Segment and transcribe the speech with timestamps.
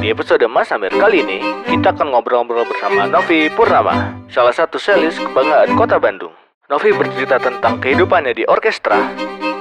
[0.00, 5.20] Di episode Mas Amir kali ini, kita akan ngobrol-ngobrol bersama Novi Purnama, salah satu selis
[5.20, 6.32] kebanggaan kota Bandung.
[6.72, 8.96] Novi bercerita tentang kehidupannya di orkestra,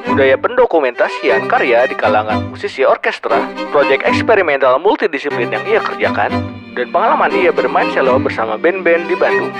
[0.08, 3.36] budaya pendokumentasian karya di kalangan musisi orkestra,
[3.76, 6.32] proyek eksperimental multidisiplin yang ia kerjakan,
[6.72, 9.52] dan pengalaman ia bermain cello bersama band-band di Bandung.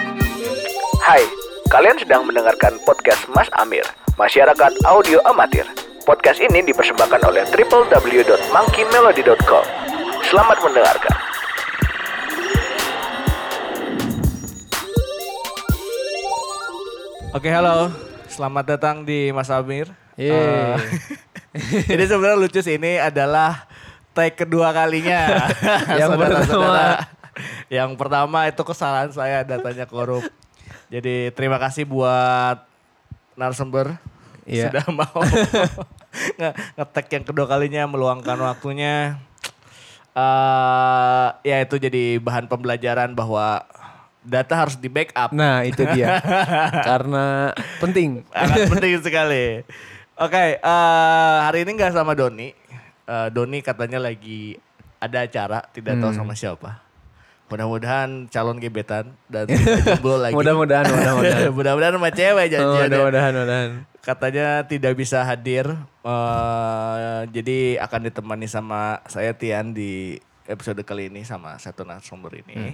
[1.04, 1.28] Hai,
[1.76, 3.84] kalian sedang mendengarkan podcast Mas Amir,
[4.16, 5.68] Masyarakat Audio Amatir.
[6.08, 9.89] Podcast ini dipersembahkan oleh www.monkeymelody.com.
[10.30, 11.16] Selamat mendengarkan.
[17.30, 17.94] Oke, halo.
[18.26, 19.90] Selamat datang di Mas Amir.
[20.18, 20.76] Eh,
[21.90, 23.70] Jadi sebenarnya lucu sih ini adalah
[24.12, 25.50] take kedua kalinya.
[26.00, 26.90] Yang Saudara-saudara.
[27.70, 30.26] Yang pertama itu kesalahan saya datanya korup.
[30.90, 32.66] Jadi terima kasih buat
[33.38, 33.96] narasumber
[34.50, 34.74] Iya.
[34.74, 35.22] sudah mau
[36.42, 39.22] nge- ngetek yang kedua kalinya meluangkan waktunya.
[40.20, 43.64] Eh ya itu jadi bahan pembelajaran bahwa
[44.20, 45.32] data harus di backup.
[45.32, 46.20] Nah itu dia.
[46.90, 48.28] Karena penting.
[48.30, 49.46] Sangat penting sekali.
[50.14, 52.52] Oke, eh, hari ini nggak sama Doni.
[53.06, 54.60] Eh, Doni katanya lagi
[55.00, 56.20] ada acara, tidak tahu Hmm.
[56.20, 56.84] sama siapa.
[57.50, 59.48] Mudah-mudahan calon gebetan dan
[59.88, 60.36] jomblo lagi.
[60.36, 61.50] Mudah-mudahan, mudah-mudahan.
[61.58, 62.78] Mudah-mudahan sama cewek Oh, janjian.
[62.78, 62.84] ya.
[62.86, 63.70] mudah-mudahan, mudahan.
[64.10, 65.70] Katanya tidak bisa hadir.
[66.02, 72.42] eh, jadi akan ditemani sama saya Tian di episode kali ini sama satu narasumber Hmm.
[72.42, 72.74] ini.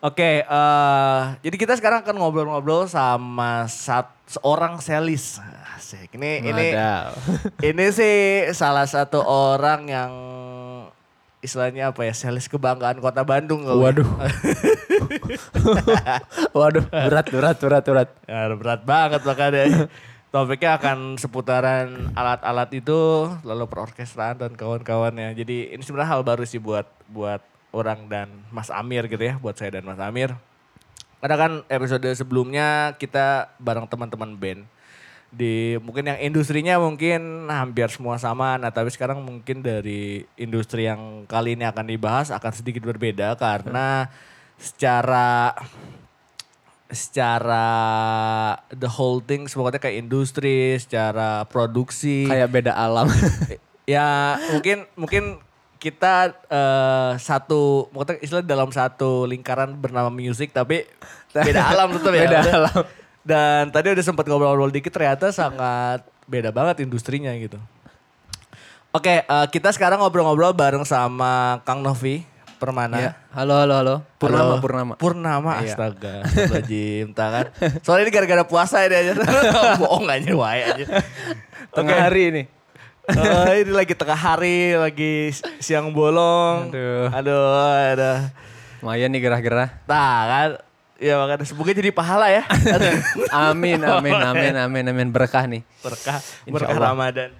[0.00, 5.36] Oke, eh, jadi kita sekarang akan ngobrol-ngobrol sama sat, seorang selis.
[5.76, 6.16] Asik.
[6.16, 7.12] Ini ini Wadaw.
[7.68, 8.16] ini sih
[8.50, 10.12] salah satu orang yang
[11.38, 13.62] istilahnya apa ya selis kebanggaan kota Bandung.
[13.62, 13.82] kali ya.
[13.84, 14.08] Waduh.
[16.56, 18.08] Waduh, berat, berat, berat, berat.
[18.24, 19.64] Ya, berat banget makanya.
[20.32, 25.36] Topiknya akan seputaran alat-alat itu, lalu perorkestraan dan kawan-kawannya.
[25.36, 29.60] Jadi ini sebenarnya hal baru sih buat buat orang dan Mas Amir gitu ya, buat
[29.60, 30.32] saya dan Mas Amir.
[31.20, 34.64] Karena kan episode sebelumnya kita bareng teman-teman band
[35.32, 38.60] di mungkin yang industrinya mungkin hampir semua sama.
[38.60, 44.12] Nah tapi sekarang mungkin dari industri yang kali ini akan dibahas akan sedikit berbeda karena
[44.60, 45.56] secara
[46.92, 47.66] secara
[48.68, 52.28] the whole thing pokoknya kayak industri, secara produksi.
[52.28, 53.08] Kayak beda alam.
[53.88, 55.24] ya mungkin mungkin
[55.82, 60.86] kita eh, satu maksudnya istilah dalam satu lingkaran bernama music tapi
[61.34, 62.22] beda alam tetap ya.
[62.28, 62.80] Beda alam.
[63.22, 67.58] Dan tadi udah sempat ngobrol-ngobrol dikit ternyata sangat beda banget industrinya gitu.
[68.92, 72.31] Oke, eh, kita sekarang ngobrol-ngobrol bareng sama Kang Novi
[72.62, 72.94] Permana.
[72.94, 73.10] Ya.
[73.34, 73.96] Halo, halo, halo.
[74.22, 74.62] Purnama, Halo.
[74.62, 74.92] Purnama.
[74.94, 75.74] Purnama, Iya.
[75.74, 76.22] astaga.
[76.22, 77.46] Astagfirullahaladzim, tangan.
[77.82, 79.12] Soalnya ini gara-gara puasa ini aja.
[79.82, 80.84] Bohong aja, wae aja.
[81.74, 82.04] Tengah Oke.
[82.06, 82.42] hari ini.
[83.02, 86.70] Eh, ini lagi tengah hari, lagi siang bolong.
[86.70, 87.10] Aduh.
[87.10, 87.42] Aduh,
[87.98, 88.30] ada.
[88.78, 89.82] Lumayan nih gerah-gerah.
[89.90, 90.50] Nah kan,
[91.02, 92.46] ya makanya semoga jadi pahala ya.
[92.46, 92.94] Aduh.
[93.50, 95.08] Amin, amin, amin, amin, amin.
[95.10, 95.66] Berkah nih.
[95.82, 96.94] berkah, Insya berkah Allah.
[96.94, 97.30] Ramadan.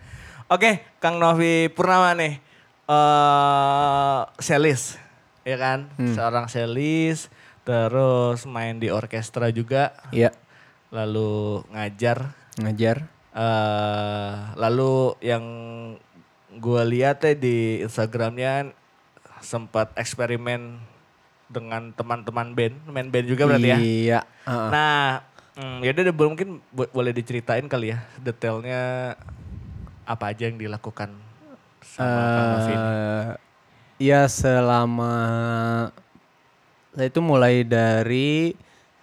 [0.50, 2.42] Oke, Kang Novi Purnama nih.
[2.82, 4.98] eh selis,
[5.42, 5.90] ya kan?
[5.96, 6.14] Hmm.
[6.14, 7.26] Seorang selis,
[7.62, 10.30] terus main di orkestra juga, Iya,
[10.90, 12.34] lalu ngajar.
[12.58, 13.08] ngajar.
[13.32, 15.44] eh lalu yang
[16.52, 18.76] gue lihat ya di Instagramnya
[19.40, 20.76] sempat eksperimen
[21.48, 23.78] dengan teman-teman band, main band juga berarti ya.
[23.80, 24.20] Iya.
[24.44, 24.68] heeh.
[24.68, 25.24] Nah,
[25.56, 29.16] hmm, yaudah deh, mungkin bo- boleh diceritain kali ya detailnya
[30.04, 31.12] apa aja yang dilakukan
[31.80, 32.22] sama
[32.52, 32.88] Novi ini.
[34.02, 35.14] Iya selama
[36.90, 38.50] saya itu mulai dari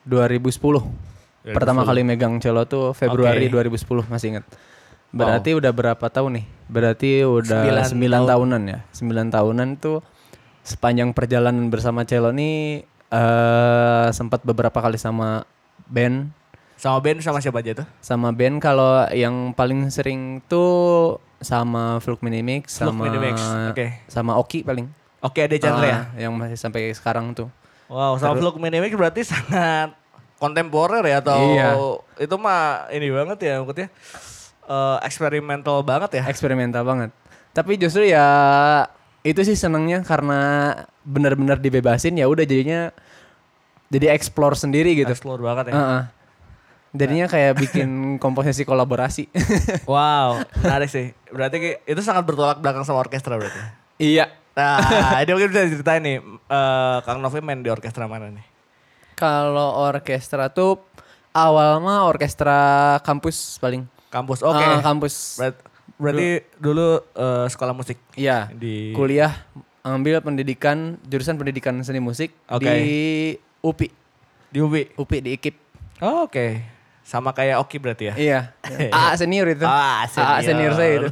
[0.03, 0.59] 2010.
[1.47, 1.55] 2010.
[1.55, 3.71] Pertama kali megang cello tuh Februari Oke.
[3.71, 4.45] 2010 masih ingat.
[5.15, 6.45] Berarti udah berapa tahun nih?
[6.67, 8.79] Berarti udah Sembilan 9 tahunan ya.
[8.91, 10.03] 9 tahunan tuh
[10.67, 15.47] sepanjang perjalanan bersama cello nih eh sempat beberapa kali sama
[15.87, 16.27] band.
[16.79, 17.87] Sama band sama siapa aja tuh?
[17.99, 23.35] Sama band kalau yang paling sering tuh sama Fluk Minimix sama Minimix,
[23.71, 23.87] oke.
[24.07, 24.87] sama Oki paling.
[25.19, 25.91] Oke, ada Chandra ya?
[25.91, 27.51] Ah, yang masih sampai sekarang tuh.
[27.91, 29.91] Wow, sama Fluk Minimix berarti sangat
[30.39, 31.69] kontemporer ya atau Iya.
[32.15, 33.91] itu mah ini banget ya maksudnya
[34.63, 36.23] eh, eksperimental banget ya.
[36.31, 37.11] eksperimental banget.
[37.51, 38.23] Tapi justru ya
[39.27, 40.71] itu sih senengnya karena
[41.03, 42.87] benar-benar dibebasin ya udah jadinya
[43.91, 45.11] jadi explore sendiri gitu.
[45.11, 45.75] Explore banget ya.
[45.75, 46.03] Heeh.
[46.89, 49.29] Jadinya kayak bikin komposisi kolaborasi.
[49.85, 51.13] Wow, menarik sih.
[51.27, 53.59] Berarti itu sangat bertolak belakang sama orkestra berarti.
[53.97, 54.33] iya.
[54.53, 54.81] Nah,
[55.21, 58.43] ini mungkin bisa diceritain nih, eh, Kang Novi main di orkestra mana nih?
[59.13, 60.81] Kalau orkestra tuh
[61.29, 62.57] awal mah orkestra
[62.99, 63.85] kampus paling.
[64.09, 64.57] Kampus, oke.
[64.57, 65.37] Ah, kampus.
[65.37, 65.63] Berat-
[65.95, 68.49] berarti dulu eh, sekolah musik Iya.
[68.49, 69.35] di Kuliah
[69.79, 72.67] ngambil pendidikan jurusan pendidikan seni musik Oke.
[72.67, 72.97] di
[73.59, 73.87] UPI,
[74.49, 74.83] Di UPI.
[74.95, 75.55] UPI di IKIP.
[75.99, 76.78] Oh, Oke.
[77.09, 78.13] Sama kayak Oki berarti ya?
[78.13, 78.39] Iya.
[78.93, 79.65] AA senior itu.
[79.65, 81.09] Ah, AA senior saya itu.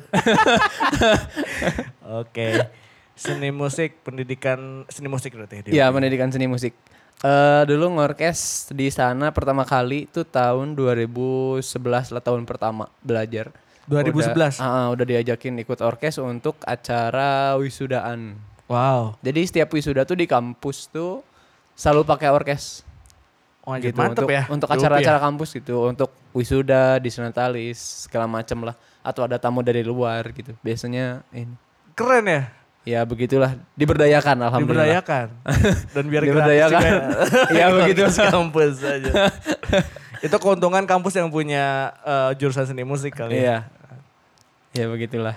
[2.22, 2.70] Oke.
[3.18, 5.74] Seni musik, pendidikan seni musik berarti ya?
[5.74, 5.96] Iya, UPI?
[5.98, 6.78] pendidikan seni musik.
[7.26, 11.66] Eh dulu ngorkes di sana pertama kali itu tahun 2011
[12.14, 13.50] lah tahun pertama belajar.
[13.90, 14.38] 2011?
[14.38, 18.38] Udah, ah, udah diajakin ikut orkes untuk acara wisudaan.
[18.70, 19.18] Wow.
[19.26, 21.26] Jadi setiap wisuda tuh di kampus tuh
[21.74, 22.86] selalu pakai orkes.
[23.68, 24.44] Oh, gitu mantep untuk ya.
[24.48, 25.24] untuk acara-acara ya?
[25.28, 28.72] kampus gitu untuk wisuda disnatalis segala macem lah
[29.04, 31.52] atau ada tamu dari luar gitu biasanya ini
[31.92, 32.42] Keren ya?
[32.88, 35.28] ya begitulah diberdayakan alhamdulillah Diberdayakan.
[36.00, 36.80] Dan biar Diberdayakan.
[36.88, 38.02] gratis juga Iya, begitu.
[38.08, 39.12] Kampus aja.
[40.24, 43.68] Itu keuntungan kampus yang punya eh, jurusan seni musik kali ya.
[44.72, 45.36] iya ya begitulah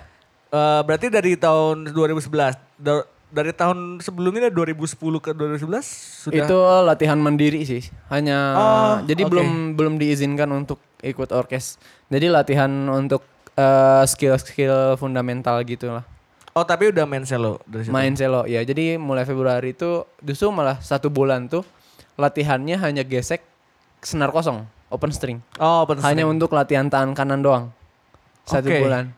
[0.51, 2.83] Eh, berarti dari tahun 2011.
[3.31, 5.87] Da- dari tahun sebelumnya dari 2010 ke 2011
[6.21, 9.31] sudah itu latihan mandiri sih hanya Oh, jadi oke.
[9.31, 13.23] belum belum diizinkan untuk ikut orkes jadi latihan untuk
[13.53, 16.03] eh, skill-skill fundamental gitu lah
[16.51, 17.89] Oh, tapi udah main selo dari situ.
[17.89, 21.63] main selo ya jadi mulai Februari itu justru malah satu bulan tuh
[22.13, 23.39] latihannya hanya gesek
[23.97, 26.33] senar kosong open string Oh, open hanya string.
[26.33, 27.71] untuk latihan tangan kanan doang
[28.43, 28.77] satu Oke.
[28.77, 29.15] bulan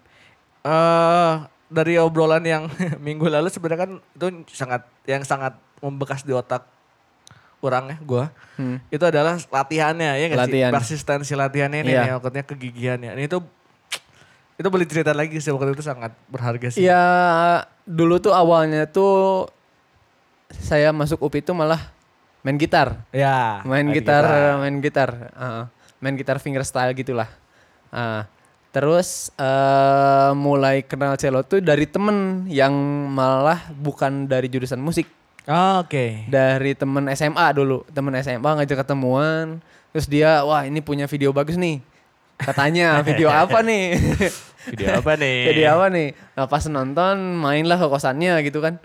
[0.64, 1.34] Eh,
[1.74, 2.70] dari obrolan yang
[3.06, 6.64] minggu lalu sebenarnya kan itu sangat yang sangat membekas di otak
[7.60, 8.26] orang ya gua.
[8.56, 8.78] Hmm.
[8.88, 10.52] Itu adalah latihannya ya nggak sih?
[10.52, 10.72] Latihan.
[10.72, 12.02] Persistensi latihannya ini Iya.
[12.06, 13.12] ya, maksudnya kegigihannya.
[13.16, 13.40] Ini itu
[14.54, 16.86] itu boleh cerita lagi sih waktu itu sangat berharga sih.
[16.86, 17.02] ya
[17.84, 19.50] dulu tuh awalnya tuh
[20.54, 21.82] saya masuk UPI itu malah
[22.46, 23.66] main gitar Ya.
[23.66, 24.24] main main gitar,
[24.62, 25.66] main gitar, Heeh.
[25.98, 27.26] main gitar fingerstyle gitulah.
[27.90, 28.30] Ah,
[28.74, 32.74] terus eh mulai kenal cello tuh dari temen yang
[33.14, 35.06] malah bukan dari jurusan musik,
[35.44, 36.24] Oh, Oke.
[36.26, 39.60] dari temen SMA dulu, temen SMA ngajak ketemuan,
[39.92, 41.84] terus dia wah ini punya video bagus nih,
[42.40, 43.94] katanya video apa nih?
[44.64, 45.38] Video apa nih?
[45.52, 46.08] Video apa nih?
[46.40, 48.80] Nah pas nonton mainlah ke kosannya gitu kan.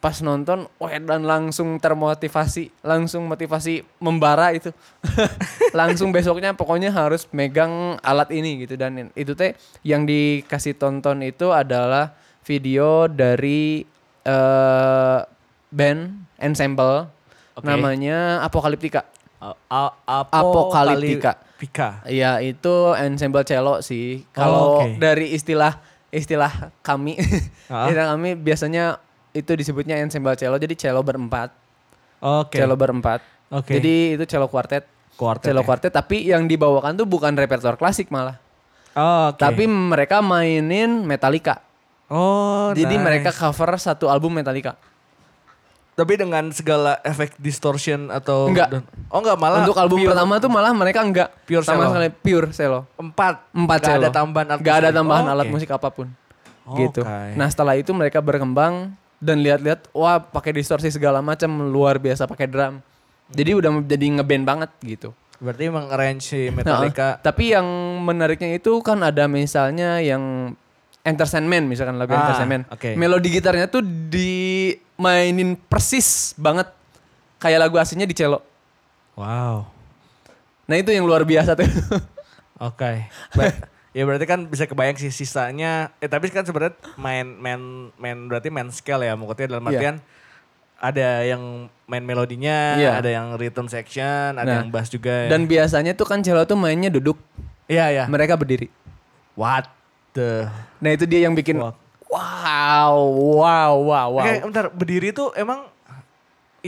[0.00, 4.72] Pas nonton, wah dan langsung termotivasi, langsung motivasi membara itu.
[5.76, 9.52] langsung besoknya pokoknya harus megang alat ini gitu dan itu teh
[9.82, 13.84] yang dikasih tonton itu adalah video dari
[14.22, 15.18] eh
[15.68, 16.00] band
[16.36, 17.06] ensemble
[17.54, 17.62] Oke.
[17.62, 19.04] namanya Apokaliptika.
[19.38, 19.94] A- a-
[20.32, 21.36] Apokaliptika.
[21.56, 22.00] Pika.
[22.04, 24.24] Iya itu ensemble cello sih.
[24.32, 24.96] Kalau Oh, oke.
[24.96, 25.76] dari istilah
[26.10, 27.20] istilah kami,
[27.68, 27.84] Ah.
[27.84, 28.96] istilah kami biasanya
[29.32, 30.56] itu disebutnya ensemble cello.
[30.56, 31.50] Jadi cello berempat,
[32.18, 32.56] Oke.
[32.56, 33.20] cello berempat.
[33.48, 33.76] Oke.
[33.76, 35.66] Jadi itu cello quartet, Quartet cello ya.
[35.66, 35.90] quartet.
[35.90, 38.38] Tapi yang dibawakan tuh bukan repertoire klasik malah,
[38.92, 39.38] Oh, oke.
[39.38, 41.62] tapi mereka mainin Metallica.
[42.06, 43.04] Oh, Jadi nice.
[43.04, 44.74] mereka cover satu album Metallica.
[45.90, 48.72] Tapi dengan segala efek distortion atau Enggak.
[48.72, 51.90] dan- oh enggak malah Untuk album pure pertama tuh malah mereka enggak Pure sama cello.
[51.92, 52.80] sekali pure cello.
[52.96, 54.00] empat Empat Nggak cello.
[54.00, 55.52] ada tambahan alat ada tambahan Oh, alat oke.
[55.52, 56.08] musik apa pun.
[56.64, 57.04] Oh, gitu.
[57.04, 57.36] oke.
[57.36, 62.44] Nah setelah itu mereka berkembang dan lihat-lihat wah pakai distorsi segala macam luar biasa pakai
[62.44, 62.80] drum.
[63.30, 65.10] Jadi udah jadi ngeband banget gitu.
[65.36, 67.64] berarti emang arrange si Nah, Metallica tapi yang
[67.98, 70.52] menariknya itu kan ada misalnya yang
[71.00, 72.68] Entertainment misalkan lagu Ah, Entertainment.
[72.68, 72.92] oke.
[72.92, 76.68] Melodi gitarnya tuh dimainin persis banget
[77.36, 78.44] kayak lagu aslinya di cello.
[79.16, 79.64] wow
[80.66, 81.64] Nah itu yang luar biasa tuh.
[82.60, 82.92] oke
[83.38, 83.56] Ba-
[83.90, 87.60] ya berarti kan bisa kebayang sih sisanya eh tapi kan sebenarnya main main
[87.96, 89.70] main berarti main scale ya maksudnya dalam Iya.
[89.72, 89.96] artian
[90.78, 91.42] ada yang
[91.84, 92.90] main melodinya Iya.
[92.96, 95.28] ada yang rhythm section ada Nah, yang bass juga ya.
[95.28, 97.18] Dan biasanya tuh kan cello tuh mainnya duduk,
[97.66, 98.70] iya ya mereka berdiri.
[99.34, 99.66] what
[100.12, 100.46] the
[100.78, 101.74] Nah itu dia yang bikin wow,
[102.10, 102.94] wow,
[103.74, 104.06] wow, wow.
[104.18, 105.66] Oke, bentar berdiri tuh emang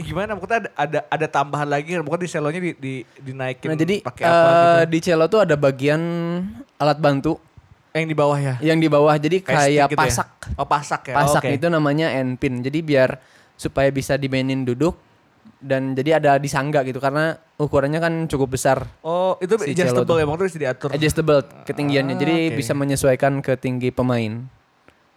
[0.01, 0.33] gimana?
[0.33, 4.23] Maksudnya ada, ada ada tambahan lagi, bukan di selonya di, di dinaikin Nah jadi pakai
[4.25, 4.89] apa eh, gitu?
[4.89, 6.01] di cello tuh ada bagian
[6.81, 7.37] alat bantu
[7.93, 8.55] Yang di bawah ya?
[8.57, 10.01] yang di bawah jadi Kayak kayak gitu ya?
[10.01, 10.29] pasak.
[10.57, 11.15] Oh pasak ya?
[11.21, 11.53] Pasak Oke.
[11.61, 12.57] itu namanya end pin.
[12.65, 13.21] Jadi biar
[13.53, 14.97] supaya bisa dimainin duduk
[15.61, 18.83] dan jadi ada disangga gitu karena ukurannya kan cukup besar.
[19.05, 20.25] Oh itu Si adjustable ya?
[20.25, 20.89] Maksudnya bisa diatur?
[20.89, 22.15] Adjustable ketinggiannya.
[22.17, 22.55] Ah, jadi oke.
[22.57, 24.41] bisa menyesuaikan ke tinggi pemain.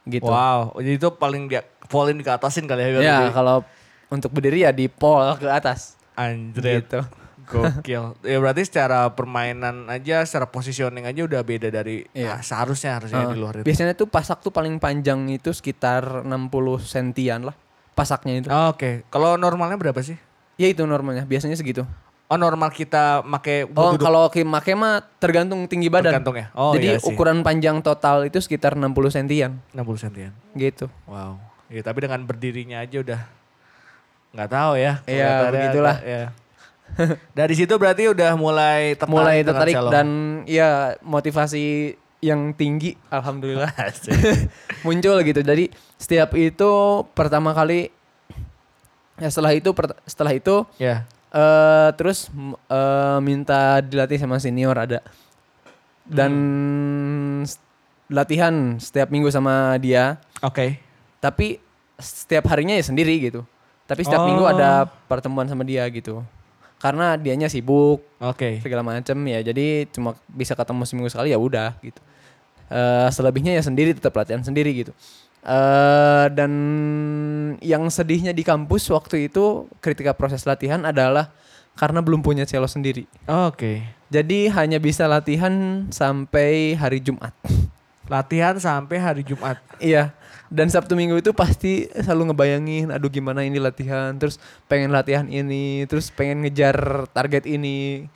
[0.06, 0.22] Gitu.
[0.22, 3.02] Wow, jadi itu paling dia fallin ke atasin kali ya?
[3.02, 3.66] Ya kalau
[4.08, 5.94] untuk berdiri ya di pol ke atas.
[6.14, 6.86] Anjret.
[6.86, 7.00] Gitu.
[7.46, 8.18] Gokil.
[8.26, 12.38] ya berarti secara permainan aja, secara positioning aja udah beda dari Iya.
[12.38, 13.64] ah, seharusnya harusnya Uh, di luar itu.
[13.64, 17.54] Biasanya tuh pasak tuh paling panjang itu sekitar 60 sentian lah
[17.94, 18.48] pasaknya itu.
[18.50, 20.18] Oh, Oke, kalau normalnya berapa sih?
[20.58, 21.86] Ya itu normalnya, biasanya segitu.
[22.26, 26.10] Oh normal kita make Oh, duduk kalau make mah tergantung tinggi badan.
[26.18, 26.50] tergantung ya?
[26.58, 27.06] Oh Jadi iya sih.
[27.06, 30.32] ukuran panjang total itu sekitar 60 sentian 60 sentian.
[30.58, 30.90] gitu.
[31.06, 31.38] Wow.
[31.70, 33.20] Ya, tapi dengan berdirinya aja udah
[34.36, 35.00] nggak tahu ya.
[35.02, 35.96] Iya, begitulah.
[35.98, 36.22] ya.
[37.34, 40.06] Dari situ berarti udah mulai tertarik Mulai tertarik dan
[40.44, 43.68] ya motivasi yang tinggi alhamdulillah
[44.86, 45.40] muncul gitu.
[45.40, 46.70] Jadi setiap itu
[47.12, 47.88] pertama kali
[49.16, 49.72] ya setelah itu
[50.04, 51.08] setelah itu ya.
[51.28, 55.00] eh terus m- eh, minta dilatih sama senior ada
[56.04, 56.32] dan
[57.42, 57.58] s-
[58.06, 60.78] latihan setiap minggu sama dia Oke.
[61.18, 61.58] tapi
[61.96, 63.42] setiap harinya ya sendiri gitu
[63.86, 64.28] tapi setiap Oh.
[64.28, 66.20] minggu ada pertemuan sama dia gitu
[66.76, 68.60] karena dianya sibuk Oke.
[68.60, 72.02] segala macam ya jadi cuma bisa ketemu seminggu sekali ya udah gitu
[72.66, 74.90] Eh selebihnya ya sendiri tetap latihan sendiri gitu
[75.46, 76.50] Eh dan
[77.62, 81.30] yang sedihnya di kampus waktu itu ketika proses latihan adalah
[81.78, 83.86] karena belum punya cello sendiri Oke.
[84.10, 87.30] jadi hanya bisa latihan sampai hari Jumat
[88.06, 89.58] Latihan sampai hari Jumat.
[89.82, 90.14] Iya.
[90.46, 94.38] Dan Sabtu Minggu itu pasti selalu ngebayangin, aduh gimana ini latihan, terus
[94.70, 98.06] pengen latihan ini, terus pengen ngejar target ini.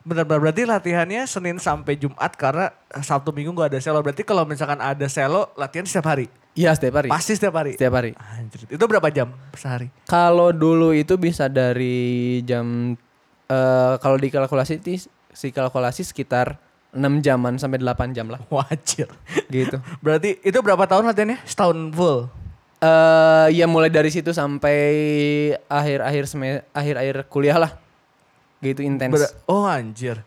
[0.00, 2.72] Benar-benar berarti latihannya Senin sampai Jumat karena
[3.04, 4.00] Sabtu Minggu gak ada selo.
[4.00, 6.30] Berarti kalau misalkan ada selo latihan setiap hari.
[6.56, 7.08] Iya setiap hari.
[7.12, 7.76] Pasti setiap hari.
[7.76, 8.16] Setiap hari.
[8.16, 8.64] Anjir.
[8.66, 9.92] Itu berapa jam sehari?
[10.08, 12.96] Kalau dulu itu bisa dari jam
[13.50, 16.58] eh kalau dikalkulasi ti- si kalkulasi sekitar
[16.90, 19.06] 6 jaman sampai 8 jam lah Wajir.
[19.46, 19.78] gitu.
[20.04, 21.38] Berarti itu berapa tahun latihannya?
[21.44, 22.26] Setahun full.
[22.80, 24.78] Eh ya mulai dari situ sampai
[25.64, 26.24] akhir-akhir
[26.70, 27.76] akhir-akhir kuliah lah.
[28.58, 29.12] Gitu intens.
[29.12, 30.24] Ber- oh anjir.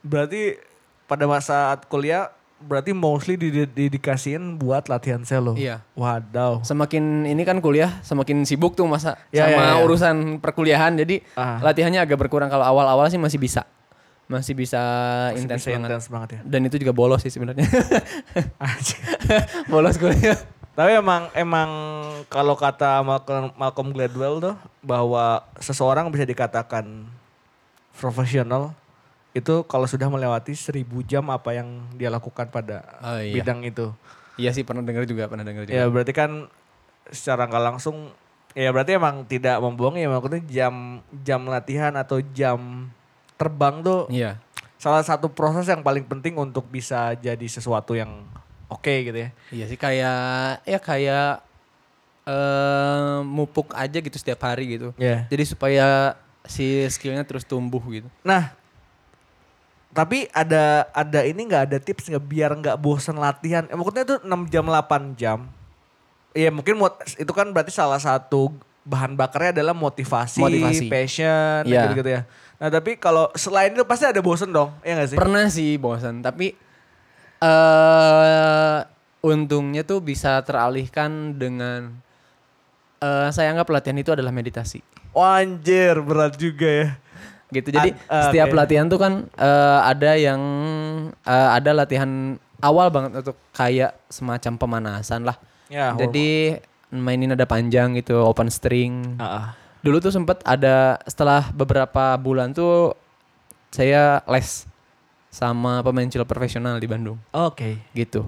[0.00, 0.60] Berarti
[1.04, 2.30] pada masa kuliah
[2.60, 5.56] berarti mostly did- didikasiin buat latihan selo.
[5.56, 5.80] Iya.
[5.92, 6.60] Wadaw.
[6.60, 9.74] semakin ini kan kuliah semakin sibuk tuh masa Ya, sama ya, ya.
[9.80, 11.56] urusan perkuliahan jadi Ah.
[11.58, 13.64] latihannya agak berkurang kalau awal-awal sih masih bisa
[14.30, 14.78] masih bisa
[15.34, 16.40] intens banget banget ya.
[16.46, 17.66] dan itu juga bolos sih sebenarnya
[19.72, 20.38] bolos kuliah
[20.70, 21.68] Tapi emang emang
[22.30, 27.04] kalau kata Malcolm, Malcolm Gladwell tuh bahwa seseorang bisa dikatakan
[27.92, 28.72] profesional
[29.30, 33.34] itu kalau sudah melewati seribu jam apa yang dia lakukan pada Oh, iya.
[33.34, 33.92] bidang itu.
[34.34, 36.48] iya sih pernah dengar juga pernah dengar juga Ya berarti kan
[37.10, 38.14] secara nggak langsung
[38.54, 40.74] ya berarti emang tidak membohong ya maksudnya jam
[41.20, 42.88] jam latihan atau jam
[43.40, 44.36] terbang tuh iya
[44.76, 48.24] salah satu proses yang paling penting untuk bisa jadi sesuatu yang
[48.66, 49.28] oke gitu ya.
[49.48, 50.20] iya sih kayak
[50.62, 51.40] ya kayak
[52.22, 55.24] eh mupuk aja gitu setiap hari gitu Ya.
[55.26, 55.86] jadi supaya
[56.42, 58.52] si skillnya terus tumbuh gitu Nah,
[59.90, 63.66] tapi ada ada ini nggak ada tips nggak biar nggak bosan latihan?
[63.66, 65.38] Eh, maksudnya itu 6 jam 8 jam.
[66.30, 66.78] Iya mungkin
[67.18, 70.86] itu kan berarti salah satu bahan bakarnya adalah motivasi, Motivasi.
[70.86, 71.90] passion, Iya.
[71.90, 72.22] gitu-gitu ya.
[72.60, 75.16] Nah tapi kalau selain itu pasti ada bosan dong, ya nggak sih?
[75.16, 76.52] Pernah sih bosan, tapi
[77.40, 78.78] eh
[79.24, 81.88] untungnya tuh bisa teralihkan dengan
[83.00, 84.84] eh saya anggap latihan itu adalah meditasi.
[85.16, 86.88] Anjir berat juga ya.
[87.50, 87.72] Gitu.
[87.72, 88.58] Jadi Ad- ah, setiap oke.
[88.60, 90.40] latihan tuh kan eh, ada yang
[91.16, 95.40] eh, ada latihan awal banget untuk kayak semacam pemanasan lah.
[95.72, 96.60] Ya, Jadi
[96.92, 99.16] mainin nada panjang gitu, open string.
[99.16, 99.46] Ah, ah.
[99.80, 102.92] Dulu tuh sempet ada setelah beberapa bulan tuh
[103.72, 104.68] saya les
[105.30, 107.78] sama pemain cello profesional di Bandung Oke.
[107.94, 108.26] gitu.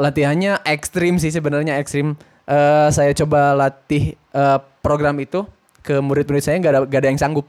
[0.00, 2.16] Latihannya ekstrim sih sebenarnya ekstrim.
[2.48, 5.46] Eh saya coba latih eh, program itu
[5.84, 7.46] ke murid-murid saya nggak ada nggak ada yang sanggup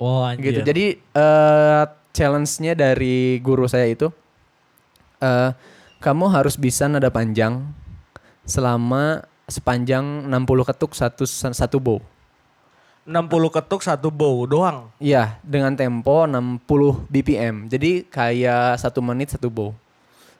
[0.00, 0.64] Oh gitu.
[0.64, 4.08] Jadi eh challenge-nya dari guru saya itu
[5.20, 5.52] eh
[6.00, 7.60] kamu harus bisa nada panjang
[8.48, 12.00] selama sepanjang 60 ketuk satu satu bow.
[13.10, 14.86] 60 ketuk satu bow doang.
[14.96, 16.62] Iya, dengan tempo 60
[17.10, 17.66] BPM.
[17.66, 19.74] Jadi kayak satu menit satu bow.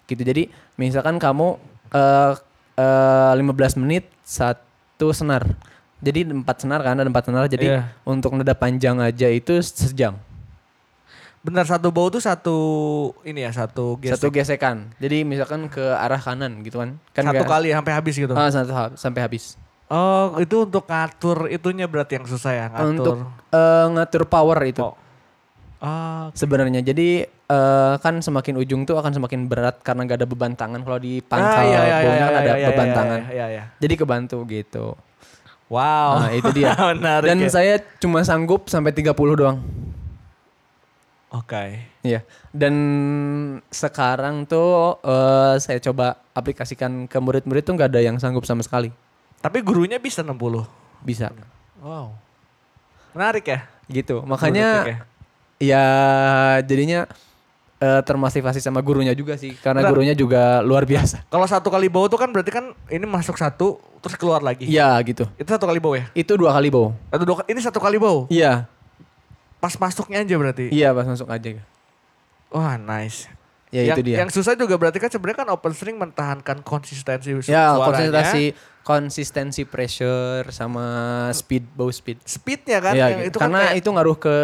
[0.06, 0.22] Gitu.
[0.22, 0.46] Jadi
[0.76, 1.58] misalkan kamu
[1.90, 2.32] eh
[2.78, 5.42] eh 15 menit satu senar.
[6.00, 7.44] Jadi empat senar kan ada empat senar.
[7.44, 7.90] Jadi Iya.
[8.06, 10.14] untuk nada panjang aja itu sejam.
[11.40, 12.56] Benar satu bow tuh satu
[13.24, 14.14] ini ya satu gesek.
[14.14, 14.92] Satu gesekan.
[14.96, 17.00] Jadi misalkan ke arah kanan gitu kan.
[17.12, 18.32] Kan satu nggak- kali sampai habis gitu.
[18.32, 19.56] Ah, satu sampai habis.
[19.90, 22.86] Oh, itu untuk ngatur itunya berarti yang susah ya, ngatur.
[22.94, 23.16] Untuk
[23.50, 24.86] eh, ngatur power itu.
[24.86, 24.94] Oh.
[25.80, 30.54] Ah, Sebenarnya jadi eh, kan semakin ujung tuh akan semakin berat karena gak ada beban
[30.54, 33.20] tangan kalau di Ah, pangkal iya, iya, iya, kan iya, ada iya, beban iya, tangan.
[33.34, 33.64] Iya, iya.
[33.82, 34.86] Jadi kebantu gitu.
[35.66, 36.10] Wow.
[36.22, 36.70] Nah, itu dia.
[37.26, 37.50] Dan ya.
[37.50, 39.58] saya cuma sanggup sampai 30 doang.
[41.34, 41.82] Oke.
[42.06, 42.22] Iya.
[42.54, 42.74] Dan
[43.74, 48.94] sekarang tuh eh, saya coba aplikasikan ke murid-murid tuh nggak ada yang sanggup sama sekali.
[49.40, 50.36] Tapi gurunya bisa 60.
[51.00, 51.32] Bisa.
[51.80, 52.12] Wow.
[53.16, 53.60] Menarik ya.
[53.88, 54.20] Gitu.
[54.22, 54.98] Makanya ya.
[55.58, 55.84] ya
[56.62, 57.08] jadinya
[57.80, 59.90] eh, termotivasi sama gurunya juga sih karena Benar.
[59.90, 61.24] gurunya juga luar biasa.
[61.26, 64.68] Kalau satu kali bau tuh kan berarti kan ini masuk satu terus keluar lagi.
[64.68, 65.24] Iya gitu.
[65.40, 66.06] Itu satu kali bau ya?
[66.12, 66.92] Itu dua kali bow.
[67.08, 68.28] Atau dua, ini satu kali bau.
[68.28, 68.68] Iya.
[69.60, 70.68] Pas masuknya aja berarti.
[70.68, 71.60] Iya pas masuk aja.
[72.52, 73.28] Wah nice.
[73.70, 74.16] Ya yang, itu dia.
[74.26, 77.86] Yang susah juga berarti kan sebenarnya kan open string mempertahankan konsistensi ya suaranya.
[77.86, 78.44] konsentrasi
[78.82, 80.86] konsistensi pressure sama
[81.30, 82.18] speed bow speed.
[82.24, 82.94] Speednya kan.
[82.96, 83.28] Yang gitu.
[83.28, 84.36] itu kan karena kayak- itu ngaruh ke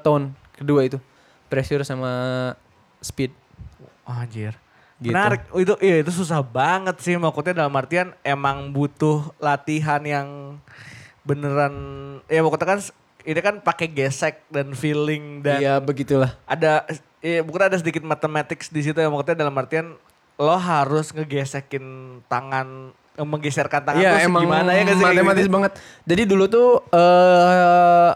[0.00, 0.98] tone kedua itu
[1.46, 2.12] pressure sama
[3.00, 3.34] speed.
[4.06, 4.54] Oh, anjir.
[5.00, 5.16] Gitu.
[5.16, 5.48] Menarik.
[5.48, 10.60] Oh, itu iya itu susah banget sih maksudnya dalam artian emang butuh latihan yang
[11.24, 11.74] beneran
[12.28, 12.80] ya maksudnya kan
[13.20, 16.36] ini kan pakai gesek dan feeling dan Iya begitulah.
[16.44, 16.84] ada
[17.20, 19.96] ya bukan ada sedikit mathematics di situ ya maksudnya dalam artian
[20.36, 21.84] lo harus ngegesekin
[22.24, 25.52] tangan menggeserkan tangan Iya tuh emang gimana ya sih matematis gitu?
[25.52, 25.72] banget.
[26.06, 28.10] Jadi dulu tuh eh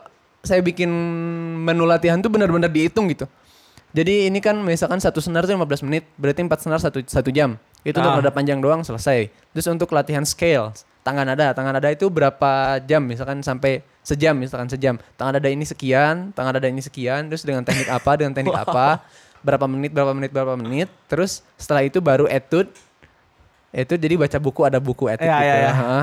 [0.44, 0.90] saya bikin
[1.64, 3.24] menu latihan tuh benar-benar dihitung gitu.
[3.94, 7.54] Jadi ini kan misalkan satu senar tuh 15 menit, berarti empat senar satu satu jam.
[7.80, 8.18] Itu untuk Ah.
[8.18, 9.30] nada panjang doang selesai.
[9.54, 14.66] Terus untuk latihan scale, tangan nada, tangan nada itu berapa jam misalkan sampai sejam misalkan
[14.66, 14.98] sejam.
[15.14, 18.98] Tangan nada ini sekian, tangan nada ini sekian, terus dengan teknik apa, dengan teknik apa,
[19.46, 20.88] berapa menit, berapa menit, berapa menit.
[21.06, 22.68] Terus setelah itu baru etude.
[23.74, 25.62] Etude jadi baca buku ada buku etude Iya, gitu iya, ya.
[25.66, 25.72] iya.
[25.74, 25.98] Ha.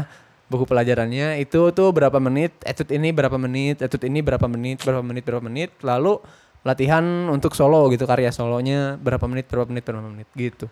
[0.51, 4.99] Buku pelajarannya itu tuh berapa menit, etude ini berapa menit, etude ini berapa menit, berapa
[4.99, 5.71] menit, berapa menit.
[5.79, 6.19] Lalu
[6.67, 7.01] latihan
[7.31, 10.67] untuk solo gitu karya solonya berapa menit, berapa menit, berapa menit gitu.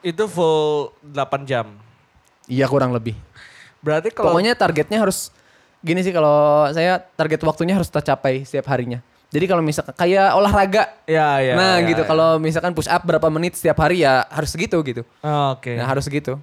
[0.00, 1.76] Itu full 8 jam.
[2.48, 3.12] Iya kurang lebih.
[3.84, 5.28] Berarti kalau Pokoknya targetnya harus
[5.84, 9.04] gini sih kalau saya target waktunya harus tercapai setiap harinya.
[9.30, 11.54] Jadi kalau misalkan kayak olahraga, ya ya.
[11.54, 12.02] nah ya, gitu.
[12.02, 12.06] ya.
[12.10, 15.06] Kalau misalkan push up berapa menit setiap hari ya harus segitu gitu.
[15.22, 15.78] Oh, Oke.
[15.78, 16.34] Nah harus segitu.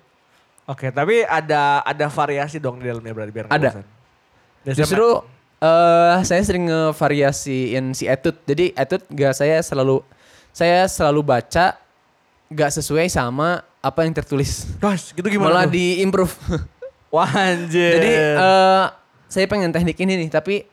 [0.67, 3.83] Oke, tapi ada ada variasi dong di dalamnya berarti biar Ada.
[4.71, 5.23] Justru
[5.59, 8.39] eh saya sering ngevariasiin si etude.
[8.47, 10.03] Jadi etude gak saya selalu
[10.55, 11.75] saya selalu baca
[12.47, 14.63] gak sesuai sama apa yang tertulis.
[14.79, 15.75] Guys, gitu gimana Malah tuh?
[15.75, 16.35] di improve.
[17.15, 17.99] Wah anjir.
[17.99, 18.85] Jadi eh
[19.27, 20.63] saya pengen teknik ini nih, tapi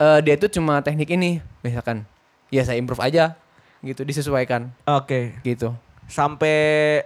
[0.00, 2.08] eh dia itu cuma teknik ini, misalkan.
[2.48, 3.36] Ya saya improve aja,
[3.78, 5.36] gitu disesuaikan, Oke.
[5.40, 5.76] gitu.
[6.04, 6.56] Sampai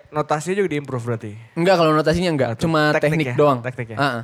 [0.09, 1.33] notasinya juga diimprove berarti.
[1.53, 2.64] Enggak kalau notasinya enggak, tuh?
[2.64, 3.35] cuma Teknik teknik, ya?
[3.37, 3.59] doang.
[3.61, 3.97] Teknik ya?
[3.97, 4.23] Ah, ah,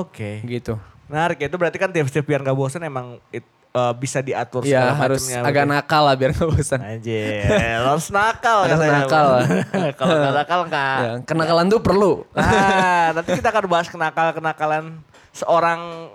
[0.00, 0.42] Oke.
[0.42, 0.74] gitu.
[1.06, 1.46] Menarik ya.
[1.46, 5.38] Itu berarti kan tips-tips biar nggak bosan emang it- eh, bisa diatur Ya harus macemnya
[5.44, 5.72] agak berarti.
[5.78, 6.80] nakal lah biar nggak bosan.
[6.82, 7.46] Anjir,
[7.86, 9.26] harus nakal Harus nakal.
[10.00, 10.96] Kalau nggak nakal nggak.
[10.98, 12.12] Ya, kenakalan tuh perlu.
[12.34, 14.84] Nah, nanti kita akan bahas kenakal-kenakalan
[15.30, 16.10] seorang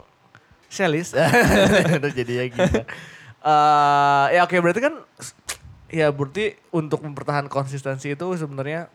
[0.68, 1.16] Selis.
[1.98, 2.82] Itu jadinya gitu.
[3.48, 4.94] Eh, ya oke berarti kan
[5.88, 8.92] ya berarti untuk mempertahankan konsistensi itu sebenarnya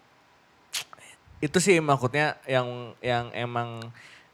[1.40, 3.80] itu sih maksudnya yang yang emang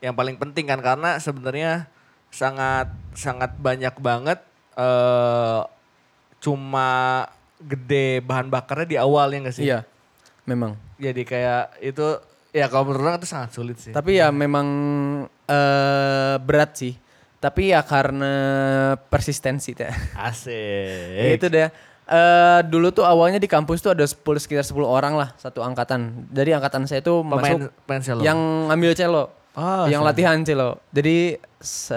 [0.03, 1.87] yang paling penting kan karena sebenarnya
[2.35, 4.43] sangat sangat banyak banget
[4.75, 5.61] eh
[6.43, 6.91] cuma
[7.59, 9.65] gede bahan bakarnya di awal ya nggak sih?
[9.67, 9.83] Iya,
[10.47, 10.79] memang.
[10.99, 12.07] Jadi kayak itu
[12.55, 13.91] ya kalau menurut orang itu sangat sulit sih.
[13.91, 14.67] Tapi ya memang
[15.47, 16.95] eh berat sih.
[17.39, 18.33] Tapi ya karena
[18.99, 19.91] persistensi teh.
[20.13, 21.39] Asik.
[21.39, 21.71] itu deh.
[22.09, 26.27] Eh dulu tuh awalnya di kampus tuh ada 10 sekitar 10 orang lah satu angkatan.
[26.29, 28.21] Jadi angkatan saya tuh Pemain masuk pemain cello.
[28.23, 29.25] yang ngambil cello.
[29.55, 30.09] Oh, yang cello.
[30.09, 30.71] latihan cello.
[30.89, 31.95] Jadi se-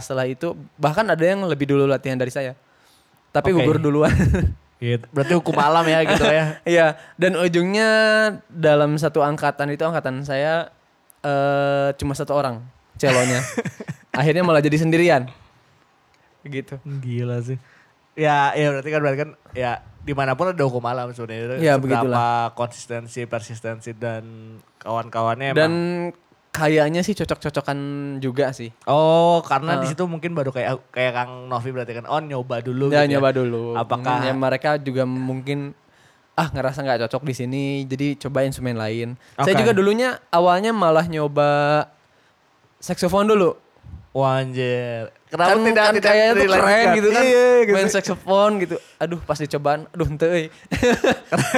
[0.00, 2.58] setelah itu bahkan ada yang lebih dulu latihan dari saya.
[3.30, 3.60] Tapi Oke.
[3.60, 4.10] gugur duluan.
[4.78, 5.04] Gitu.
[5.14, 6.44] Berarti hukum alam ya gitu ya.
[6.74, 7.88] Iya, dan ujungnya
[8.48, 10.72] dalam satu angkatan itu angkatan saya
[11.20, 12.64] eh cuma satu orang
[12.96, 13.44] celonya.
[14.16, 15.28] Akhirnya malah jadi sendirian.
[16.42, 16.78] Gitu.
[16.82, 17.58] Gila sih.
[18.16, 21.58] Ya, ya berarti kan berarti kan ya di mana pun ada hukum alam sebenarnya.
[21.58, 22.54] Ya, Seberapa begitulah.
[22.54, 24.24] konsistensi, persistensi dan
[24.78, 25.74] kawan-kawannya Dan emang.
[26.48, 27.76] kayaknya sih cocok-cocokan
[28.16, 28.72] juga sih.
[28.86, 29.90] Oh, karena di Ah.
[29.90, 32.06] situ mungkin baru kayak kayak Kang Novi berarti kan.
[32.06, 33.74] Oh, nyoba dulu Ya gitu nyoba dulu.
[33.74, 35.76] Apakah- ya mereka juga mungkin
[36.32, 39.16] ah ngerasa nggak cocok di sini, jadi coba instrumen lain.
[39.34, 39.60] Saya Oke.
[39.60, 41.48] juga dulunya awalnya malah nyoba
[42.78, 43.56] saksofon dulu.
[44.16, 45.12] Wah, anjir.
[45.28, 47.74] Kenapa kan, tidak kan tidak kayaknya tuh keren gitu kan Iya, gitu.
[47.76, 50.46] main saksofon gitu aduh pas dicobaan aduh ente euy.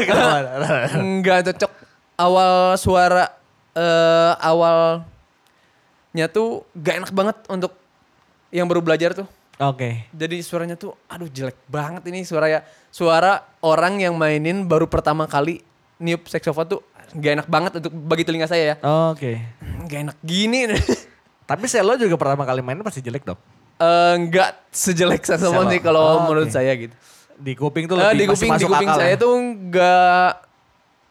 [0.02, 0.90] Kenapa?
[0.96, 1.70] nggak cocok
[2.18, 3.30] awal suara
[3.72, 5.06] eh awalnya
[6.26, 7.78] tuh gak enak banget untuk
[8.50, 9.28] yang baru belajar tuh
[9.60, 10.10] Oke.
[10.10, 15.26] jadi suaranya tuh aduh jelek banget ini suara ya suara orang yang mainin baru pertama
[15.26, 15.62] kali
[15.96, 16.80] niup saksofon tuh
[17.14, 18.76] gak enak banget untuk bagi telinga saya ya
[19.12, 19.38] Oke.
[19.86, 20.66] gak enak gini
[21.48, 23.40] Tapi Selo juga pertama kali main pasti jelek dong.
[23.78, 25.64] Eh, nggak sejelek Selo.
[25.64, 26.52] sih kalau Oh, menurut oke.
[26.52, 26.92] saya gitu
[27.34, 29.16] Di kuping tuh Eh, lebih di masih kuping di masuk kuping akal saya ya?
[29.16, 30.30] tuh nggak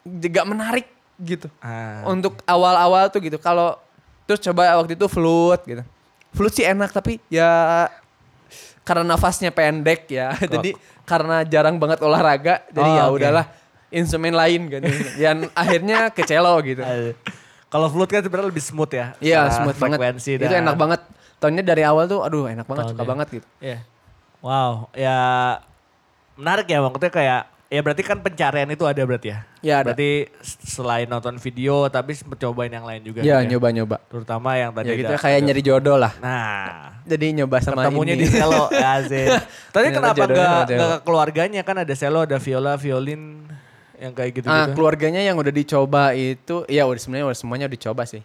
[0.06, 2.04] nggak menarik gitu Ah.
[2.06, 3.80] untuk awal-awal tuh gitu kalau
[4.24, 5.84] terus coba waktu itu flute gitu
[6.30, 7.88] flute sih enak tapi ya
[8.84, 10.36] karena nafasnya pendek ya.
[10.54, 10.72] jadi
[11.04, 13.46] karena jarang banget olahraga, jadi Oh, ya udahlah
[13.90, 14.84] instrumen lain kan.
[15.24, 16.84] Yang akhirnya ke cello gitu.
[17.68, 19.08] Kalau flute kan sebenarnya lebih smooth ya.
[19.18, 19.98] Iya, secara smooth banget.
[20.00, 21.02] frekuensi Itu dan- enak banget.
[21.38, 23.10] Tonnya dari awal tuh aduh enak banget, suka Tonnya.
[23.12, 23.48] banget gitu.
[23.60, 23.80] Iya.
[24.40, 25.18] Wow, ya
[26.34, 29.40] menarik ya maksudnya kayak ya berarti kan pencarian itu ada berarti ya.
[29.60, 29.92] Ya, ada.
[29.92, 33.20] Berarti selain nonton video tapi cobain yang lain juga.
[33.20, 34.00] Ya, gitu nyoba-nyoba.
[34.08, 36.14] Terutama yang tadi Ya gitu ada- kayak nyari jodoh lah.
[36.18, 38.24] Nah, Jadi nyoba sama ketemunya ini.
[38.24, 39.04] di selo ya.
[39.76, 40.80] Tadi kenapa jodohnya gak, sama cewek.
[40.80, 43.47] gak ke keluarganya kan ada selo, ada viola, violin
[43.98, 44.54] yang kayak gitu-gitu.
[44.54, 48.22] Ah, keluarganya yang udah dicoba itu ya udah sebenarnya udah semuanya udah dicoba sih.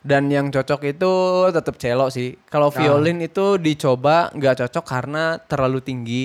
[0.00, 1.12] Dan yang cocok itu
[1.50, 2.38] tetap cello sih.
[2.46, 6.24] Kalau violin itu dicoba nggak cocok karena terlalu tinggi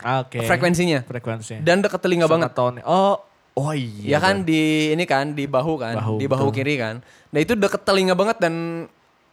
[0.00, 0.42] Ah, Oke.
[0.42, 1.62] frekuensinya Frekuensinya.
[1.62, 2.50] dan deket telinga banget.
[2.52, 2.82] Tone.
[2.82, 3.22] Oh,
[3.54, 4.16] oh iya.
[4.16, 6.58] Ya kan di ini kan di bahu kan, Bahu, di bahu betul.
[6.58, 6.94] kiri kan.
[7.30, 8.54] Nah itu deket telinga banget dan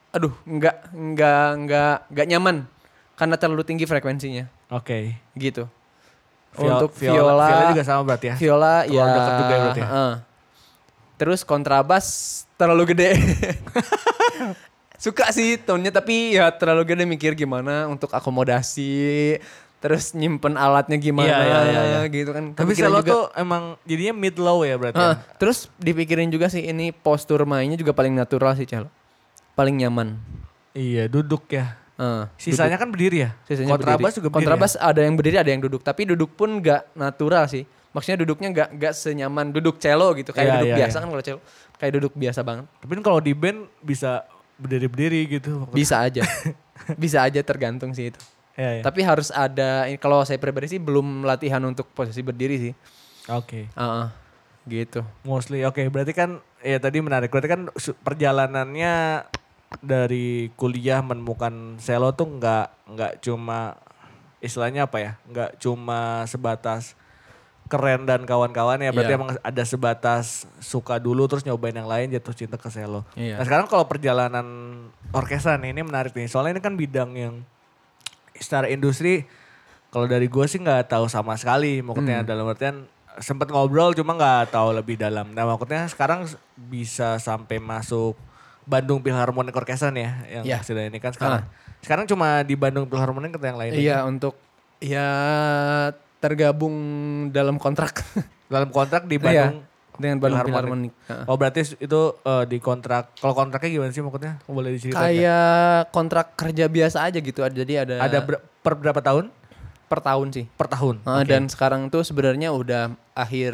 [0.09, 2.65] aduh nggak nggak nggak nggak nyaman
[3.13, 5.17] karena terlalu tinggi frekuensinya Oke.
[5.33, 5.65] gitu.
[6.51, 8.35] Vio- Untuk viola, viola, viola juga sama berarti ya.
[8.35, 9.05] Viola ya.
[9.05, 9.87] Dekat juga ya berarti ya?
[9.87, 10.13] heeh.
[11.15, 12.05] Terus kontrabas
[12.55, 13.09] terlalu gede.
[14.99, 19.39] Suka sih tone-nya tapi ya terlalu gede mikir gimana untuk akomodasi.
[19.79, 21.99] Terus nyimpen alatnya gimana Iya, iya, iya, iya.
[22.05, 22.51] gitu kan.
[22.51, 24.99] Tapi Kepikiran selo tuh emang jadinya mid low ya berarti.
[24.99, 25.39] Ah, ya?
[25.39, 28.91] terus dipikirin juga sih ini postur mainnya juga paling natural sih cello.
[29.55, 30.19] Paling nyaman.
[30.75, 31.78] Iya, duduk ya.
[31.99, 33.35] Ah, Sisanya kan berdiri ya.
[33.43, 34.17] Sisanya Kontrabas berdiri.
[34.17, 34.39] juga berdiri.
[34.39, 34.55] ya?
[34.55, 35.83] Kontrabas ada yang berdiri, ada yang duduk.
[35.83, 37.67] Tapi duduk pun nggak natural sih.
[37.91, 40.31] Maksudnya duduknya nggak nggak senyaman duduk cello gitu.
[40.31, 41.01] Kayak Iya, duduk iya, biasa iya.
[41.01, 41.39] kan kalau cello.
[41.75, 42.65] Kayak duduk biasa banget.
[42.71, 44.23] Tapi kan kalau di band bisa
[44.55, 45.67] berdiri-berdiri gitu.
[45.69, 46.23] Bisa aja.
[46.95, 48.19] Bisa aja tergantung sih itu.
[48.55, 48.83] Iya, iya.
[48.83, 52.73] Tapi harus ada kalau saya pribadi sih belum latihan untuk posisi berdiri sih.
[53.27, 53.67] Oke.
[53.69, 54.07] Heeh.
[54.69, 55.01] gitu.
[55.23, 55.81] Mostly oke.
[55.89, 56.29] Berarti kan
[56.61, 57.27] ya tadi menarik.
[57.27, 57.61] Berarti kan
[57.99, 58.93] perjalanannya
[59.79, 63.77] dari kuliah menemukan selo tuh nggak nggak cuma
[64.41, 65.11] istilahnya apa ya?
[65.29, 66.97] Nggak cuma sebatas
[67.69, 68.89] keren dan kawan-kawan ya.
[68.89, 69.19] Berarti Iya.
[69.21, 73.05] emang ada sebatas suka dulu terus nyobain yang lain jatuh cinta ke selo.
[73.13, 73.37] Iya.
[73.37, 74.45] Nah sekarang kalau perjalanan
[75.13, 76.25] orkestra nih ini menarik nih.
[76.25, 77.35] Soalnya ini kan bidang yang
[78.33, 79.29] secara industri
[79.93, 81.85] kalau dari gue sih nggak tahu sama sekali.
[81.85, 82.89] Maksudnya dalam artian
[83.21, 85.29] sempet ngobrol cuma nggak tahu lebih dalam.
[85.37, 86.25] Nah maksudnya sekarang
[86.57, 88.17] bisa sampai masuk
[88.69, 90.57] Bandung Philharmonic Orchestra nih ya yang Iya.
[90.61, 91.41] sudah ini kan sekarang.
[91.81, 93.71] Sekarang cuma di Bandung Philharmonic atau yang lain?
[93.73, 94.37] Iya untuk
[94.77, 95.09] ya
[96.19, 96.75] tergabung
[97.29, 98.05] dalam kontrak
[98.47, 99.57] Dalam kontrak di Iya, Bandung.
[99.95, 100.91] dengan Bandung Philharmonic.
[100.93, 100.93] Philharmonic.
[101.07, 101.25] Heeh.
[101.25, 103.03] Oh berarti itu eh, di kontrak.
[103.15, 104.33] Kalau kontraknya gimana sih maksudnya?
[104.43, 104.97] Boleh diceritain?
[104.97, 105.09] nggak?
[105.11, 105.57] Kayak
[105.89, 107.39] kontrak kerja biasa aja gitu.
[107.43, 109.33] Jadi ada Ada ber- per berapa tahun?
[109.85, 110.45] per tahun sih.
[110.51, 111.01] Per tahun.
[111.01, 111.27] Heeh, Oke.
[111.27, 113.53] Dan sekarang tuh sebenarnya udah akhir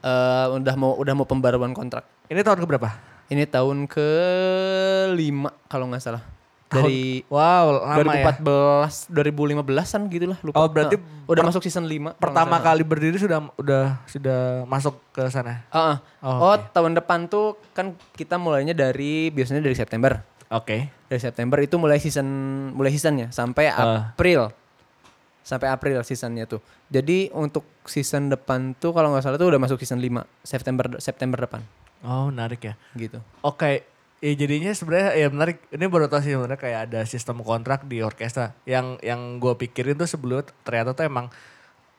[0.00, 2.06] eh, udah mau udah mau pembaruan kontrak.
[2.26, 2.90] Ini tahun keberapa?
[3.28, 4.08] Ini tahun ke
[5.12, 6.24] lima kalau nggak salah.
[6.68, 8.28] Dari Wow, lama ya.
[8.36, 10.56] 2014, 2015-an gitu lah lupa.
[10.60, 12.20] Oh, berarti Heeh, udah masuk season 5.
[12.20, 15.64] Pertama kali berdiri sudah udah sudah masuk ke sana.
[15.72, 15.96] Heeh.
[16.20, 20.20] Oh, Oh, tahun depan tuh kan kita mulainya dari biasanya dari September.
[20.52, 20.92] Oke.
[21.08, 22.28] Dari September itu mulai season
[22.72, 24.12] mulai seasonnya sampai Ah.
[24.12, 24.52] April.
[25.40, 26.60] Sampai April seasonnya tuh.
[26.92, 31.40] Jadi untuk season depan tuh kalau nggak salah tuh udah masuk season 5 September September
[31.40, 31.64] depan
[32.04, 32.74] Oh, menarik ya.
[32.94, 33.18] gitu.
[33.42, 33.86] Oke.
[34.18, 35.62] Ya jadinya sebenarnya ya menarik.
[35.70, 38.50] Ini baru tahu sih sebenarnya kayak ada sistem kontrak di orkestra.
[38.66, 41.30] Yang yang gue pikirin tuh sebelumnya ternyata tuh emang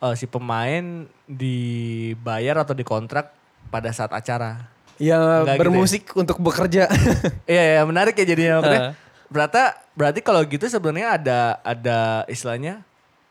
[0.03, 3.31] eh, si pemain dibayar atau dikontrak
[3.71, 4.67] pada saat acara.
[4.99, 5.59] Ya Nggak gitu ya?
[5.63, 6.91] bermusik untuk bekerja.
[7.47, 8.59] Iya, iya menarik ya jadinya.
[8.59, 8.83] Maksudnya,
[9.31, 9.63] berarti
[9.95, 12.83] berarti kalau gitu sebenarnya ada ada istilahnya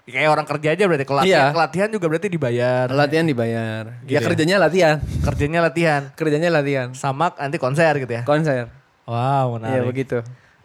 [0.08, 1.52] kayak orang kerja aja berarti kelatihan, Iya.
[1.52, 2.86] kelatihan juga berarti dibayar.
[2.88, 3.82] latihan dibayar.
[4.02, 4.24] Gitu ya ya?
[4.24, 4.96] kerjanya latihan.
[5.22, 6.02] Kerjanya latihan.
[6.12, 6.88] Kerjanya latihan.
[6.92, 8.22] Sama nanti konser gitu ya.
[8.22, 8.72] Konser.
[9.04, 9.86] Wow, Iya menarik.
[9.86, 10.18] begitu.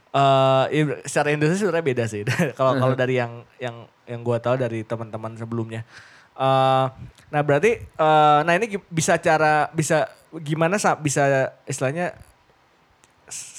[0.09, 2.21] Eh, iya, secara industri sebenarnya beda sih.
[2.53, 5.81] Kalau kalau dari yang yang yang gua tahu dari teman-teman sebelumnya.
[6.33, 6.85] Eh,
[7.27, 11.23] nah berarti, eh, nah ini bisa cara bisa gimana sa- bisa
[11.63, 12.13] istilahnya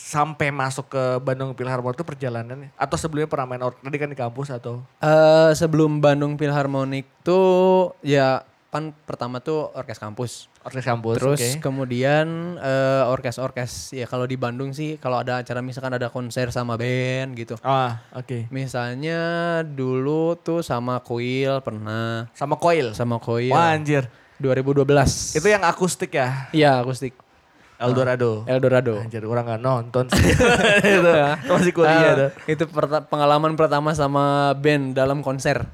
[0.04, 2.76] sampai masuk ke Bandung Philharmonic itu perjalanannya?
[2.76, 4.84] Atau sebelumnya pernah main or- tadi kan di kampus atau?
[5.00, 10.50] Eh sebelum Bandung Philharmonic tuh ya kan pertama tuh orkes kampus.
[10.60, 11.62] Orkes kampus, Terus oke.
[11.62, 12.26] kemudian
[12.58, 17.32] eh, orkes-orkes ya kalau di Bandung sih kalau ada acara misalkan ada konser sama band
[17.34, 17.54] gitu.
[17.62, 18.50] Ah, oke.
[18.50, 19.20] Misalnya
[19.62, 22.92] dulu tuh sama Koil pernah Sama Coil.
[22.92, 24.04] sama Koil Wah anjir.
[24.42, 25.38] 2012.
[25.38, 26.50] Itu yang akustik ya?
[26.50, 27.14] Iya akustik
[27.86, 28.30] Eldorado.
[28.44, 28.94] Eldorado.
[28.98, 30.32] Anjir, orang gak nonton sih.
[30.96, 31.10] itu,
[31.44, 32.30] masih kuliah Ah, tuh.
[32.46, 35.64] itu perta- pengalaman pertama sama band dalam konser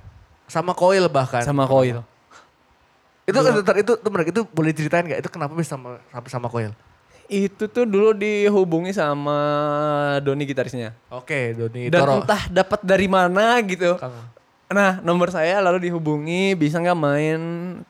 [0.46, 1.40] Sama Coil bahkan.
[1.40, 2.02] sama Koil.
[3.22, 3.92] Itu itu itu, itu,
[4.26, 5.22] itu, boleh ceritain gak?
[5.22, 6.74] Itu kenapa bisa sama sama Coil?
[7.26, 9.38] Itu tuh dulu dihubungi sama
[10.18, 10.98] Doni gitarisnya.
[11.08, 12.12] Oke, Doni Dan Toro.
[12.20, 13.94] entah dapat dari mana gitu.
[13.94, 14.10] Kang.
[14.70, 17.40] Nah, nomor saya lalu dihubungi, bisa nggak main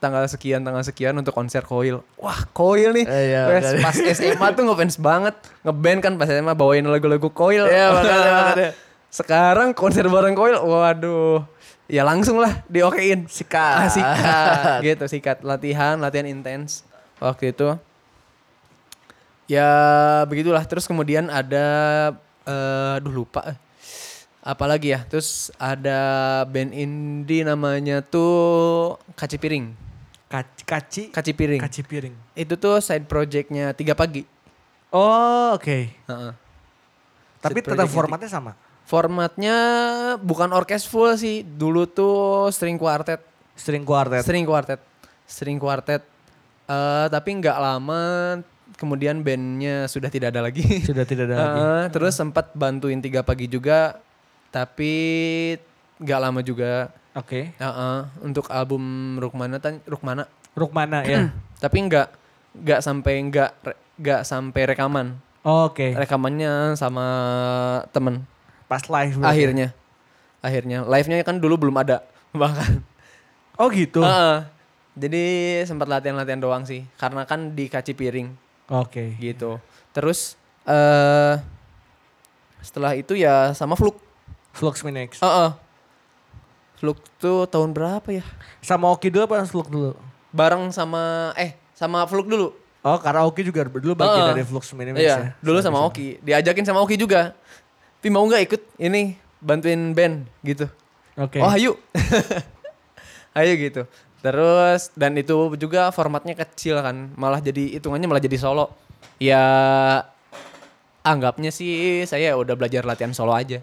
[0.01, 2.01] tanggal sekian, tanggal sekian untuk konser Coil.
[2.17, 3.05] Wah, Coil nih.
[3.05, 5.37] Eh, iya, Wes, pas SMA tuh ngefans banget.
[5.61, 7.69] Ngeband kan pas SMA bawain lagu-lagu Coil.
[7.69, 8.71] Iya, makanya, makanya.
[9.13, 11.45] Sekarang konser bareng Coil, waduh.
[11.85, 13.29] Ya langsung lah diokein.
[13.29, 13.77] Sikat.
[13.77, 14.79] Ah, sikat.
[14.81, 15.37] gitu, sikat.
[15.45, 16.81] Latihan, latihan intens.
[17.21, 17.77] Waktu itu.
[19.45, 19.69] Ya
[20.25, 20.65] begitulah.
[20.65, 21.67] Terus kemudian ada,
[22.49, 23.53] eh aduh lupa.
[24.41, 25.05] Apalagi ya.
[25.05, 25.99] Terus ada
[26.49, 29.77] band indie namanya tuh Kaci Piring.
[30.31, 31.59] Kaci, kaci, Kaci Piring.
[31.59, 32.15] kaci piring.
[32.33, 34.23] Itu tuh side projectnya tiga pagi.
[34.87, 35.91] Oh, oke.
[35.91, 36.31] Heeh.
[37.43, 38.51] Tapi Side tetap project formatnya sama.
[38.87, 39.55] Formatnya
[40.23, 41.43] bukan orkes full sih.
[41.43, 43.19] Dulu tuh string quartet.
[43.59, 44.23] String quartet.
[44.23, 44.79] String quartet.
[45.27, 46.01] String quartet.
[46.65, 48.01] Eh tapi nggak lama
[48.79, 50.63] kemudian bandnya sudah tidak ada lagi.
[50.79, 51.59] Sudah tidak ada lagi.
[51.59, 53.99] Heeh, terus sempat bantuin tiga pagi juga.
[54.51, 54.93] Tapi
[55.97, 56.91] nggak lama juga.
[57.15, 57.55] Oke.
[57.55, 60.27] Heeh, untuk album Rukmana tan Rukmana.
[60.55, 61.31] Rukmana ya.
[61.63, 62.07] Tapi nggak
[62.51, 63.51] nggak sampai nggak
[63.99, 65.15] nggak sampai rekaman.
[65.41, 65.95] Oke.
[65.95, 67.05] Rekamannya sama
[67.95, 68.27] temen.
[68.67, 69.17] Pas live.
[69.17, 69.31] berarti.
[69.31, 69.67] Akhirnya.
[70.43, 70.77] Akhirnya.
[70.85, 72.05] Live-nya kan dulu belum ada.
[72.35, 72.83] Bahkan.
[73.57, 74.03] Oh gitu.
[74.03, 74.37] Heeh.
[74.91, 75.23] Jadi
[75.63, 76.83] sempat latihan-latihan doang sih.
[76.99, 78.35] Karena kan di kaci piring
[78.71, 79.15] Oke.
[79.17, 79.57] gitu.
[79.95, 80.35] Terus
[80.67, 81.39] eh
[82.61, 84.10] setelah itu ya sama Fluk.
[84.51, 85.19] Flux Minix.
[85.19, 85.51] Heeh.
[86.81, 88.25] Fluk tuh tahun berapa ya?
[88.59, 89.93] Sama Oki dulu apa Flux dulu?
[90.33, 92.53] Bareng sama eh sama Fluk dulu.
[92.81, 94.41] Oh karaoke juga dulu bagian Heeh.
[94.41, 95.17] dari Flux Minix Iya, ya.
[95.37, 96.17] dulu sama Oki.
[96.25, 97.37] Diajakin sama Oki juga.
[98.01, 100.65] Tapi mau nggak ikut ini bantuin band gitu.
[101.13, 101.37] Oke.
[101.37, 101.77] Oh ayo.
[103.37, 103.85] ayo gitu.
[104.25, 107.13] Terus dan itu juga formatnya kecil kan.
[107.13, 108.73] Malah jadi hitungannya malah jadi solo.
[109.21, 109.45] Ya
[111.01, 113.61] anggapnya sih saya udah belajar latihan solo aja.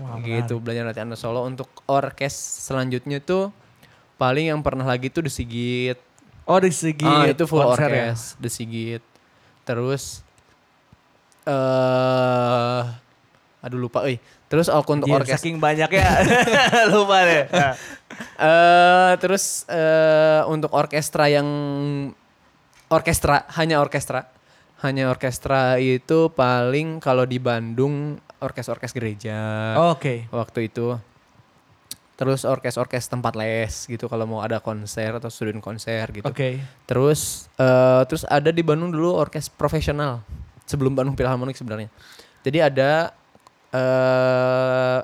[0.00, 2.32] Wah, gitu, belajar latihan solo untuk orkes
[2.64, 3.52] selanjutnya tuh
[4.16, 5.98] paling yang pernah lagi tuh The Sigit.
[6.48, 8.14] Oh di segi ah, itu full konser ya?
[8.14, 9.04] orkes, The Sigit.
[9.68, 10.24] Terus
[11.44, 12.82] eh
[13.62, 14.16] aduh lupa euy.
[14.48, 16.06] Terus aku untuk Anjir, orkes Saking banyaknya
[16.92, 17.44] lupa deh.
[17.50, 17.74] Nah.
[18.48, 21.46] eh terus eh untuk orkestra yang
[22.88, 24.28] orkestra hanya orkestra
[24.82, 29.38] hanya orkestra itu paling kalau di Bandung orkes-orkes gereja
[29.94, 30.26] Oke.
[30.34, 30.98] waktu itu
[32.18, 36.60] terus orkes-orkes tempat les gitu kalau mau ada konser atau student konser gitu Oke.
[36.84, 40.22] terus eh terus ada di Bandung dulu orkes profesional
[40.68, 41.88] sebelum Bandung Philharmonic sebenarnya
[42.42, 42.90] jadi ada
[43.72, 45.00] eh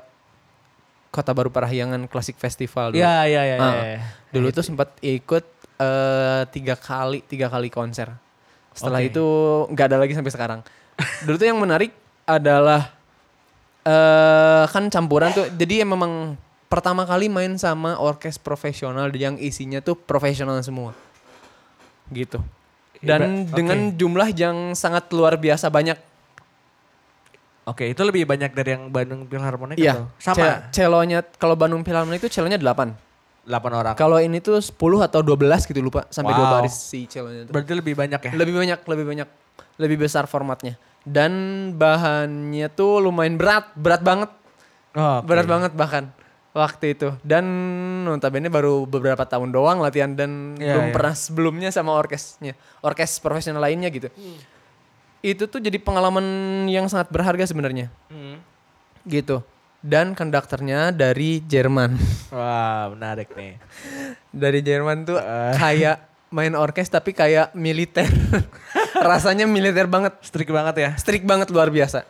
[1.09, 3.01] Kota Baru Parahyangan Classic Festival dulu.
[3.01, 3.57] Iya iya iya.
[3.57, 3.99] Ah, iya.
[4.29, 5.45] Dulu tuh sempat ikut
[5.81, 8.13] eh tiga kali tiga kali konser.
[8.77, 9.09] Setelah Oke.
[9.09, 9.25] itu
[9.73, 10.59] nggak ada lagi sampai sekarang.
[11.25, 11.91] Dulu tuh yang menarik
[12.29, 12.93] adalah
[13.81, 15.47] eh kan campuran tuh.
[15.51, 20.93] Jadi yang memang pertama kali main sama orkes profesional yang isinya tuh profesional semua.
[22.09, 22.37] Gitu.
[22.99, 25.95] Dan Iba- dengan jumlah yang sangat luar biasa banyak.
[27.63, 29.93] Oke, itu lebih banyak dari yang Bandung Philharmonic Iya.
[29.93, 30.35] atau sama?
[30.35, 32.97] ce- Celonya kalau Bandung Philharmonic itu celonya 8.
[33.45, 33.93] 8 orang.
[33.93, 36.53] Kalau ini tuh 10 atau 12 gitu lupa sampai dua Wow.
[36.59, 37.53] baris si celonya tuh.
[37.53, 38.31] Berarti lebih banyak ya?
[38.33, 39.27] Lebih banyak, lebih banyak.
[39.79, 40.75] Lebih besar formatnya.
[41.01, 41.31] Dan
[41.73, 44.29] bahannya tuh lumayan berat, berat banget.
[44.93, 45.25] Oh, oke.
[45.25, 46.11] Berat banget bahkan
[46.51, 47.15] waktu itu.
[47.21, 47.45] Dan
[48.03, 50.93] notabene baru beberapa tahun doang latihan dan Iya, belum iya.
[50.93, 52.53] pernah sebelumnya sama orkesnya.
[52.81, 54.09] Orkes profesional lainnya gitu.
[54.09, 54.37] Hmm.
[55.21, 56.23] Itu tuh jadi pengalaman
[56.65, 57.87] yang sangat berharga sebenarnya.
[58.09, 58.39] Hmm.
[59.03, 59.39] Gitu.
[59.79, 61.95] Dan konduktornya dari Jerman.
[62.29, 63.55] Wah, menarik nih.
[64.43, 65.55] dari Jerman tuh Eh.
[65.55, 65.97] kayak
[66.29, 68.05] main orkes tapi kayak militer.
[69.09, 70.13] Rasanya militer banget.
[70.21, 70.89] Strict banget ya?
[70.97, 72.05] strict banget luar biasa.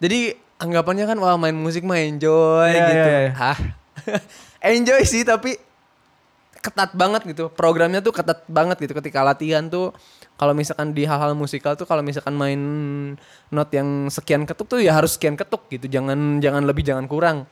[0.00, 3.08] Jadi anggapannya kan wah main musik mah enjoy Iya, gitu.
[3.08, 3.32] iya, iya.
[3.36, 3.58] Hah.
[4.74, 5.54] enjoy sih tapi
[6.58, 7.52] ketat banget gitu.
[7.52, 9.94] Programnya tuh ketat banget gitu ketika latihan tuh
[10.38, 12.60] kalau misalkan di hal-hal musikal tuh kalau misalkan main
[13.50, 15.86] not yang sekian ketuk tuh ya harus sekian ketuk gitu.
[15.86, 17.46] Jangan jangan lebih jangan kurang.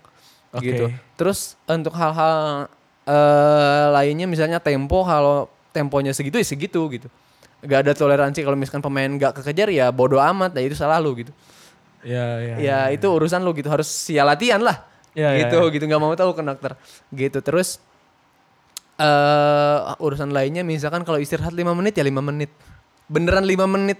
[0.55, 0.67] Oke.
[0.71, 0.87] Gitu.
[1.19, 2.67] Terus untuk hal-hal
[3.07, 7.13] eh lainnya misalnya tempo kalau temponya segitu ya segitu gitu.
[7.61, 11.13] Gak ada toleransi kalau misalkan pemain gak kekejar ya bodoh amat ya itu salah lu
[11.21, 11.33] gitu.
[12.01, 12.55] Iya, iya.
[12.57, 14.89] ya itu urusan lu gitu harus ya latihan lah.
[15.17, 15.73] Iya, iya, gitu iya.
[15.77, 16.81] gitu nggak mau tahu konduktor.
[17.13, 17.83] Gitu terus
[18.97, 22.51] eh urusan lainnya misalkan kalau istirahat 5 menit ya 5 menit.
[23.13, 23.99] Beneran 5 menit.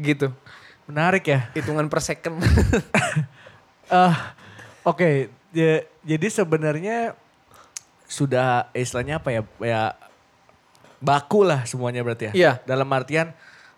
[0.00, 0.32] Gitu.
[0.86, 1.50] Menarik ya?
[1.52, 2.40] Hitungan per second.
[3.86, 4.14] Eh,
[4.82, 7.14] Oke, ya- jadi sebenarnya
[8.10, 9.42] sudah istilahnya apa ya?
[9.62, 9.82] Ya
[11.00, 12.32] baku lah semuanya berarti ya.
[12.32, 12.52] Iya.
[12.64, 13.32] Dalam artian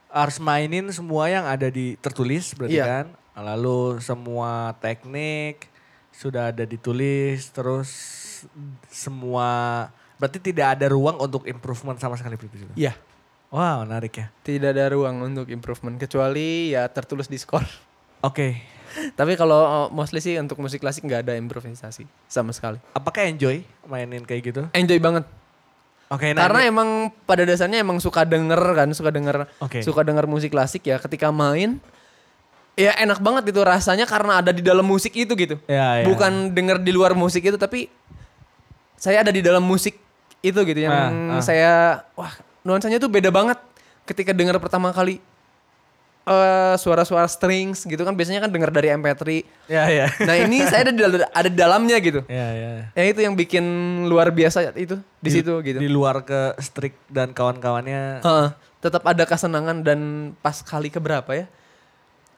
[0.08, 2.86] harus mainin semua yang ada di tertulis berarti Iya.
[2.86, 3.06] kan.
[3.38, 5.70] Lalu semua teknik
[6.10, 7.90] sudah ada ditulis terus
[8.90, 9.48] semua
[10.18, 12.66] berarti tidak ada ruang untuk improvement sama sekali berarti.
[12.74, 12.94] Iya.
[13.48, 14.26] Wow, menarik ya.
[14.44, 17.64] Tidak ada ruang untuk improvement kecuali ya tertulis di skor.
[18.28, 18.60] Oke.
[19.14, 22.80] Tapi kalau uh, mostly sih untuk musik klasik nggak ada improvisasi sama sekali.
[22.92, 24.62] Apakah enjoy mainin kayak gitu?
[24.74, 25.24] Enjoy banget.
[26.08, 26.88] Oke, nah Karena ini- emang
[27.24, 29.84] pada dasarnya emang suka denger kan, suka denger Oke.
[29.84, 31.84] suka denger musik klasik ya ketika main
[32.74, 35.60] ya enak banget itu rasanya karena ada di dalam musik itu gitu.
[35.66, 36.04] Ya, ya.
[36.06, 37.92] Bukan denger di luar musik itu tapi
[38.94, 40.00] saya ada di dalam musik
[40.40, 41.42] itu gitu yang Ah, ah.
[41.42, 41.72] saya
[42.14, 42.30] wah
[42.62, 43.58] nuansanya tuh beda banget
[44.04, 45.18] ketika denger pertama kali
[46.28, 49.24] eh suara-suara strings gitu kan biasanya kan denger dari MP3.
[49.66, 50.06] Ya, ya.
[50.20, 52.20] Nah, ini saya ada di, ada di dalamnya gitu.
[52.28, 52.70] Ya, ya.
[52.92, 53.64] Ya itu yang bikin
[54.04, 55.80] luar biasa itu di situ gitu.
[55.80, 58.20] Di luar ke Strik dan kawan-kawannya.
[58.20, 58.48] Heeh,
[58.84, 60.00] tetap ada kesenangan dan
[60.44, 61.48] pas kali keberapa ya?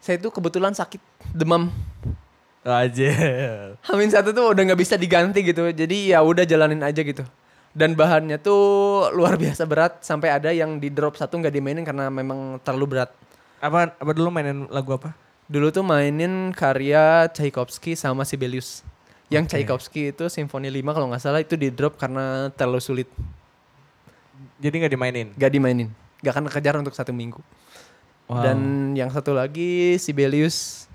[0.00, 1.02] Saya itu kebetulan sakit
[1.34, 1.68] demam.
[2.64, 3.10] Aja.
[3.88, 5.68] Hamin satu tuh udah nggak bisa diganti gitu.
[5.68, 7.24] Jadi ya udah jalanin aja gitu.
[7.70, 12.10] Dan bahannya tuh luar biasa berat sampai ada yang di drop satu nggak dimainin karena
[12.10, 13.10] memang terlalu berat.
[13.60, 15.12] Apa apa dulu mainin lagu apa?
[15.46, 18.80] Dulu tuh mainin karya Tchaikovsky sama Sibelius.
[19.28, 19.50] Yang Oke.
[19.54, 23.08] Tchaikovsky itu Simfoni 5 kalau nggak salah itu di drop karena terlalu sulit.
[24.58, 25.28] Jadi nggak dimainin.
[25.36, 25.88] Gak dimainin.
[26.20, 27.40] Gak akan kejar untuk satu minggu.
[28.26, 28.42] Wow.
[28.42, 28.58] Dan
[28.96, 30.88] yang satu lagi Sibelius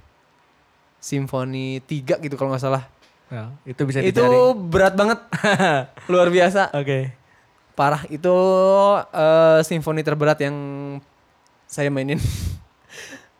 [1.00, 2.90] Simfoni 3 gitu kalau nggak salah.
[3.30, 4.38] Ya, itu bisa itu dicari.
[4.70, 5.20] berat banget.
[6.14, 6.74] Luar biasa.
[6.78, 7.14] Oke.
[7.76, 8.36] Parah itu
[9.12, 10.56] eh, simfoni terberat yang
[11.66, 12.20] saya mainin.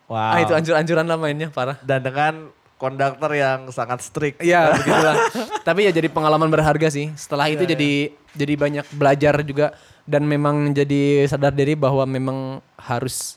[0.06, 0.22] Wow.
[0.22, 1.82] Ah itu anjur-anjuran lah mainnya parah.
[1.82, 4.38] Dan dengan konduktor yang sangat strict.
[4.38, 5.18] Iya begitulah.
[5.66, 7.10] Tapi ya jadi pengalaman berharga sih.
[7.18, 7.90] Setelah itu Iya, jadi
[8.38, 9.74] jadi banyak belajar juga
[10.06, 12.38] dan memang jadi sadar diri bahwa memang
[12.78, 13.34] harus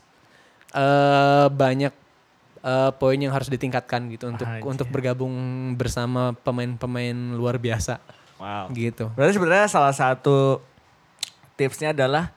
[0.69, 1.89] eh banyak
[2.61, 5.33] eh, poin yang harus ditingkatkan gitu untuk untuk bergabung
[5.73, 7.97] bersama pemain-pemain luar biasa
[8.37, 8.69] Wow.
[8.77, 9.09] gitu.
[9.17, 10.61] Berarti sebenarnya salah satu
[11.57, 12.29] tipsnya adalah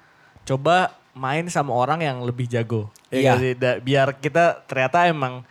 [0.49, 2.89] coba main sama orang yang lebih jago.
[3.09, 3.55] Ya Iya.
[3.55, 5.45] Da- biar kita ternyata emang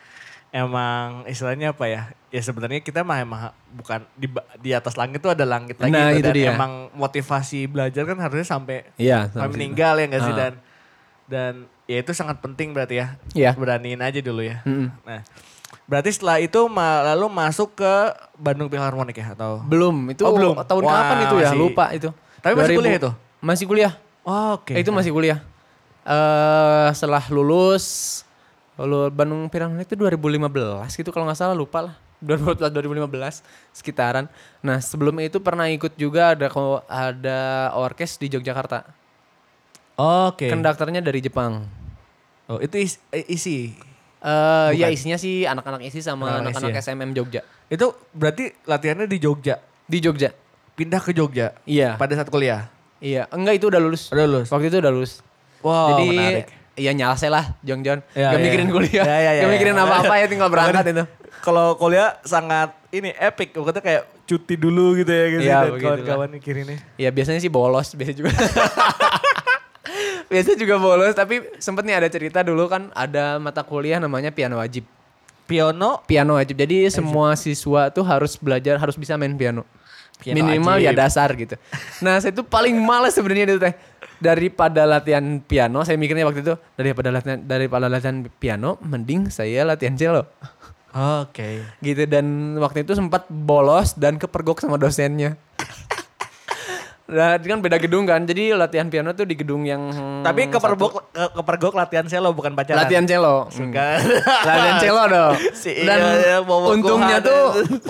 [0.49, 2.01] emang istilahnya apa ya?
[2.27, 6.11] Ya sebenarnya kita mah emang bukan di di atas langit itu ada langit lagi Nah,
[6.11, 6.19] gitu.
[6.19, 6.49] itu dan dia.
[6.51, 9.29] emang motivasi belajar kan harusnya sampai Iya.
[9.29, 10.39] sampai meninggal ya enggak sih Ah.
[10.39, 10.53] dan
[11.25, 11.53] dan
[11.85, 13.07] ya itu sangat penting berarti ya.
[13.31, 13.51] Iya.
[13.53, 14.59] Beraniin aja dulu ya.
[14.61, 14.91] Mm-mm.
[15.01, 15.21] Nah,
[15.85, 17.93] berarti setelah itu ma- lalu masuk ke
[18.33, 19.61] Bandung Philharmonic ya atau?
[19.61, 20.55] Belum, itu Oh, belum.
[20.61, 21.47] tahun Wah, kapan itu ya?
[21.47, 22.09] masih- Lupa itu.
[22.41, 23.11] Tapi masih kuliah itu?
[23.39, 23.93] Masih kuliah.
[24.21, 24.73] Oh, Oke.
[24.73, 25.39] Eh, itu masih kuliah.
[26.01, 27.85] Eh setelah lulus
[28.75, 30.49] lalu Bandung Philharmonic itu 2015
[30.97, 31.95] gitu kalau nggak salah lupa lah.
[32.21, 33.41] 2014 2015
[33.73, 34.29] sekitaran.
[34.61, 36.47] Nah, sebelum itu pernah ikut juga ada
[36.85, 37.39] ada
[37.73, 38.85] orkes di Yogyakarta.
[39.97, 40.49] Oke.
[40.49, 41.65] Konduktornya dari Jepang.
[42.45, 43.73] Oh, itu is- eh, isi.
[44.21, 46.81] Eh ya isinya sih anak-anak isi sama Anak-anak isi anak-anak ya?
[46.85, 47.41] SMM Jogja.
[47.67, 49.57] Itu berarti latihannya di Jogja.
[49.89, 50.29] Di Jogja.
[50.77, 51.97] Pindah ke Jogja Iya.
[51.97, 52.69] pada saat kuliah.
[53.01, 54.13] Iya, enggak itu udah lulus.
[54.13, 54.47] Udah lulus.
[54.53, 55.25] Waktu itu udah lulus.
[55.61, 56.45] Wow, Jadi menarik.
[56.73, 57.99] iya nyalase lah Jong Jon.
[58.11, 58.43] Ya, Gak ya.
[58.43, 59.03] mikirin kuliah.
[59.03, 59.83] Ya, ya, ya, Gak mikirin ya.
[59.83, 61.03] apa-apa ya tinggal berangkat itu.
[61.39, 63.51] Kalau kuliah sangat ini epic.
[63.51, 65.41] Pokoknya kayak cuti dulu gitu ya gitu.
[65.41, 65.81] Iya, begitulah.
[65.97, 66.77] kawan-kawan mikirinnya.
[66.95, 68.31] Ya biasanya sih bolos biasa juga.
[70.31, 74.57] biasa juga bolos tapi sempet nih ada cerita dulu kan ada mata kuliah namanya piano
[74.57, 74.85] wajib.
[75.43, 75.99] Piano.
[76.07, 76.55] Piano wajib.
[76.55, 79.67] Jadi semua siswa tuh harus belajar harus bisa main piano.
[80.15, 81.01] Piano Minimal ya wajib.
[81.01, 81.55] dasar gitu.
[81.99, 83.73] Nah, saya tuh paling males sebenarnya itu teh.
[84.21, 89.97] Daripada latihan piano, saya mikirnya waktu itu daripada latihan daripada latihan piano mending saya latihan
[89.97, 90.29] cello.
[90.91, 91.63] Oke.
[91.79, 95.39] gitu dan waktu itu sempat bolos dan kepergok sama dosennya.
[97.11, 98.23] Nah, kan beda gedung kan.
[98.23, 99.91] Jadi latihan piano tuh di gedung yang
[100.23, 102.87] Tapi kepergok ke, kepergok latihan selo bukan pacaran.
[102.87, 103.51] latihan cello.
[103.51, 103.99] Suka.
[104.47, 105.35] latihan cello dong.
[105.61, 107.41] Si dan iya, iya, untungnya tuh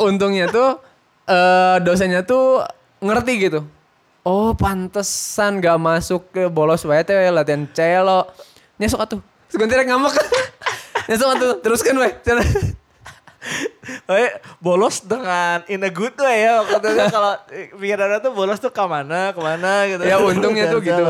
[0.01, 0.81] untungnya tuh
[1.29, 2.65] eh dosennya tuh
[2.97, 3.61] ngerti gitu.
[4.21, 8.29] Oh, pantesan gak masuk ke bolos wae teh latihan cello.
[8.77, 9.19] Nyesok atuh.
[9.49, 10.13] Seganti rek ngambek.
[11.09, 11.51] Nyesok atuh.
[11.65, 12.09] Teruskan we.
[14.05, 14.29] Eh,
[14.61, 16.61] bolos dengan in a good way ya.
[16.61, 17.33] Maksudnya kalau
[17.81, 20.03] pikirannya tuh bolos tuh ke mana, ke mana gitu.
[20.05, 21.01] ya untungnya tuh gitu.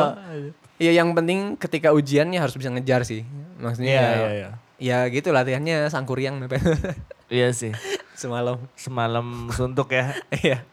[0.80, 3.28] Iya yang penting ketika ujiannya harus bisa ngejar sih.
[3.60, 4.50] Maksudnya Iya, ya, iya.
[4.80, 6.40] ya gitu latihannya sangkuriang
[7.28, 7.76] Iya sih.
[8.22, 8.64] semalam.
[8.80, 10.16] Semalam suntuk ya.
[10.32, 10.64] Iya.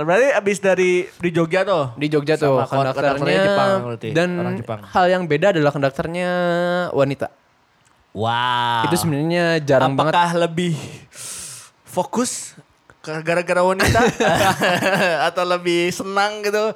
[0.00, 1.90] Berarti abis dari di Jogja tuh.
[1.94, 4.78] Di Jogja tuh Sama kon- konduktornya konduktornya Jepang berarti, dan orang Jepang.
[4.84, 6.30] hal yang beda adalah konduktornya
[6.92, 7.26] wanita.
[8.10, 8.84] Wow.
[8.84, 10.10] Itu sebenarnya jarang banget.
[10.10, 10.74] Apakah lebih
[11.84, 12.54] fokus
[12.98, 14.00] ke- gara-gara wanita
[15.28, 16.74] atau lebih senang gitu?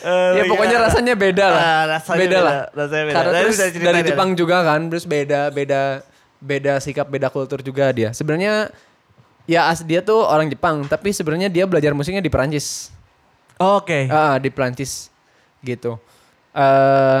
[0.00, 0.86] Eh, Ya pokoknya gimana?
[0.86, 1.60] rasanya beda lah.
[1.60, 2.54] Ah, rasanya beda, beda, lah.
[2.72, 3.16] rasanya beda.
[3.16, 4.06] Karena Tapi terus dari ya?
[4.06, 5.80] Jepang juga kan, terus beda beda
[6.38, 8.10] beda sikap, beda kultur juga dia.
[8.10, 8.68] Sebenarnya
[9.46, 12.90] ya as dia tuh orang Jepang, tapi sebenarnya dia belajar musiknya di Perancis.
[13.58, 14.10] Oke.
[14.10, 15.10] Ah, di Perancis
[15.62, 15.98] gitu.
[16.52, 17.20] Eh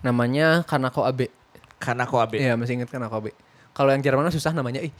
[0.00, 1.28] namanya Kanako Abe.
[1.76, 2.40] Kanako Abe.
[2.40, 3.30] Iya, masih inget Kanako Abe.
[3.76, 4.80] Kalau yang Jerman susah namanya.
[4.80, 4.92] Ih,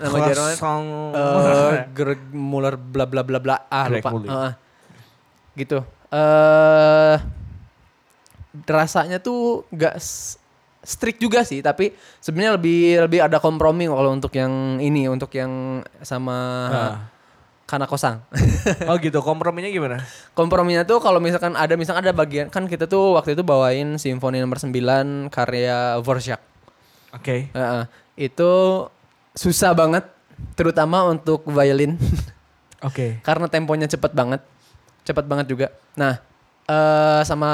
[0.00, 0.86] nama Jerman Croissant.
[1.12, 4.10] eh Greg Muller bla bla bla bla ah Greg lupa.
[4.32, 4.52] Heeh.
[5.58, 5.78] gitu.
[6.12, 7.16] Eh
[8.68, 9.96] rasanya tuh gak
[10.82, 15.80] strict juga sih, tapi sebenarnya lebih lebih ada kompromi kalau untuk yang ini, untuk yang
[16.02, 16.96] sama Ah.
[17.62, 18.20] Kanako Sang.
[18.90, 20.04] Oh gitu, komprominya gimana?
[20.36, 24.42] Komprominya tuh kalau misalkan ada misalkan ada bagian kan kita tuh waktu itu bawain simfoni
[24.42, 26.40] nomor 9 karya Dvorak.
[27.16, 27.48] Oke.
[27.48, 27.84] Heeh.
[28.12, 28.52] itu
[29.32, 30.04] susah banget
[30.52, 31.96] terutama untuk violin
[32.88, 33.22] Oke.
[33.24, 34.44] karena temponya cepet banget.
[35.02, 35.66] Cepet banget juga.
[35.96, 36.20] Nah,
[36.68, 37.50] eh sama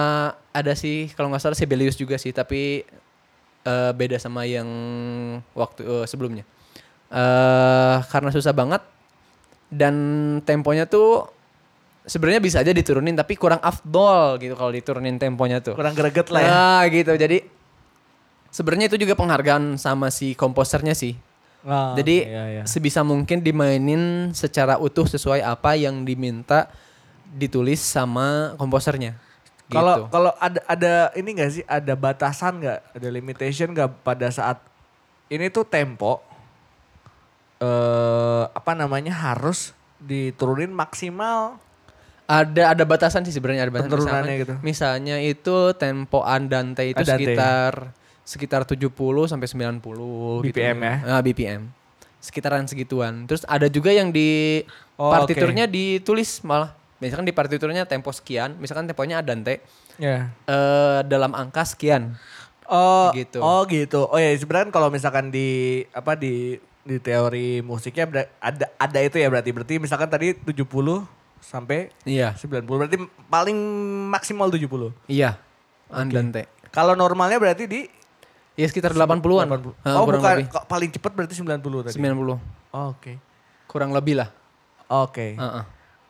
[0.50, 2.82] ada sih kalau nggak salah Sibelius juga sih, tapi
[3.64, 4.68] eh beda sama yang
[5.56, 6.44] waktu eh, sebelumnya.
[7.08, 8.84] eh karena susah banget
[9.72, 9.94] dan
[10.44, 11.28] temponya tuh
[12.08, 15.76] sebenarnya bisa aja diturunin tapi kurang afdol gitu kalau diturunin temponya tuh.
[15.76, 16.48] Kurang greget lah ya.
[16.48, 17.12] Nah, gitu.
[17.14, 17.38] Jadi
[18.48, 21.14] sebenarnya itu juga penghargaan sama si komposernya sih.
[21.68, 22.62] Ah, Jadi iya, iya.
[22.64, 26.70] sebisa mungkin dimainin secara utuh sesuai apa yang diminta
[27.28, 29.20] ditulis sama komposernya.
[29.68, 30.04] Kalau gitu.
[30.08, 34.56] kalau ada ada ini enggak sih ada batasan nggak ada limitation nggak pada saat
[35.28, 36.24] ini tuh tempo
[37.58, 41.58] eh apa namanya harus diturunin maksimal
[42.24, 43.96] Ada ada batasan sih sebenarnya ada batasan.
[43.98, 44.54] Misalkan- gitu.
[44.60, 47.24] Misalnya itu tempo andante itu Andante.
[47.24, 47.72] sekitar
[48.20, 48.92] sekitar 70
[49.24, 50.52] sampai 90 gitu.
[50.52, 50.94] BPM ya?
[51.08, 51.72] Ah, BPM.
[52.20, 53.24] Sekitaran segituan.
[53.24, 54.60] Terus ada juga yang di
[55.00, 56.76] Oh, partiturnya ditulis malah.
[56.98, 59.62] Misalkan di partiturnya tempo sekian, misalkan temponya andante
[59.96, 62.18] ya eh dalam angka sekian.
[62.66, 63.38] oh Gitu.
[63.38, 65.48] oh gitu oh ya sebenarnya kalau misalkan di
[65.88, 68.04] apa di di teori musiknya
[68.38, 70.68] ada ada itu ya berarti berarti misalkan tadi 70
[71.38, 72.36] sampai Iya.
[72.36, 72.96] 90 berarti
[73.26, 73.56] paling
[74.08, 75.40] maksimal 70 Iya.
[75.88, 76.44] Andante.
[76.68, 77.80] kalau normalnya berarti di
[78.52, 79.46] Ya sekitar 80-an.
[79.46, 79.70] 80.
[79.80, 80.50] Ah, oh bukan lebih.
[80.66, 82.42] paling cepat berarti 90 tadi 90.
[82.74, 83.12] Oh, oke
[83.64, 84.28] Kurang lebih lah.
[84.90, 85.64] oke Heeh.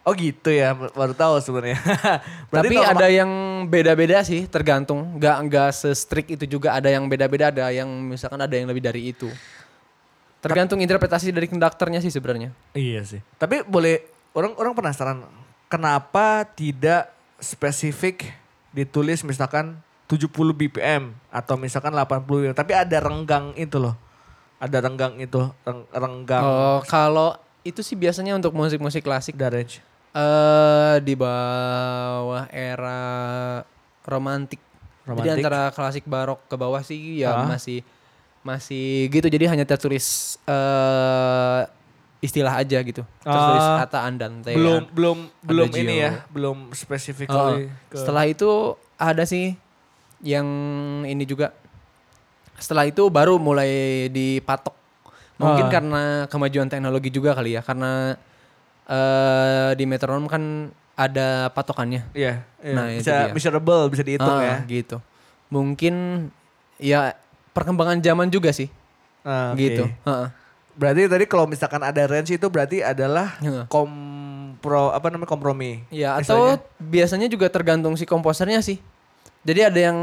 [0.09, 1.77] Oh gitu ya baru tahu sebenarnya
[2.51, 3.29] Berarti Tapi ada yang
[3.69, 5.21] beda-beda sih, tergantung.
[5.21, 6.73] Nggak nggak se-strict itu juga.
[6.73, 9.29] Ada yang beda-beda, ada yang misalkan ada yang lebih dari itu.
[10.41, 12.57] Tergantung interpretasi dari konduktornya sih sebenarnya.
[12.73, 13.21] Iya sih.
[13.37, 14.01] Tapi boleh
[14.33, 15.19] orang orang penasaran
[15.69, 18.33] kenapa tidak spesifik
[18.73, 19.77] ditulis misalkan
[20.09, 23.93] 70 BPM atau misalkan 80 BPM tapi ada renggang itu loh.
[24.59, 29.79] Ada renggang itu, reng- renggang Oh, kalau itu sih biasanya untuk musik-musik klasik the range.
[30.19, 33.01] Eh di bawah era
[34.03, 34.59] romantik.
[34.59, 35.39] Jadi Romantik.
[35.39, 37.47] antara klasik barok ke bawah sih ya Ah.
[37.47, 37.81] masih
[38.43, 39.27] masih gitu.
[39.27, 41.61] Jadi hanya tertulis eh
[42.19, 43.07] istilah aja gitu.
[43.23, 43.79] Tertulis Ah.
[43.81, 44.51] kata andante.
[44.51, 45.83] belum belum belum Adagio.
[45.87, 47.55] ini ya, belum spesifik Oh,
[47.89, 49.55] ke setelah itu ada sih
[50.21, 50.45] yang
[51.05, 51.55] ini juga.
[52.59, 53.71] Setelah itu baru mulai
[54.11, 54.75] dipatok.
[55.39, 55.71] Mungkin Ah.
[55.71, 57.63] karena kemajuan teknologi juga kali ya.
[57.63, 58.19] Karena
[58.89, 62.03] eh di metronom kan ada patokannya.
[62.11, 62.75] Iya, iya.
[62.75, 63.33] Nah, itu bisa dia.
[63.37, 64.57] measurable, bisa dihitung Ah, ya.
[64.67, 64.97] Gitu.
[65.53, 66.27] Mungkin
[66.83, 67.15] ya
[67.55, 68.67] perkembangan zaman juga sih.
[69.23, 69.63] Ah, oke.
[69.63, 69.85] Gitu.
[69.87, 70.29] Heeh.
[70.79, 73.67] Berarti tadi kalau misalkan ada range itu berarti adalah Heeh.
[73.71, 75.87] kompro apa namanya kompromi.
[75.95, 78.83] Ya atau biasanya juga tergantung si komposernya sih.
[79.47, 79.99] Jadi ada yang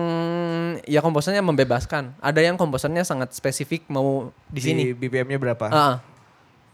[0.87, 4.81] ya komposernya membebaskan, ada yang komposernya sangat spesifik mau di sini.
[4.95, 5.65] BPM-nya berapa?
[5.69, 5.95] Ah,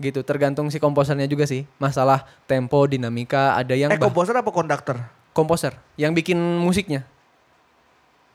[0.01, 1.63] gitu tergantung si komposernya juga sih.
[1.77, 4.97] Masalah tempo, dinamika, ada yang eh bah- komposer apa konduktor?
[5.31, 7.07] komposer yang bikin musiknya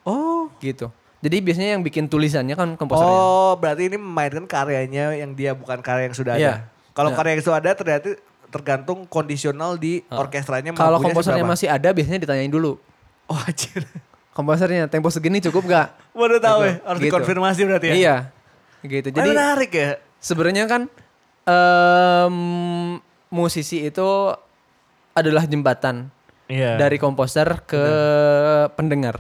[0.03, 0.49] Oh.
[0.59, 0.89] gitu.
[1.19, 3.11] Jadi biasanya yang bikin tulisannya kan komposernya.
[3.11, 6.47] Oh, berarti ini memainkan karyanya yang dia bukan karya yang sudah Iya.
[6.47, 6.55] ada.
[6.95, 7.17] Kalau Nah.
[7.19, 8.15] karya yang sudah ada ternyata
[8.47, 11.53] tergantung kondisional di orkestranya Kalau komposernya seberapa.
[11.53, 12.79] masih ada biasanya ditanyain dulu.
[13.27, 13.83] Oh, anjir.
[14.33, 15.89] Komposernya tempo segini cukup gak?
[16.13, 16.85] Baru tahu ya, Gitu.
[16.85, 17.07] harus Gitu.
[17.11, 17.95] dikonfirmasi berarti ya.
[17.97, 18.17] Iya.
[18.81, 19.09] Gitu.
[19.11, 19.91] Jadi Jadi menarik ya.
[20.23, 20.83] sebenarnya kan
[21.47, 22.37] em,
[23.29, 24.09] musisi itu
[25.13, 26.11] adalah jembatan
[26.47, 26.79] Iya.
[26.79, 27.83] dari komposer ke
[28.73, 29.19] pendengar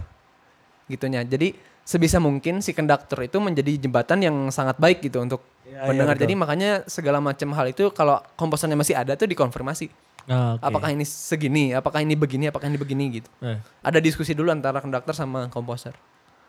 [0.86, 1.50] gitunya jadi
[1.82, 6.14] sebisa mungkin si konduktor itu menjadi jembatan yang sangat baik gitu untuk Iya, iya, pendengar
[6.14, 6.22] betul.
[6.22, 9.90] jadi makanya segala macam hal itu kalau komposernya masih ada tuh dikonfirmasi
[10.26, 10.62] Ah, oke.
[10.64, 13.58] apakah ini segini apakah ini begini apakah ini begini gitu Eh.
[13.80, 15.94] ada diskusi dulu antara konduktor sama komposer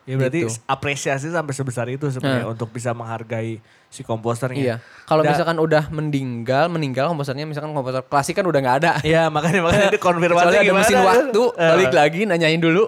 [0.08, 0.55] Ya berarti Gitu.
[0.64, 4.55] apresiasi sampai sebesar itu sebenarnya untuk bisa menghargai si komposernya.
[4.58, 4.76] Iya.
[5.03, 8.91] Kalau misalkan udah meninggal, meninggal komposernya misalkan komposer klasik kan udah nggak ada.
[9.01, 10.80] Iya makanya makanya itu konfirmasi ada gimana.
[10.82, 11.70] mesin waktu, Eh.
[11.70, 12.88] balik lagi nanyain dulu.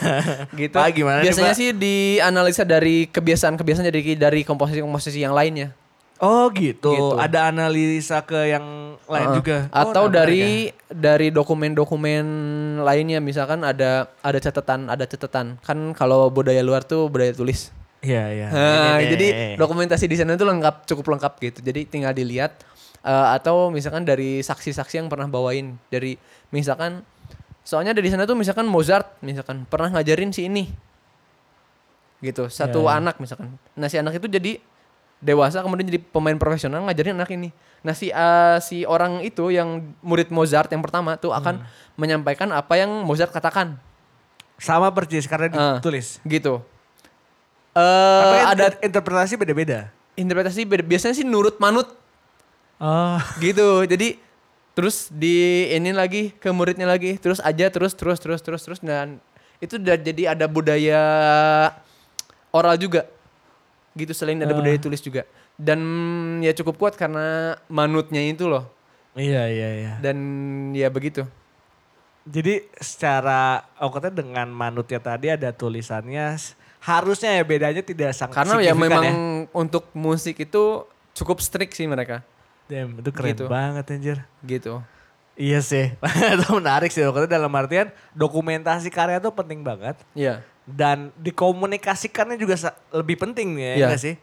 [0.56, 0.72] gitu.
[0.72, 1.60] Pak, gimana nih, Biasanya Pak?
[1.60, 5.76] sih dianalisa dari kebiasaan-kebiasaan dari dari komposisi-komposisi yang lainnya.
[6.24, 6.88] Oh gitu.
[6.96, 7.20] Gitu.
[7.20, 9.36] Ada analisa ke yang lain Heeh.
[9.36, 9.56] juga.
[9.68, 10.76] Oh, Atau dari ya.
[10.88, 12.24] dari dokumen-dokumen
[12.80, 15.60] lainnya misalkan ada ada catatan, ada catatan.
[15.60, 17.68] Kan kalau budaya luar tuh budaya tulis.
[18.00, 18.46] Iya iya.
[18.48, 19.56] Nah, Ini, jadi nih.
[19.56, 21.58] dokumentasi di sana itu lengkap, cukup lengkap gitu.
[21.60, 22.52] Jadi tinggal dilihat
[23.00, 26.16] eh, atau misalkan dari saksi-saksi yang pernah bawain dari
[26.48, 27.04] misalkan
[27.64, 30.68] soalnya dari sana tuh misalkan Mozart misalkan pernah ngajarin si ini.
[32.24, 33.04] Gitu, satu Ya, ya.
[33.04, 33.60] anak misalkan.
[33.76, 34.56] Nah, si anak itu jadi
[35.24, 37.48] dewasa kemudian jadi pemain profesional ngajarin anak ini.
[37.80, 41.64] Nah, si eh, si orang itu yang murid Mozart yang pertama tuh akan
[41.94, 43.80] menyampaikan apa yang Mozart katakan.
[44.54, 45.76] sama persis karena Ah.
[45.76, 46.22] ditulis.
[46.22, 46.62] Gitu.
[47.72, 49.90] Eh Tapi kan ada in- interpretasi beda-beda.
[50.14, 50.84] interpretasi beda.
[50.84, 51.90] biasanya sih nurut manut
[52.76, 53.18] Oh.
[53.42, 54.14] gitu jadi
[54.72, 55.34] terus di
[55.68, 59.18] ini lagi ke muridnya lagi terus aja terus terus terus terus terus dan
[59.58, 61.02] itu udah jadi ada budaya
[62.50, 63.10] oral juga
[63.94, 64.56] gitu selain ada Ah.
[64.56, 65.22] budaya tulis juga
[65.54, 65.78] dan
[66.38, 68.66] ya cukup kuat karena manutnya itu loh
[69.14, 69.92] Iya iya iya.
[69.98, 70.18] dan
[70.72, 71.22] ya begitu
[72.24, 76.34] Jadi secara aku kata dengan manutnya tadi ada tulisannya
[76.80, 79.12] harusnya ya bedanya tidak sangat karena ya memang ya.
[79.52, 80.82] untuk musik itu
[81.12, 82.24] cukup strict sih mereka
[82.64, 83.44] Damn, itu keren Gitu.
[83.46, 84.18] banget anjir.
[84.42, 84.80] gitu
[85.34, 85.90] Iya sih.
[86.34, 87.02] itu menarik sih.
[87.02, 89.98] Kata dalam artian dokumentasi karya itu penting banget.
[90.14, 92.56] ya dan dikomunikasikannya juga
[92.90, 94.14] lebih penting ya enggak sih?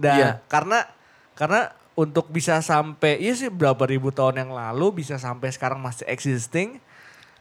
[0.00, 0.30] Dan Iya.
[0.48, 0.88] karena
[1.36, 6.08] karena untuk bisa sampai iya sih berapa ribu tahun yang lalu bisa sampai sekarang masih
[6.08, 6.80] existing.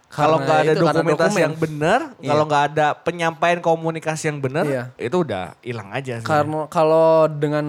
[0.09, 1.45] Kalau nggak ada dokumentasi dokumen.
[1.45, 2.29] yang benar, Iya.
[2.33, 4.83] kalau nggak ada penyampaian komunikasi yang benar, Iya.
[4.97, 6.17] itu udah hilang aja.
[6.25, 7.65] Karena kalau dengan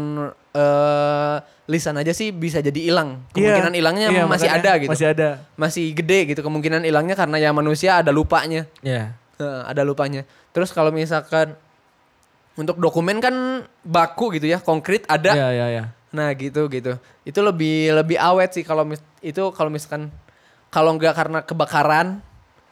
[0.51, 1.37] eh
[1.71, 3.23] lisan aja sih bisa jadi hilang.
[3.37, 3.55] Iya.
[3.61, 4.91] Kemungkinan hilangnya Iya, masih ada gitu.
[4.91, 5.29] Masih ada.
[5.55, 8.67] Masih gede gitu kemungkinan hilangnya karena ya manusia ada lupanya.
[8.81, 9.15] Iya.
[9.37, 10.25] Eh, ada lupanya.
[10.51, 11.55] Terus kalau misalkan
[12.55, 13.35] untuk dokumen kan
[13.81, 15.33] baku gitu ya, konkret ada.
[15.33, 15.85] Iya, iya, iya.
[16.11, 16.99] Nah, gitu gitu.
[17.23, 20.11] Itu lebih lebih awet sih kalau mis- itu kalau misalkan
[20.69, 22.19] kalau nggak karena kebakaran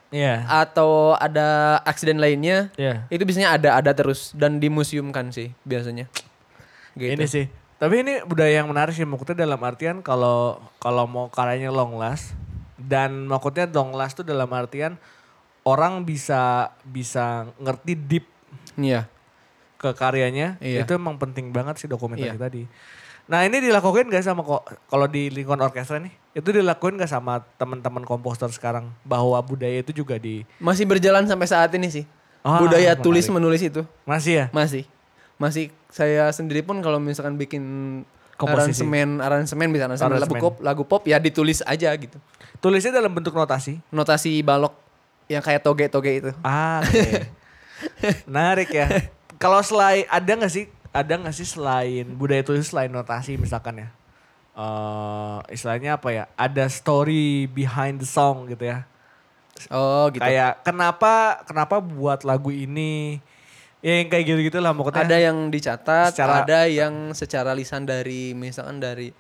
[0.09, 0.43] Iya.
[0.49, 3.05] atau ada aksiden lainnya, Iya.
[3.09, 6.09] itu biasanya ada ada terus dan dimuseumkan sih biasanya.
[6.97, 7.15] Gitu.
[7.15, 7.47] Ini sih.
[7.79, 12.35] Tapi ini budaya yang menarik sih maksudnya dalam artian kalau kalau mau karyanya long last
[12.75, 14.99] dan maksudnya long last tuh dalam artian
[15.69, 18.25] orang bisa bisa ngerti deep
[18.75, 19.05] Iya.
[19.77, 20.83] ke karyanya Iya.
[20.83, 22.41] itu emang penting banget sih dokumentasi Iya.
[22.41, 22.63] tadi.
[23.29, 27.45] Nah ini dilakukan gak sama kok kalau di lingkungan orkestra nih itu dilakuin gak sama
[27.55, 32.05] teman-teman komposer sekarang bahwa budaya itu juga di Masih berjalan sampai saat ini sih.
[32.41, 33.05] Ah, Budaya menarik.
[33.05, 34.89] tulis menulis itu masih ya masih.
[35.37, 37.63] Masih saya sendiri pun kalau misalkan bikin
[38.35, 38.81] Komposisi.
[38.87, 42.17] aransemen aransemen misalnya aransemen lagu pop, lagu pop ya ditulis aja gitu.
[42.59, 43.79] tulisnya dalam bentuk notasi.
[43.93, 44.73] Notasi balok
[45.29, 46.31] yang kayak toge-toge itu.
[46.41, 47.29] Ah, oke.
[48.27, 48.89] Menarik ya.
[49.37, 53.89] Kalau selain ada nggak sih ada nggak sih selain budaya tulis selain notasi misalkan ya?
[54.59, 56.25] eh istilahnya apa ya?
[56.35, 58.83] Ada story behind the song gitu ya.
[59.71, 60.19] Oh gitu.
[60.19, 63.23] Kayak kenapa kenapa buat lagu ini?
[63.79, 65.07] Ya yang kayak gitu-gitu lah pokoknya.
[65.07, 69.15] ada yang dicatat, secara- ada yang secara lisan dari misalkan dari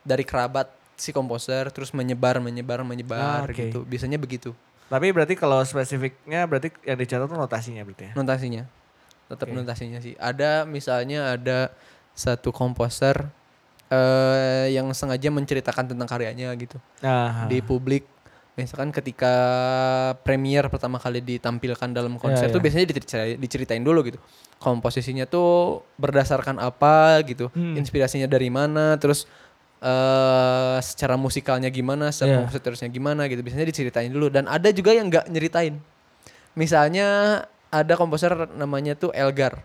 [0.00, 3.52] dari kerabat si komposer terus menyebar menyebar menyebar Ah, oke.
[3.52, 3.84] gitu.
[3.84, 4.56] Biasanya begitu
[4.88, 8.12] Tapi berarti kalau spesifiknya berarti yang dicatat tuh notasinya berarti ya.
[8.14, 8.64] notasinya.
[9.28, 9.54] Tetap Oke.
[9.54, 10.16] notasinya sih.
[10.16, 11.68] Ada misalnya ada
[12.12, 13.28] satu komposer
[13.86, 18.04] eh yang sengaja menceritakan tentang karyanya gitu Nah, di publik.
[18.52, 19.32] Misalkan ketika
[20.18, 22.64] premier pertama kali ditampilkan dalam konser Ya, tuh ya.
[22.66, 24.18] biasanya diceritain, diceritain dulu gitu.
[24.58, 27.78] Komposisinya tuh berdasarkan apa gitu, Hmm.
[27.78, 29.30] inspirasinya dari mana, terus
[29.78, 32.36] eh secara musikalnya gimana, secara Ya.
[32.42, 33.40] kompositornya gimana gitu.
[33.40, 35.78] Biasanya diceritain dulu dan ada juga yang nggak nyeritain.
[36.52, 37.06] Misalnya
[37.68, 39.62] ada komposer namanya tuh Elgar,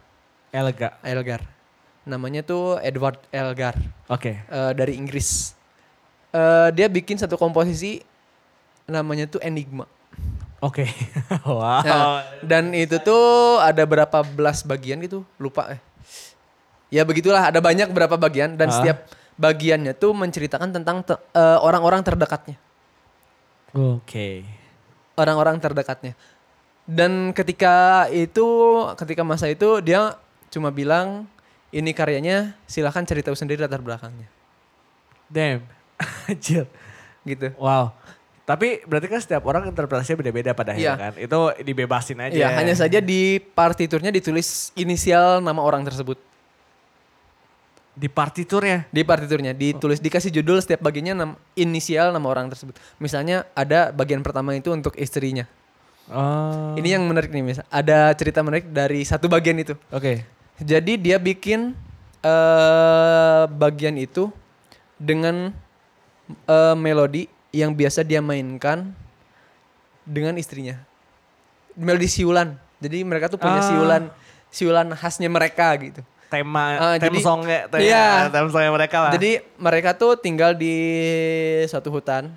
[0.52, 1.02] Elga.
[1.02, 1.42] Elgar.
[2.04, 3.74] Namanya tuh Edward Elgar
[4.06, 4.44] Oke.
[4.44, 5.56] eh, dari Inggris.
[6.30, 8.04] Eh, dia bikin satu komposisi
[8.86, 9.88] namanya tuh Enigma.
[10.60, 10.84] Oke.
[11.48, 11.82] wow.
[11.82, 15.82] Nah, dan itu tuh ada berapa belas bagian gitu, lupa eh.
[16.88, 18.76] Ya begitulah, ada banyak berapa bagian dan Ah.
[18.76, 18.98] setiap
[19.36, 22.56] bagiannya tuh menceritakan tentang te- eh, orang-orang terdekatnya,
[23.72, 24.46] Oke.
[25.16, 26.14] orang-orang terdekatnya.
[26.84, 28.46] Dan ketika itu,
[29.00, 30.20] ketika masa itu dia
[30.52, 31.26] cuma bilang
[31.72, 34.28] ini karyanya silahkan cerita sendiri latar belakangnya,
[35.32, 35.64] Damn.
[36.30, 36.68] Anjir.
[37.24, 37.56] gitu.
[37.56, 37.96] Wow.
[38.44, 41.00] Tapi berarti kan setiap orang interpretasinya beda-beda pada akhirnya Iya.
[41.00, 41.14] kan.
[41.16, 42.36] Itu dibebasin aja.
[42.36, 46.20] Ya, hanya saja di partiturnya ditulis inisial nama orang tersebut.
[47.94, 48.90] Di partiturnya.
[48.90, 52.78] Di partiturnya ditulis dikasih judul setiap bagiannya nam, inisial nama orang tersebut.
[52.98, 55.46] Misalnya ada bagian pertama itu untuk istrinya.
[56.12, 56.76] Oh.
[56.76, 59.78] Ini yang menarik nih, misal ada cerita menarik dari satu bagian itu.
[59.88, 60.26] Oke.
[60.60, 61.74] Jadi dia bikin
[62.24, 64.32] eh bagian itu
[65.00, 65.52] dengan
[66.50, 68.92] eh, melodi yang biasa dia mainkan
[70.04, 70.82] dengan istrinya.
[71.78, 72.60] Melodi siulan.
[72.84, 73.68] Jadi mereka tuh punya Ah.
[73.70, 74.04] siulan
[74.54, 76.02] siulan khasnya mereka gitu.
[76.34, 78.06] Tema Ah, tema jadi- songnya, tema, Iya.
[78.28, 79.12] tema songnya mereka lah.
[79.14, 80.74] Jadi mereka tuh tinggal di
[81.64, 82.34] suatu hutan.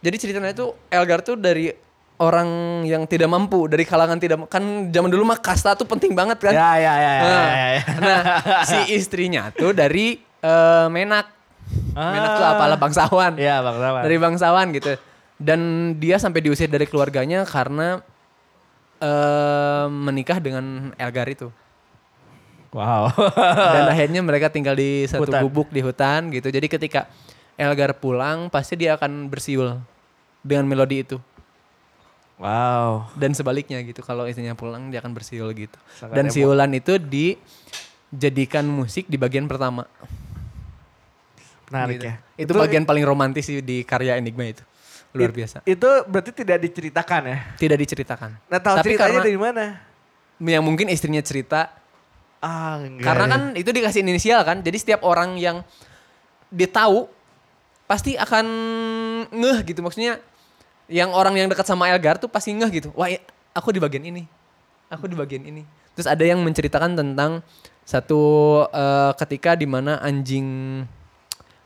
[0.00, 1.68] Jadi ceritanya itu Elgar tuh dari
[2.16, 2.48] orang
[2.84, 6.52] yang tidak mampu, dari kalangan tidak kan zaman dulu mah kasta tuh penting banget kan.
[6.52, 7.12] ya ya ya ya.
[7.20, 7.82] Nah, ya, ya.
[7.98, 8.20] nah,
[8.64, 11.26] si istrinya tuh dari eh, Menak.
[11.92, 12.52] Menak tuh Ah.
[12.54, 13.32] apalah bangsawan.
[13.34, 14.02] Iya, Bang Rahman.
[14.04, 14.92] Dari bangsawan gitu.
[15.34, 15.60] Dan
[15.96, 18.00] dia sampai diusir dari keluarganya karena
[19.00, 21.48] eh, menikah dengan Elgar itu.
[22.74, 23.06] Wow.
[23.70, 25.46] Dan akhirnya mereka tinggal di satu Hutan.
[25.46, 26.50] gubuk di hutan gitu.
[26.50, 27.06] Jadi ketika
[27.54, 29.78] Elgar pulang pasti dia akan bersiul
[30.42, 31.22] dengan melodi itu.
[32.34, 33.06] wow.
[33.14, 34.02] Dan sebaliknya gitu.
[34.02, 35.78] Kalau istrinya pulang dia akan bersiul gitu.
[35.94, 36.34] Sangat Dan emo.
[36.34, 39.86] siulan itu dijadikan musik di bagian pertama.
[41.64, 42.04] Menarik Gitu.
[42.04, 42.14] ya.
[42.36, 44.66] Itu, bagian paling romantis sih di karya Enigma itu.
[45.14, 45.56] Luar it- biasa.
[45.62, 47.38] Itu berarti tidak diceritakan ya.
[47.54, 48.30] Tidak diceritakan.
[48.50, 49.64] Nah, tahu Tapi ceritanya karena- dari mana?
[50.36, 51.70] Yang mungkin istrinya cerita
[52.44, 53.08] Ah, enggak.
[53.08, 53.32] karena ya.
[53.32, 54.60] kan itu dikasih inisial kan.
[54.60, 55.64] Jadi setiap orang yang
[56.52, 57.08] dia tahu
[57.88, 58.44] pasti akan
[59.32, 60.20] ngeh gitu maksudnya.
[60.84, 62.88] Yang orang yang dekat sama Elgar tuh pasti ngeh gitu.
[62.92, 63.08] Wah,
[63.56, 64.28] aku di bagian ini.
[64.92, 65.64] Aku di bagian ini.
[65.96, 67.40] Terus ada yang menceritakan tentang
[67.88, 68.20] satu
[68.68, 70.44] eh, ketika di mana anjing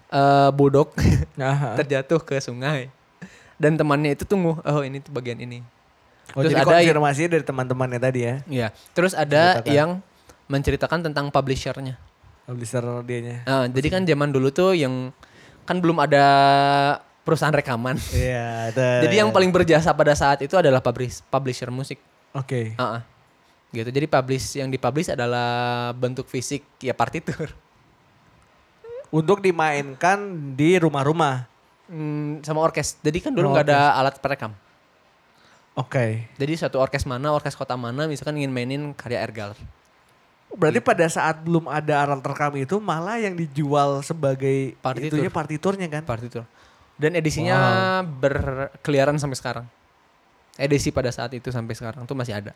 [0.09, 0.95] eh bulldog
[1.37, 1.74] Aha.
[1.83, 2.95] terjatuh ke sungai.
[3.59, 5.66] Dan temannya itu tunggu, oh ini tuh bagian ini.
[6.37, 8.35] Oh, Terus jadi ada konfirmasinya dari teman-temannya tadi ya.
[8.47, 8.68] Iya.
[8.95, 9.74] Terus ada Ceritakan.
[9.74, 9.91] yang
[10.49, 12.01] menceritakan tentang publishernya.
[12.49, 13.44] Publisher dianya.
[13.44, 15.12] Nah, jadi kan zaman dulu tuh yang
[15.68, 16.24] kan belum ada
[17.28, 18.01] perusahaan rekaman.
[18.16, 18.88] Iya, ada.
[19.05, 22.01] jadi yang paling berjasa pada saat itu adalah publish, publisher musik.
[22.32, 22.72] Oke.
[22.80, 23.03] Ah, ah.
[23.68, 23.92] Gitu.
[23.92, 27.53] Jadi publish yang dipublish adalah bentuk fisik ya partitur.
[29.12, 30.16] Untuk dimainkan
[30.57, 31.44] di rumah-rumah.
[31.88, 32.96] Hmm, sama orkes.
[33.01, 34.53] Jadi kan dulu Oh, nggak ada alat perekam.
[35.76, 36.28] Oke.
[36.36, 39.53] Jadi satu orkes mana, orkes kota mana misalkan ingin mainin karya Ergal.
[40.49, 45.20] Berarti pada saat belum ada alat rekam itu malah yang dijual sebagai Partitur.
[45.20, 46.03] itunya partiturnya kan.
[46.03, 46.44] Partitur.
[46.99, 47.57] Dan edisinya
[48.03, 49.66] berkeliaran sampai sekarang.
[50.59, 52.53] Edisi pada saat itu sampai sekarang tuh masih ada.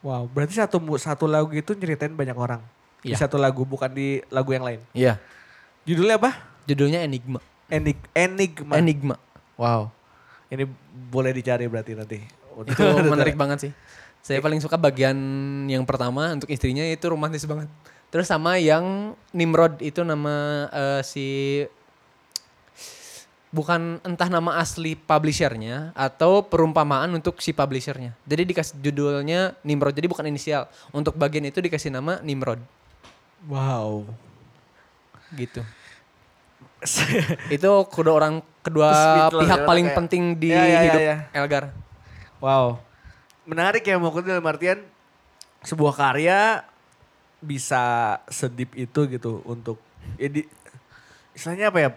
[0.00, 2.60] Wow, berarti satu satu lagu itu nyeritain banyak orang.
[3.00, 3.24] Di Iya.
[3.24, 4.80] satu lagu bukan di lagu yang lain.
[4.92, 5.16] Iya.
[5.88, 6.36] Judulnya apa?
[6.68, 7.40] Judulnya Enigma.
[7.72, 8.74] Enig Enigma.
[8.76, 9.16] Enigma.
[9.56, 9.88] wow.
[10.50, 10.66] Ini
[11.08, 12.18] boleh dicari berarti nanti.
[12.60, 12.82] itu
[13.12, 13.72] menarik banget sih.
[14.20, 15.16] Saya paling suka bagian
[15.66, 17.66] yang pertama untuk istrinya itu romantis banget.
[18.10, 20.34] Terus sama yang Nimrod itu nama
[20.68, 21.26] eh, si
[23.50, 28.14] bukan entah nama asli publishernya atau perumpamaan untuk si publishernya.
[28.22, 29.94] Jadi dikasih judulnya Nimrod.
[29.94, 30.70] Jadi bukan inisial.
[30.90, 32.62] Untuk bagian itu dikasih nama Nimrod
[33.48, 34.04] Wow.
[35.32, 35.64] gitu.
[37.54, 38.88] itu kedua orang kedua
[39.32, 41.16] pihak ya, paling kayak- penting di Ya, ya, ya, hidup ya.
[41.32, 41.64] Elgar.
[42.38, 42.89] Wow.
[43.50, 44.78] Menarik ya maksudnya dalam artian
[45.60, 46.62] sebuah karya
[47.40, 47.82] bisa
[48.30, 49.80] sedip itu gitu untuk
[50.16, 50.46] ya di,
[51.32, 51.90] istilahnya apa ya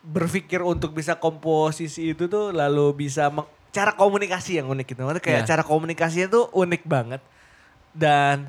[0.00, 5.04] berpikir untuk bisa komposisi itu tuh lalu bisa meng- cara komunikasi yang unik gitu.
[5.04, 5.48] Maksudnya kayak Iya.
[5.48, 7.20] cara komunikasinya tuh unik banget
[7.92, 8.48] dan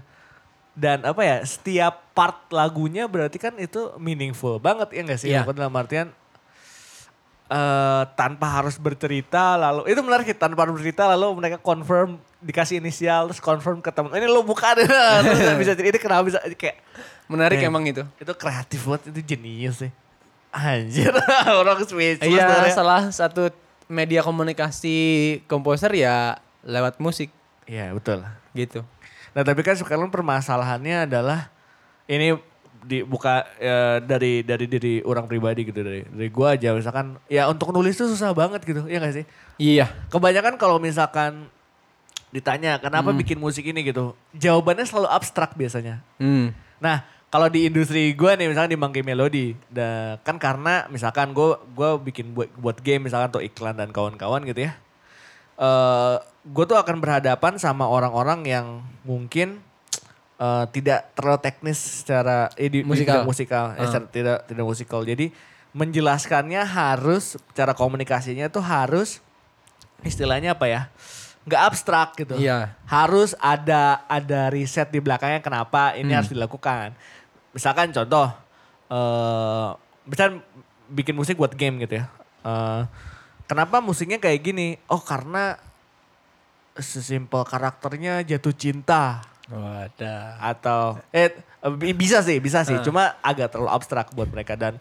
[0.74, 5.28] dan apa ya setiap part lagunya berarti kan itu meaningful banget ya enggak sih?
[5.30, 5.44] Iya.
[5.44, 6.08] Maksudnya dalam artian
[7.50, 13.26] eh tanpa harus bercerita lalu itu menarik tanpa harus bercerita lalu mereka confirm dikasih inisial
[13.26, 14.78] terus confirm ke temen ini lo bukan
[15.26, 16.78] terus bisa jadi ini kenapa bisa kayak
[17.26, 17.70] Menarik Eh.
[17.70, 18.02] emang itu.
[18.18, 19.92] itu kreatif banget itu jenius sih
[20.50, 21.10] anjir
[21.62, 23.50] orang speechless Iya, salah satu
[23.86, 24.98] media komunikasi
[25.46, 27.30] komposer ya lewat musik
[27.66, 28.22] iya betul
[28.54, 28.82] gitu.
[29.34, 31.50] nah tapi kan sekarang permasalahannya adalah
[32.06, 32.34] ini
[32.86, 36.72] dibuka ya, dari dari diri orang pribadi gitu dari dari gua aja.
[36.76, 39.26] Misalkan ya untuk nulis tuh susah banget gitu ya gak sih?
[39.60, 39.92] Iya.
[40.08, 41.52] kebanyakan kalau misalkan
[42.30, 43.82] ditanya kenapa bikin musik ini?
[43.82, 46.06] gitu jawabannya selalu abstrak biasanya.
[46.22, 46.54] Hmm.
[46.78, 51.58] nah kalau di industri gue nih misalkan di Monkey Melody da- kan karena misalkan gue
[51.78, 54.74] gua bikin buat buat game misalkan atau iklan dan kawan-kawan gitu ya
[55.60, 56.16] eh
[56.50, 58.66] gue tuh akan berhadapan sama orang-orang yang
[59.04, 59.60] mungkin
[60.40, 63.22] eh, tidak terlalu teknis secara eh, di- di Musikal.
[63.22, 63.86] bidang musikal eh, Ah.
[63.86, 65.28] secara tidak tidak musikal jadi
[65.70, 69.22] menjelaskannya harus cara komunikasinya tuh harus
[70.02, 70.82] istilahnya apa ya?
[71.40, 72.36] nggak abstrak gitu.
[72.38, 72.78] Iya.
[72.86, 76.94] Harus ada ada riset di belakangnya kenapa ini harus dilakukan.
[77.52, 78.30] Misalkan contoh
[78.88, 79.70] eh
[80.06, 80.42] misal
[80.88, 82.06] bikin musik buat game gitu ya.
[82.40, 82.82] Eh
[83.46, 84.78] kenapa musiknya kayak gini?
[84.86, 85.58] Oh, karena
[86.76, 90.38] sesimpel karakternya jatuh cinta Wadah.
[90.40, 91.34] atau eh
[91.74, 92.78] bi- bisa sih bisa sih.
[92.82, 94.78] Cuma agak terlalu abstrak buat mereka dan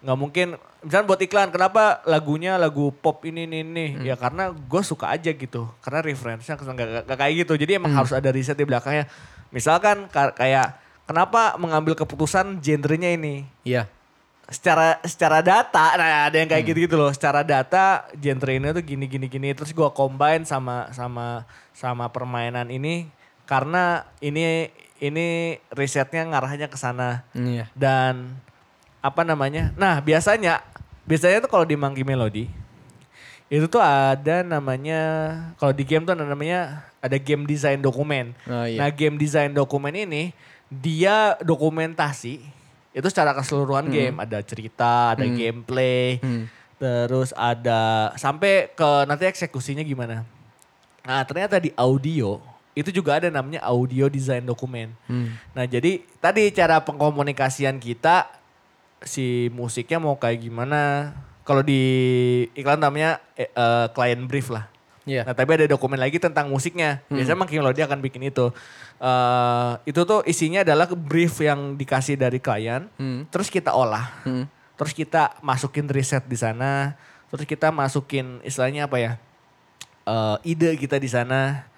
[0.00, 0.46] nggak mungkin
[0.80, 3.86] misalnya buat iklan kenapa lagunya lagu pop ini ini ini?
[4.02, 5.68] Ya karena gue suka aja gitu.
[5.80, 7.52] Karena referensinya nggak kayak gitu.
[7.56, 9.08] Jadi emang harus ada riset di belakangnya.
[9.50, 13.44] Misalkan ka- kayak kenapa mengambil keputusan genrenya ini?
[13.64, 13.88] Iya.
[14.50, 15.94] secara secara data.
[15.94, 17.14] Nah ada yang kayak gitu gitu loh.
[17.14, 19.54] Secara data genre ini tuh gini gini gini.
[19.54, 23.06] Terus gua combine sama sama sama permainan ini
[23.50, 24.70] karena ini
[25.02, 27.26] ini risetnya ngarahnya ke sana.
[27.34, 27.66] Iya.
[27.74, 28.38] dan
[29.02, 29.74] apa namanya?
[29.74, 30.62] Nah biasanya
[31.08, 32.46] biasanya tuh kalau di Monkey Melody
[33.50, 35.00] itu tuh ada namanya
[35.58, 38.30] kalau di game tuh ada namanya ada game design dokumen.
[38.46, 38.86] Oh, iya.
[38.86, 40.30] nah game design dokumen ini
[40.70, 42.38] dia dokumentasi
[42.94, 44.14] itu secara keseluruhan game.
[44.22, 46.46] Ada cerita ada gameplay Hmm.
[46.78, 50.22] terus ada sampai ke nanti eksekusinya gimana.
[51.02, 52.38] Nah ternyata di audio
[52.80, 55.36] itu juga ada namanya audio design dokumen Hmm.
[55.52, 58.30] Nah jadi tadi cara pengkomunikasian kita
[59.04, 61.12] si musiknya mau kayak gimana.
[61.44, 61.82] Kalau di
[62.54, 64.70] iklan namanya eh, eh, client brief lah.
[65.08, 65.26] Iya.
[65.26, 67.02] Nah tapi ada dokumen lagi tentang musiknya.
[67.10, 68.52] Biasanya emang kalau dia akan bikin itu.
[69.00, 72.86] Eh itu tuh isinya adalah brief yang dikasih dari klien.
[73.00, 73.26] Hmm.
[73.32, 74.22] Terus kita olah.
[74.22, 74.46] Hmm.
[74.78, 76.94] Terus kita masukin riset di sana.
[77.32, 79.12] Terus kita masukin istilahnya apa ya?
[80.06, 81.69] eh, ide kita di sana.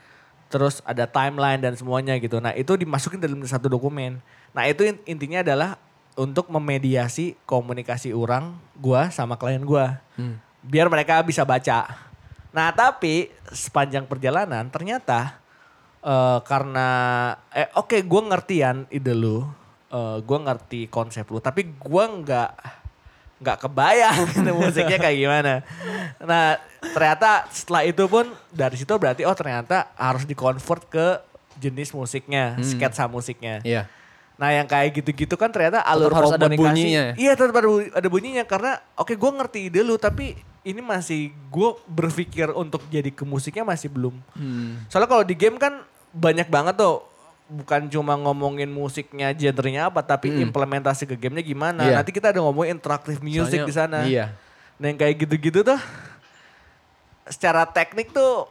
[0.52, 2.36] Terus ada timeline dan semuanya gitu.
[2.36, 4.20] Nah itu dimasukin dalam satu dokumen.
[4.52, 5.80] Nah itu in- intinya adalah
[6.12, 10.04] untuk memediasi komunikasi orang gua sama klien gua.
[10.20, 10.36] Hmm.
[10.60, 11.88] Biar mereka bisa baca.
[12.52, 15.40] Nah tapi sepanjang perjalanan ternyata
[16.04, 16.88] eh, karena
[17.48, 19.48] eh oke gua ngertian ide lu.
[19.88, 21.40] eh, gua ngerti konsep lu.
[21.40, 22.50] Tapi gua nggak
[23.42, 24.22] nggak kebayang
[24.62, 25.52] musiknya kayak gimana.
[26.22, 31.06] Nah ternyata setelah itu pun dari situ berarti oh ternyata harus dikonvert ke
[31.58, 33.58] jenis musiknya, sketsa musiknya.
[33.66, 33.90] Iya.
[34.38, 37.14] Nah yang kayak gitu-gitu kan ternyata alur harus ada bunyinya.
[37.18, 41.34] Iya tetap ada, bu- ada bunyinya karena oke gue ngerti ide lu tapi ini masih
[41.50, 44.14] gue berpikir untuk jadi ke musiknya masih belum.
[44.38, 44.82] Hmm.
[44.86, 45.82] Soalnya kalau di game kan
[46.14, 47.11] banyak banget tuh
[47.52, 51.82] bukan cuma ngomongin musiknya genrenya apa tapi implementasi ke gamenya gimana.
[51.84, 52.00] Iya.
[52.00, 54.08] Nanti kita ada ngomongin interactive music di sana.
[54.08, 54.32] Iya.
[54.80, 55.76] Nah yang kayak gitu-gitu tuh
[57.24, 58.48] secara teknik tuh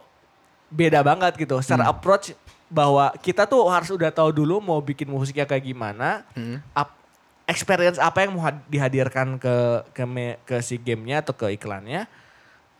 [0.70, 1.58] beda banget gitu.
[1.60, 1.92] Secara Hmm.
[1.92, 2.32] approach
[2.72, 6.24] bahwa kita tuh harus udah tahu dulu mau bikin musiknya kayak gimana.
[6.32, 6.62] Hmm.
[6.72, 6.96] ap-
[7.42, 9.54] experience apa yang mau had- dihadirkan ke
[9.92, 12.06] ke, me- ke si gamenya atau ke iklannya.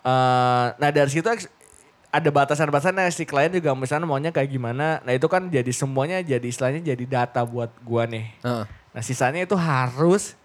[0.02, 1.26] Eh, nah dari situ
[2.12, 5.00] ada batasan-batasannya si klien juga misalnya maunya kayak gimana.
[5.00, 8.28] Nah itu kan jadi semuanya jadi istilahnya jadi data buat gua nih.
[8.38, 8.64] Heeh.
[8.68, 10.36] Nah sisanya itu harus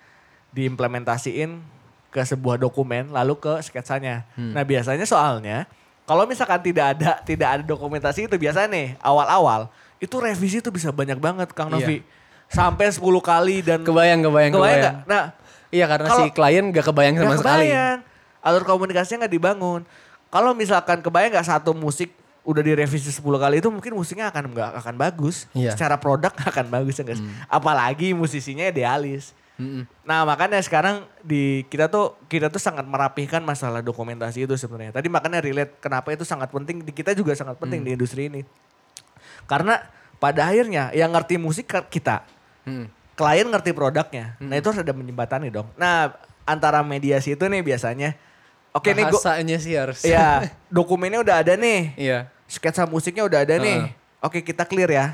[0.55, 1.59] diimplementasiin
[2.07, 4.23] ke sebuah dokumen lalu ke sketsanya.
[4.33, 5.67] Nah biasanya soalnya
[6.07, 9.67] kalau misalkan tidak ada tidak ada dokumentasi itu biasanya nih awal-awal
[9.99, 11.83] itu revisi itu bisa banyak banget Kang Iya.
[11.83, 11.97] Novi.
[12.47, 14.95] Sampai 10 kali dan Kebayang, kebayang, kebayang kebayang.
[15.03, 15.23] Nah
[15.67, 17.67] Iya karena Kalau- si klien gak kebayang sama nggak sekali.
[17.67, 17.99] kebayang.
[18.39, 19.81] Alur komunikasinya nggak dibangun.
[20.27, 22.11] Kalau misalkan kebayang nggak satu musik
[22.47, 25.51] udah direvisi 10 kali itu mungkin musiknya akan nggak akan bagus.
[25.51, 25.75] Iya.
[25.75, 27.19] Secara produk akan bagus ya guys.
[27.51, 29.35] Apalagi musisinya idealis.
[29.57, 29.89] Mm-mm.
[30.05, 34.93] Nah makanya sekarang di kita tuh kita tuh sangat merapihkan masalah dokumentasi itu sebenarnya.
[34.93, 38.45] Tadi makanya relate kenapa itu sangat penting di kita juga sangat penting di industri ini.
[39.49, 39.81] Karena
[40.17, 42.25] pada akhirnya yang ngerti musik kita,
[42.67, 42.91] Hmm.
[43.15, 44.35] klien ngerti produknya.
[44.43, 45.71] Nah itu harus ada menjembatani dong.
[45.79, 46.13] Nah
[46.43, 48.13] antara mediasi itu nih biasanya,
[48.73, 50.01] oke nih Bahasanya sih harus.
[50.03, 50.47] ya
[50.77, 52.19] dokumennya udah ada nih, Iya.
[52.47, 53.87] sketsa musiknya udah ada nih.
[53.87, 54.23] Heeh.
[54.23, 55.05] Oke kita clear ya.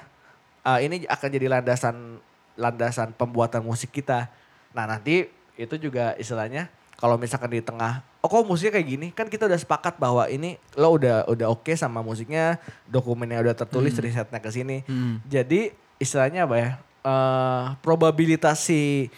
[0.64, 2.24] Ah, ini akan jadi landasan
[2.56, 4.32] landasan pembuatan musik kita.
[4.72, 9.28] Nah nanti itu juga istilahnya kalau misalkan di tengah, oh kok musiknya kayak gini, kan
[9.28, 12.56] kita udah sepakat bahwa ini lo udah udah oke sama musiknya,
[12.88, 14.88] dokumennya udah tertulis, risetnya ke sini.
[14.88, 15.20] Hmm.
[15.28, 16.70] Jadi istilahnya apa ya?
[17.04, 19.12] eh probabilitas si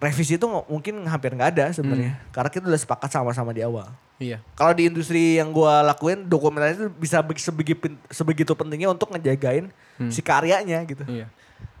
[0.00, 3.84] revisi itu mungkin hampir nggak ada sebenarnya, karena kita udah sepakat sama-sama di awal.
[4.16, 4.40] Iya.
[4.52, 9.68] Kalau di industri yang gua lakuin dokumentasi itu bisa be- sebegitu, sebegitu pentingnya untuk ngejagain
[10.08, 11.04] si karyanya gitu.
[11.04, 11.28] Iya.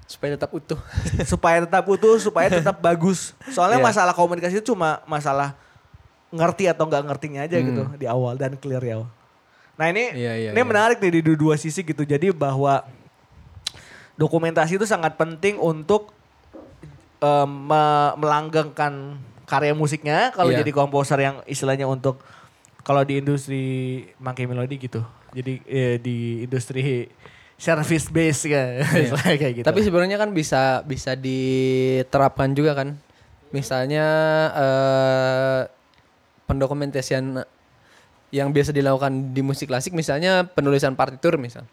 [0.04, 0.76] Supaya tetap utuh.
[1.32, 3.32] supaya tetap utuh, supaya tetap bagus.
[3.48, 3.88] Soalnya Iya.
[3.88, 5.56] masalah komunikasi itu cuma masalah
[6.28, 9.00] ngerti atau nggak ngertinya aja gitu di awal dan clear ya.
[9.80, 10.68] Nah ini Iya, iya, ini iya.
[10.68, 12.04] menarik nih di dua, dua sisi gitu.
[12.04, 12.84] Jadi bahwa
[14.14, 16.12] dokumentasi itu sangat penting untuk
[17.44, 20.62] me- melanggengkan karya musiknya, kalau Iya.
[20.62, 22.22] jadi komposer yang istilahnya untuk
[22.80, 23.62] kalau di industri
[24.16, 25.04] Monkey Melody gitu.
[25.30, 27.06] Jadi eh, di industri
[27.54, 28.68] service base kan,
[29.04, 29.62] istilahnya kayak gitu.
[29.62, 29.68] Iya.
[29.68, 32.96] Tapi sebenarnya kan bisa bisa diterapkan juga kan.
[33.50, 34.06] Misalnya
[34.52, 35.60] eh
[36.46, 37.42] pendokumentasian
[38.30, 41.66] yang biasa dilakukan di musik klasik misalnya penulisan partitur misal.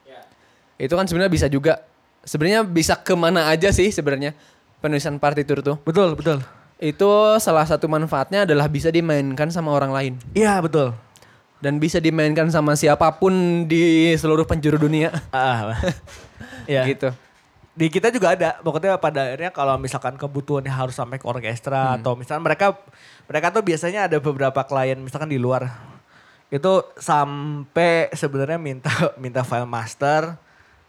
[0.76, 1.86] Itu kan sebenarnya bisa juga
[2.22, 4.34] sebenarnya bisa ke mana aja sih sebenarnya
[4.78, 5.75] penulisan partitur tuh.
[5.82, 6.39] betul, betul.
[6.78, 10.93] Itu salah satu manfaatnya adalah bisa dimainkan sama orang lain Iya, betul.
[11.57, 13.34] dan bisa dimainkan sama siapa pun
[13.65, 15.09] di seluruh penjuru dunia.
[15.30, 15.73] Ah,
[16.69, 16.86] ya.
[16.86, 17.09] Gitu.
[17.73, 21.95] Di kita juga ada, pokoknya pada akhirnya kalau misalkan kebutuhannya harus sampai ke orkestra Hmm.
[21.97, 22.78] atau misalnya mereka
[23.25, 25.69] mereka tuh biasanya ada beberapa klien misalkan di luar
[26.47, 28.89] itu sampai sebenarnya minta
[29.21, 30.38] minta file master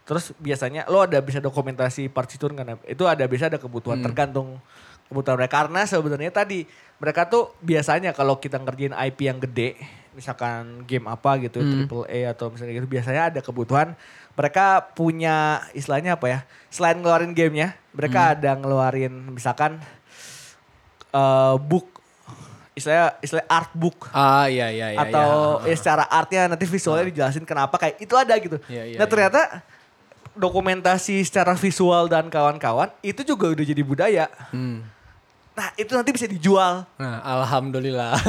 [0.09, 4.57] terus biasanya lo ada bisa dokumentasi partitur kan itu ada bisa ada kebutuhan tergantung
[5.05, 6.65] kebutuhan mereka karena sebenarnya tadi
[6.97, 9.77] mereka tuh biasanya kalau kita ngerjain IP yang gede
[10.17, 13.93] misalkan game apa gitu triple A atau misalnya gitu biasanya ada kebutuhan
[14.33, 16.39] mereka punya istilahnya apa ya
[16.73, 19.77] selain ngeluarin gamenya mereka ada ngeluarin misalkan
[21.13, 22.01] eh book
[22.73, 24.99] istilahnya istilah art book Ah iya iya iya.
[25.05, 25.75] atau iya.
[25.75, 28.57] ya secara artnya nanti visualnya dijelasin kenapa kayak itu ada gitu.
[28.71, 29.11] Iya, iya, nah iya.
[30.39, 34.25] Dokumentasi secara visual dan kawan-kawan itu juga udah jadi budaya.
[34.55, 34.87] Hmm.
[35.53, 36.87] Nah itu nanti bisa dijual.
[36.95, 38.15] Nah, alhamdulillah.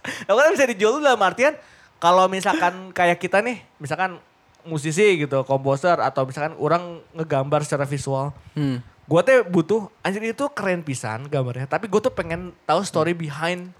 [0.00, 1.58] Nah, kan bisa dijual dalam artian
[2.00, 4.16] kalau misalkan kayak kita nih, misalkan
[4.64, 8.32] musisi gitu, komposer atau misalkan orang ngegambar secara visual.
[8.56, 8.80] hmm.
[9.10, 11.66] Gue tuh butuh, anjir itu keren pisan gambarnya.
[11.66, 13.74] Tapi gue tuh pengen tahu story behind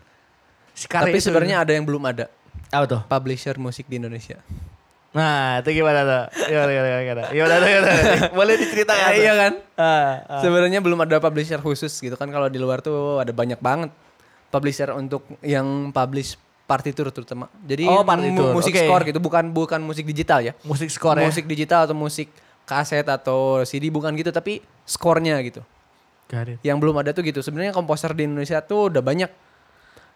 [0.74, 2.26] si karya Tapi sebenarnya ada yang belum ada.
[2.74, 3.00] Apa tuh?
[3.06, 4.42] Publisher musik di Indonesia.
[5.11, 6.22] Nah, itu gimana tuh?
[6.46, 7.22] Gimana, gimana, gimana?
[7.28, 7.90] Gimana, gimana?
[8.38, 9.18] Boleh diceritakan tuh?
[9.18, 9.52] iya kan?
[9.74, 9.84] Ah,
[10.22, 10.40] ah.
[10.40, 13.90] Sebenarnya belum ada publisher khusus gitu kan kalau di luar tuh ada banyak banget
[14.48, 17.50] publisher untuk yang publish partitur terutama.
[17.61, 18.80] Jadi Oh, partitur, mu- musik oke.
[18.80, 20.54] score gitu bukan bukan musik digital ya.
[20.62, 21.26] Musik score ya?
[21.26, 22.30] musik digital atau musik
[22.62, 25.58] kaset atau CD bukan gitu tapi skornya gitu.
[26.62, 27.42] Yang belum ada tuh gitu.
[27.42, 29.26] Sebenarnya komposer di Indonesia tuh udah banyak.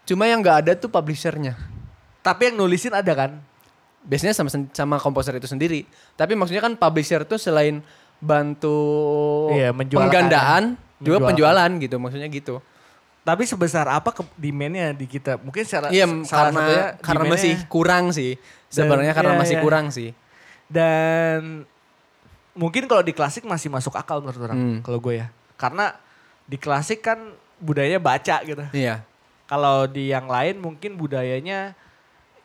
[0.05, 1.59] Cuma yang nggak ada tuh publishernya.
[2.23, 3.43] Tapi yang nulisin ada kan?
[4.05, 5.89] Biasanya sama sama komposer itu sendiri.
[6.15, 7.81] Tapi maksudnya kan publisher tuh selain
[8.21, 8.77] bantu
[9.51, 11.29] Iya, penggandaan, juga Menjualkan.
[11.29, 12.55] penjualan gitu, maksudnya gitu.
[13.21, 15.41] Tapi sebesar apa ke demandnya di kita?
[15.41, 18.37] Mungkin secara Iya, salah satunya karena karena masih kurang sih.
[18.69, 19.65] Sebenarnya Dan- karena iya, masih iya.
[19.65, 20.11] kurang sih.
[20.65, 21.69] dan
[22.53, 24.79] mungkin kalau di klasik masih masuk akal menurut orang Hmm.
[24.81, 25.27] kalau gue ya.
[25.55, 25.93] Karena
[26.45, 27.21] di klasik kan
[27.59, 28.65] budayanya baca gitu.
[28.73, 29.05] Iya.
[29.45, 31.77] Kalau di yang lain mungkin budayanya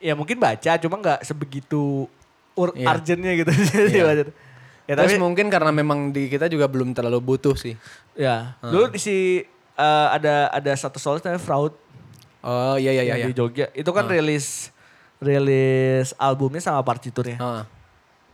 [0.00, 2.08] ya mungkin baca cuma nggak sebegitu
[2.52, 2.90] ur Iya.
[2.90, 3.50] urgentnya gitu.
[3.70, 4.04] Jadi Iya.
[4.04, 4.28] wajar.
[4.84, 7.78] Ya Terus tapi mungkin karena memang di kita juga belum terlalu butuh sih.
[8.12, 8.72] ya Hmm.
[8.74, 9.16] dulu di si
[9.76, 11.72] eh, ada ada satu solis namanya Fraud
[12.40, 13.10] Oh iya iya iya.
[13.14, 13.28] yang iya.
[13.28, 13.66] di Jogja.
[13.70, 14.72] Itu kan rilis
[15.20, 17.36] rilis albumnya sama partiturnya.
[17.36, 17.64] Ah.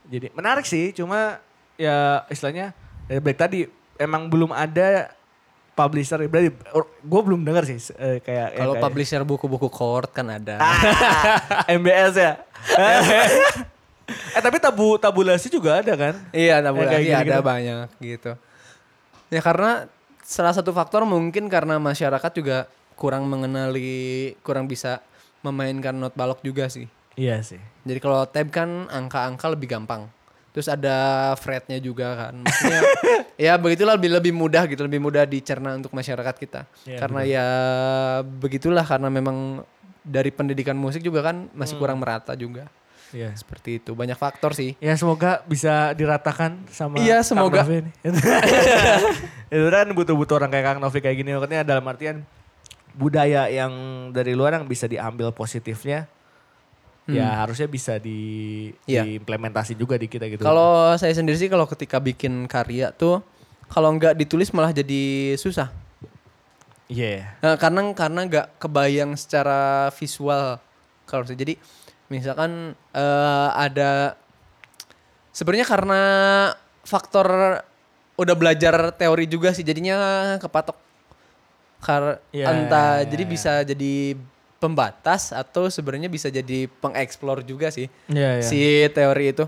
[0.06, 1.42] Jadi menarik sih, cuma
[1.74, 2.70] ya istilahnya
[3.04, 3.60] dari baik tadi
[3.98, 5.10] emang belum ada
[5.76, 6.18] publisher.
[6.24, 6.50] Berarti
[6.80, 10.56] gue belum dengar sih eh, kayak yang Kalau kayak- publisher buku-buku chord kan ada.
[10.56, 10.76] Ah,
[11.78, 12.32] MBS ya.
[14.32, 16.14] eh tapi tabu tabulasi juga ada kan?
[16.30, 18.32] Iya, Ya, tabulasi kayak ada banyak gitu.
[19.28, 19.90] Ya karena
[20.22, 25.04] salah satu faktor mungkin karena masyarakat juga kurang mengenali, kurang bisa
[25.42, 26.88] memainkan not balok juga sih.
[27.14, 27.60] Iya sih.
[27.82, 30.06] Jadi kalau tab kan angka-angka lebih gampang.
[30.56, 30.96] Terus ada
[31.36, 32.40] fretnya juga kan.
[32.40, 32.80] Maksudnya
[33.44, 36.64] ya begitulah lebih lebih mudah gitu, lebih mudah dicerna untuk masyarakat kita.
[36.88, 37.46] Iya, karena ya
[38.24, 39.60] begitulah karena memang
[40.00, 41.82] dari pendidikan musik juga kan masih Hmm.
[41.84, 42.72] kurang merata juga.
[43.12, 43.36] Iya.
[43.36, 43.92] Seperti itu.
[43.92, 44.74] Banyak faktor sih.
[44.80, 47.60] Ya semoga bisa diratakan sama Iya, Kang semoga.
[47.62, 47.90] Novi ini.
[49.52, 51.30] Itu kan butuh-butuh orang kayak Kang Novi kayak gini.
[51.32, 52.24] Makanya dalam artian
[52.96, 53.70] budaya yang
[54.10, 56.08] dari luar yang bisa diambil positifnya.
[57.06, 58.18] Ya harusnya bisa di,
[58.82, 58.90] Hmm.
[58.90, 59.02] Iya.
[59.06, 60.42] diimplementasi juga di kita gitu.
[60.42, 63.22] Kalau saya sendiri sih kalau ketika bikin karya tuh
[63.70, 65.70] kalau nggak ditulis malah jadi susah.
[66.86, 67.38] Iya.
[67.42, 70.58] Nah, karena karena nggak kebayang secara visual
[71.06, 71.22] kalau.
[71.26, 71.58] Jadi
[72.06, 74.14] misalkan eh, ada
[75.30, 76.02] sebenarnya karena
[76.82, 77.26] faktor
[78.16, 79.98] udah belajar teori juga sih jadinya
[80.38, 80.78] kepatok.
[81.82, 83.30] Kar Iya, entah iya, jadi iya.
[83.30, 83.94] bisa jadi
[84.66, 88.42] pembatas atau sebenarnya bisa jadi pengeksplor juga sih Iya, iya.
[88.42, 88.58] si
[88.90, 89.46] teori itu.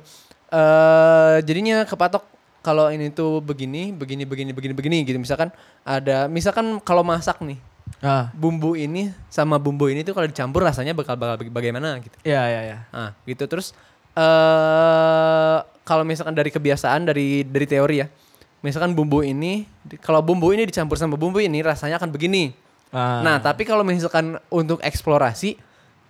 [0.48, 2.24] eh jadinya kepatok
[2.58, 5.16] kalau ini tuh begini, begini, begini, begini, begini gitu.
[5.16, 5.48] Misalkan
[5.82, 7.58] ada, misalkan kalau masak nih,
[7.98, 12.12] Ah, bumbu ini sama bumbu ini tuh kalau dicampur rasanya bakal bakal baga- bagaimana gitu.
[12.22, 12.78] iya, iya, iya.
[12.88, 13.72] Nah, gitu terus
[14.14, 18.06] eh kalau misalkan dari kebiasaan dari dari teori ya.
[18.58, 19.64] Misalkan bumbu ini
[19.98, 22.52] kalau bumbu ini dicampur sama bumbu ini rasanya akan begini.
[22.92, 23.20] Ah.
[23.20, 25.60] Nah, tapi kalau misalkan untuk eksplorasi,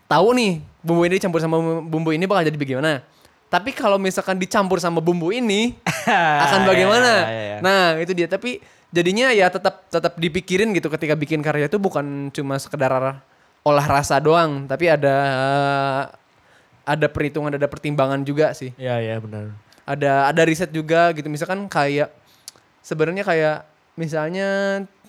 [0.06, 3.02] tahu nih bumbu ini dicampur sama bumbu ini bakal jadi bagaimana.
[3.48, 5.74] Tapi kalau misalkan dicampur sama bumbu ini
[6.44, 7.12] akan bagaimana?
[7.24, 7.56] Iya, iya, iya.
[7.64, 8.28] Nah, itu dia.
[8.28, 8.60] Tapi
[8.92, 12.92] jadinya ya tetap tetap dipikirin gitu ketika bikin karya itu bukan cuma sekedar
[13.64, 15.16] olah rasa doang, tapi ada
[16.88, 18.72] ada perhitungan, ada pertimbangan juga sih.
[18.80, 19.52] Iya, iya benar.
[19.88, 21.28] Ada ada riset juga gitu.
[21.28, 22.12] Misalkan kayak
[22.84, 23.56] sebenarnya kayak
[23.96, 24.48] misalnya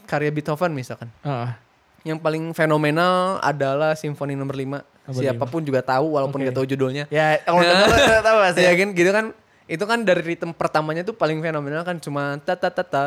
[0.10, 1.14] karya Beethoven misalkan.
[1.22, 1.62] Ah.
[2.02, 4.82] Yang paling fenomenal adalah Simfoni nomor 5.
[5.06, 6.50] Nomor Siapa pun juga tahu walaupun Oke.
[6.50, 7.06] nggak tahu judulnya.
[7.14, 7.86] Ya, kalau Nah.
[8.26, 8.66] tahu pasti.
[8.66, 9.26] ya kan gitu kan
[9.70, 13.06] itu kan dari ritme pertamanya tuh paling fenomenal kan cuma ta ta ta ta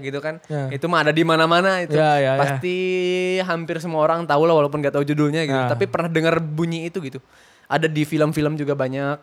[0.00, 0.40] gitu kan.
[0.48, 0.72] Ya.
[0.72, 1.92] Itu mah ada di mana-mana itu.
[1.92, 2.40] Ya, ya, ya.
[2.40, 2.76] Pasti
[3.44, 5.60] hampir semua orang tahu lah walaupun nggak tahu judulnya gitu.
[5.60, 5.68] Ya.
[5.68, 7.20] Tapi pernah dengar bunyi itu gitu.
[7.68, 9.20] Ada di film-film juga banyak.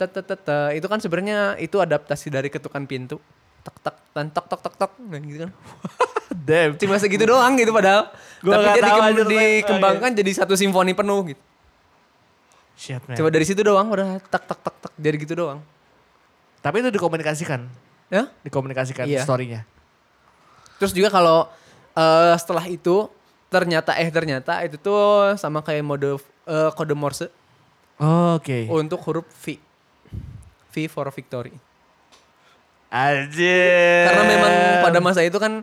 [0.00, 3.20] Ta ta ta ta itu kan sebenarnya itu adaptasi dari ketukan pintu.
[3.68, 5.50] Tek tek dan tok tok tok tok nah, gitu kan.
[6.48, 6.72] Damn.
[6.80, 8.08] Cuma segitu doang gitu padahal.
[8.40, 9.36] Gua Tapi nggak dia tahu dikem- anjir, Bang.
[9.36, 11.42] dikembangkan jadi satu simfoni penuh gitu.
[12.78, 13.16] Man.
[13.18, 15.60] Coba dari situ doang udah tak tak tak tak jadi gitu doang.
[16.62, 17.66] Tapi itu dikomunikasikan.
[18.08, 18.30] Ya?
[18.40, 19.26] Dikomunikasikan Iya.
[19.26, 19.66] story-nya.
[20.78, 21.50] Terus juga kalau
[21.92, 23.10] eh, setelah itu
[23.50, 26.16] ternyata eh ternyata itu tuh sama kayak mode
[26.46, 27.28] eh, kode Morse
[27.98, 28.70] Oke.
[28.70, 29.58] untuk huruf V.
[30.70, 31.52] V for victory.
[32.88, 34.08] Anjir.
[34.08, 35.60] Karena memang pada masa itu kan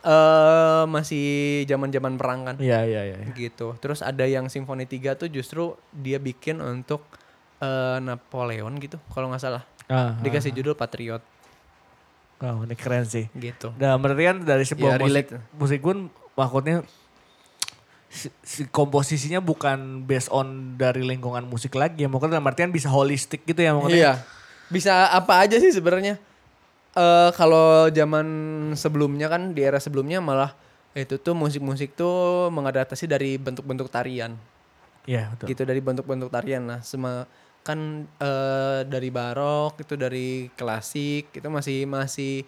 [0.00, 1.26] eh masih
[1.68, 2.56] zaman-zaman perang kan.
[2.56, 3.16] Iya, iya, iya.
[3.30, 3.76] Gitu.
[3.82, 7.04] Terus ada yang Simfoni 3 tuh justru dia bikin untuk
[7.60, 9.62] eh, Napoleon gitu kalau nggak salah.
[9.90, 11.18] Ah, Dikasih judul Patriot
[12.40, 13.28] Wow, ini keren sih.
[13.36, 13.68] gitu.
[13.76, 16.80] Nah, berarti kan dari sebuah Ya, musik, musik pun maksudnya
[18.08, 22.08] si, si komposisinya bukan based on dari lingkungan musik lagi ya.
[22.08, 23.96] Mungkin dalam artian bisa holistik gitu ya maksudnya.
[24.00, 24.12] Iya.
[24.72, 26.16] Bisa apa aja sih sebenarnya.
[26.90, 28.26] Eh kalau zaman
[28.74, 30.52] sebelumnya kan di era sebelumnya malah
[30.90, 34.34] itu tuh musik-musik tuh mengadaptasi dari bentuk-bentuk tarian.
[35.06, 35.46] Iya, betul.
[35.54, 36.66] Gitu dari bentuk-bentuk tarian.
[36.66, 37.30] Nah, semua
[37.62, 42.42] kan eh dari barok itu dari klasik itu masih masih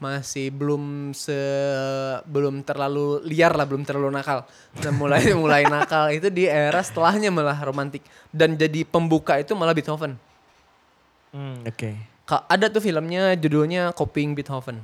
[0.00, 1.36] masih belum se
[2.24, 4.48] belum terlalu liar lah belum terlalu nakal
[4.80, 8.00] nah mulai mulai nakal itu di era setelahnya malah romantik
[8.32, 10.16] dan jadi pembuka itu malah Beethoven
[11.30, 11.90] Hmm, oke.
[11.94, 12.09] Ka-
[12.46, 14.78] ada tuh filmnya judulnya Copying Beethoven.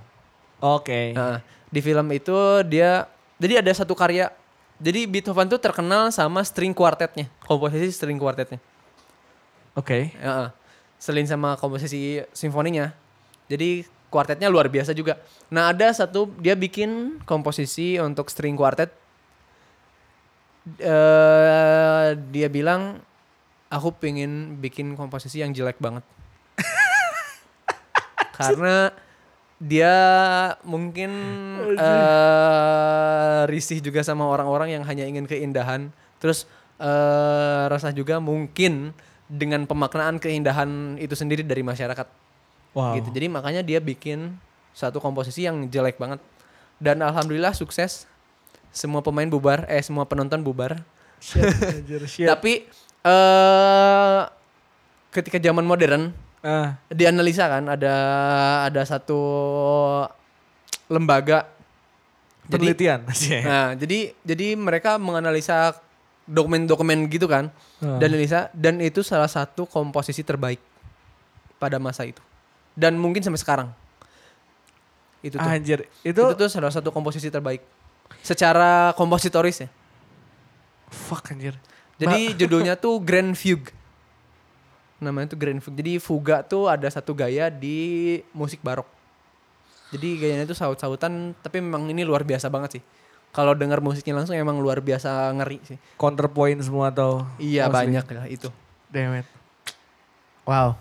[0.59, 1.15] Oke.
[1.15, 2.35] Nah, di film itu
[2.67, 3.07] dia
[3.39, 4.33] jadi ada satu karya.
[4.77, 8.61] Jadi Beethoven tuh terkenal sama string quartetnya, komposisi string quartetnya.
[9.77, 10.13] Oke.
[10.17, 10.53] Ya,
[11.01, 12.93] selain sama komposisi simfoninya.
[13.49, 15.17] Jadi kuartetnya luar biasa juga.
[15.49, 18.93] Nah, ada satu dia bikin komposisi untuk string quartet.
[20.83, 22.99] Eh dia bilang
[23.71, 26.03] aku pengen bikin komposisi yang jelek banget.
[28.37, 28.93] Karena
[29.57, 29.95] dia
[30.69, 31.11] mungkin
[31.75, 35.89] eh risih juga sama orang-orang yang hanya ingin keindahan.
[36.21, 36.45] Terus
[36.77, 38.93] eh rasa juga mungkin
[39.27, 42.07] dengan pemaknaan keindahan itu sendiri dari masyarakat
[42.77, 42.93] Wow.
[43.01, 43.09] gitu.
[43.09, 44.37] Jadi makanya dia bikin
[44.77, 46.21] satu komposisi yang jelek banget.
[46.77, 48.05] Dan alhamdulillah sukses.
[48.69, 50.85] Semua pemain bubar, eh semua penonton bubar.
[51.17, 51.41] Shit.
[52.31, 52.69] Tapi
[53.01, 54.21] eh
[55.09, 56.13] ketika zaman modern
[56.47, 57.95] Ah, dianalisa kan ada
[58.71, 59.19] ada satu
[60.87, 61.51] lembaga.
[62.47, 63.01] Jadi penelitian.
[63.51, 65.75] nah jadi jadi mereka menganalisa
[66.31, 68.01] dokumen-dokumen gitu kan Ah.
[68.01, 70.63] dan analisa dan itu salah satu komposisi terbaik
[71.59, 72.23] pada masa itu.
[72.73, 73.69] Dan mungkin sampai sekarang.
[75.21, 75.45] Itu tuh.
[75.45, 77.61] Anjir, itu, itu, tuh salah satu komposisi terbaik.
[78.25, 79.69] Secara kompositoris ya.
[80.89, 81.59] Fuck anjir.
[81.97, 83.73] jadi judulnya tuh Grand Fugue
[85.03, 88.89] namanya tuh Grand Fugue jadi fuga tuh ada satu gaya di musik barok
[89.93, 92.83] jadi gayanya tuh saut-sautan tapi memang ini luar biasa banget sih
[93.31, 98.27] kalau dengar musiknya langsung emang luar biasa ngeri sih Counterpoint semua atau iya banyak lah
[98.27, 98.49] itu
[98.87, 99.27] Damn it.
[100.47, 100.79] Wow.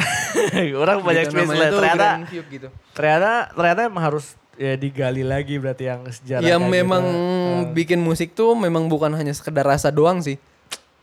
[0.84, 1.70] Orang banyak Gitu, namanya lah.
[1.72, 4.26] Ternyata, Grand Fugue gitu ternyata, ternyata emang harus
[4.60, 6.44] ya digali lagi berarti yang sejarah.
[6.44, 7.72] ya kayak memang gitu.
[7.72, 10.36] bikin musik tuh memang bukan hanya sekedar rasa doang sih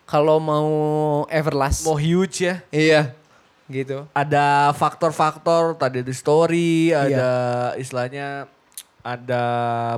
[0.07, 0.69] kalau mau
[1.27, 2.55] everlast mau huge ya.
[2.69, 3.11] iya
[3.67, 6.99] gitu Ada faktor-faktor tadi ada story, Iya.
[7.03, 7.29] ada
[7.75, 8.27] istilahnya
[9.03, 9.43] ada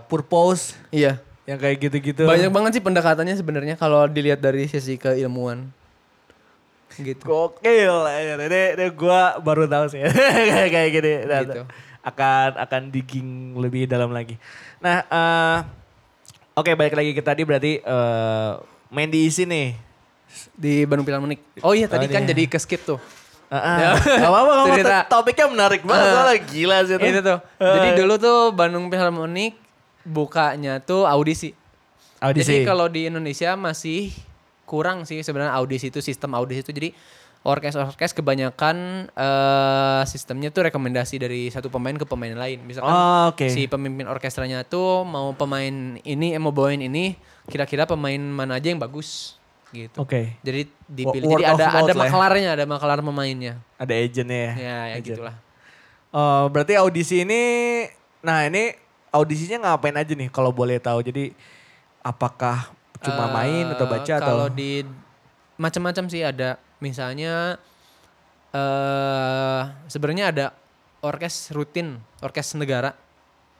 [0.04, 2.26] purpose iya yang kayak gitu-gitu.
[2.26, 5.70] banyak banget sih pendekatannya sebenarnya kalau dilihat dari sisi keilmuan
[6.92, 7.96] gitu Gokil,
[8.36, 10.02] ini, ini gue baru tahu sih
[10.74, 11.14] kayak gini.
[11.24, 11.62] Nah, Gitu.
[12.02, 14.36] Akan akan digging lebih dalam lagi.
[14.80, 15.58] Nah, eh,
[16.54, 18.52] oke balik lagi ke tadi berarti eh,
[18.90, 19.89] main diisi nih.
[20.54, 21.40] Di Bandung Philharmonic.
[21.60, 22.30] Oh iya tadi Oh, kan iya.
[22.30, 23.00] jadi ke skip tuh.
[23.50, 23.78] Ah, ah.
[23.80, 23.90] Ya.
[23.98, 24.54] Gak apa-apa.
[24.70, 24.98] Cerita.
[25.08, 26.14] Topiknya menarik banget, Ah.
[26.16, 27.06] soalnya gila sih itu.
[27.08, 27.40] Itu tuh.
[27.58, 29.58] Jadi dulu tuh Bandung Philharmonic
[30.04, 31.52] bukanya tuh audisi.
[32.20, 32.46] Audisi.
[32.46, 34.14] Jadi kalau di Indonesia masih
[34.64, 36.94] kurang sih sebenarnya audisi itu sistem audisi itu jadi
[37.40, 42.60] orkes-orkes kebanyakan eh sistemnya tuh rekomendasi dari satu pemain ke pemain lain.
[42.62, 43.48] Misalkan Oh, oke.
[43.48, 47.16] si pemimpin orkestranya tuh mau pemain ini eh, mau bawain ini
[47.48, 49.39] kira-kira pemain mana aja yang bagus
[49.72, 49.98] gitu.
[50.02, 50.36] Oke.
[50.42, 51.28] Jadi dipilih.
[51.30, 51.96] Word Jadi ada ada lah ya.
[52.02, 53.54] maklarnya, ada maklar pemainnya.
[53.78, 54.54] Ada agentnya ya.
[54.54, 55.06] Ya, ya Agent.
[55.16, 55.36] gitulah.
[56.10, 57.42] Oh, berarti audisi ini,
[58.26, 58.74] nah ini
[59.14, 61.06] audisinya ngapain aja nih kalau boleh tahu?
[61.06, 61.34] Jadi
[62.02, 64.26] apakah cuma Eh, main atau baca atau?
[64.26, 64.82] Kalau di
[65.56, 67.60] macam-macam sih ada misalnya
[68.50, 70.46] eh sebenarnya ada
[71.06, 72.98] orkes rutin, orkes negara.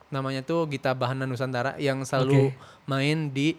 [0.10, 2.58] Namanya tuh Gita Bahana Nusantara yang selalu Oke.
[2.90, 3.54] main di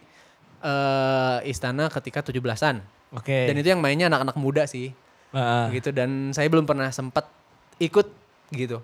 [0.60, 2.80] eh istana ketika 17-an.
[3.12, 3.48] Oke.
[3.48, 4.92] Dan itu yang mainnya anak-anak muda sih.
[5.30, 7.26] Ah, Gitu dan saya belum pernah sempat
[7.78, 8.06] ikut
[8.50, 8.82] gitu.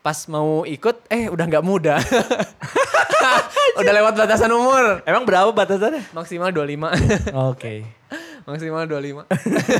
[0.00, 1.98] Pas mau ikut eh udah nggak muda.
[3.80, 5.02] udah lewat batasan umur.
[5.02, 6.08] Emang berapa batasannya?
[6.12, 7.34] Maksimal 25.
[7.52, 7.84] Oke.
[8.46, 9.26] Maksimal 25.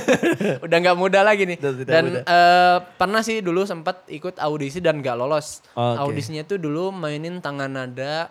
[0.66, 1.54] Udah nggak muda lagi nih.
[1.54, 2.20] Tidak Dan muda.
[2.26, 5.62] eh, pernah sih dulu sempat ikut audisi dan nggak lolos.
[5.72, 6.02] Oke.
[6.02, 8.26] Audisinya tuh dulu mainin tangan nada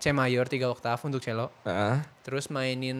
[0.00, 1.52] C mayor 3 oktav untuk cello.
[1.62, 2.96] Ah, Terus mainin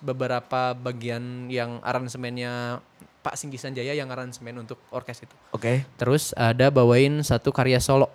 [0.00, 2.82] beberapa bagian yang aransemennya
[3.20, 5.36] Pak Singgi Sanjaya yang aransemen untuk orkes itu.
[5.52, 5.86] Oke.
[5.94, 8.10] Terus ada bawain satu karya solo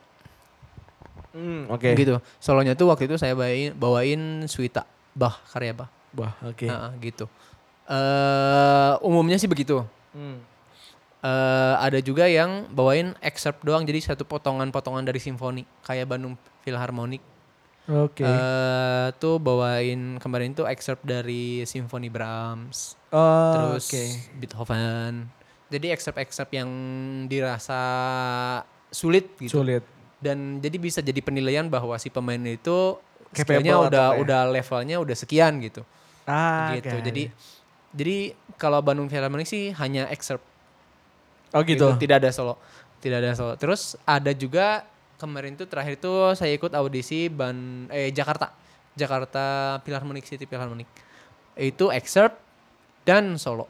[1.32, 1.92] Hmm, Oke.
[2.00, 2.16] gitu.
[2.40, 5.92] Solonya tuh waktu itu saya bawain bawain Suita Bach karya Bach.
[6.16, 6.64] Wah, oke.
[6.64, 7.28] Nah, gitu.
[7.86, 9.84] eh umumnya sih begitu.
[10.16, 10.40] Hmm.
[11.20, 17.20] eh ada juga yang bawain excerpt doang jadi satu potongan-potongan dari simfoni kayak Bandung Philharmonic.
[17.86, 18.26] Oke.
[18.26, 24.04] eh tuh bawain kemarin tuh excerpt dari simfoni Brahms, Oh, terus oke.
[24.42, 25.30] Beethoven.
[25.70, 26.70] Jadi excerpt-excerpt yang
[27.26, 27.82] dirasa
[28.90, 29.62] sulit gitu.
[29.62, 29.86] Sulit.
[30.18, 32.98] Dan jadi bisa jadi penilaian bahwa si pemain itu
[33.34, 34.22] skillnya udah ya?
[34.22, 35.86] udah levelnya udah sekian gitu.
[36.26, 36.90] Ah, gitu.
[36.90, 37.06] oke.
[37.06, 37.24] Jadi
[37.94, 38.18] jadi
[38.58, 40.44] kalau Bandung Philharmonic sih hanya excerpt
[41.54, 41.94] Oh gitu.
[42.02, 42.58] tidak ada solo.
[43.00, 43.54] Tidak ada solo.
[43.56, 44.84] Terus ada juga
[45.16, 48.52] kemarin tuh terakhir tuh saya ikut audisi Ban eh Jakarta.
[48.96, 49.44] Jakarta
[49.84, 50.88] Philharmonic City Philharmonic.
[51.56, 52.40] Itu excerpt
[53.04, 53.68] dan solo.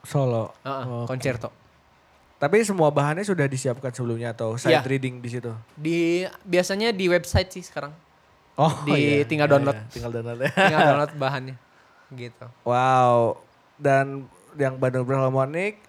[0.00, 0.52] Solo.
[0.62, 1.08] Heeh, Oke.
[1.08, 1.48] Concerto.
[2.36, 4.80] Tapi semua bahannya sudah disiapkan sebelumnya atau side Iya.
[4.82, 5.52] reading di situ?
[5.76, 7.92] Di biasanya di website sih sekarang.
[8.56, 9.76] Oh, Di- tinggal download.
[9.94, 10.48] Tinggal download.
[10.56, 11.56] Tinggal download bahannya.
[12.10, 12.46] Gitu.
[12.64, 13.36] wow.
[13.76, 15.80] Dan yang Bandung Philharmonic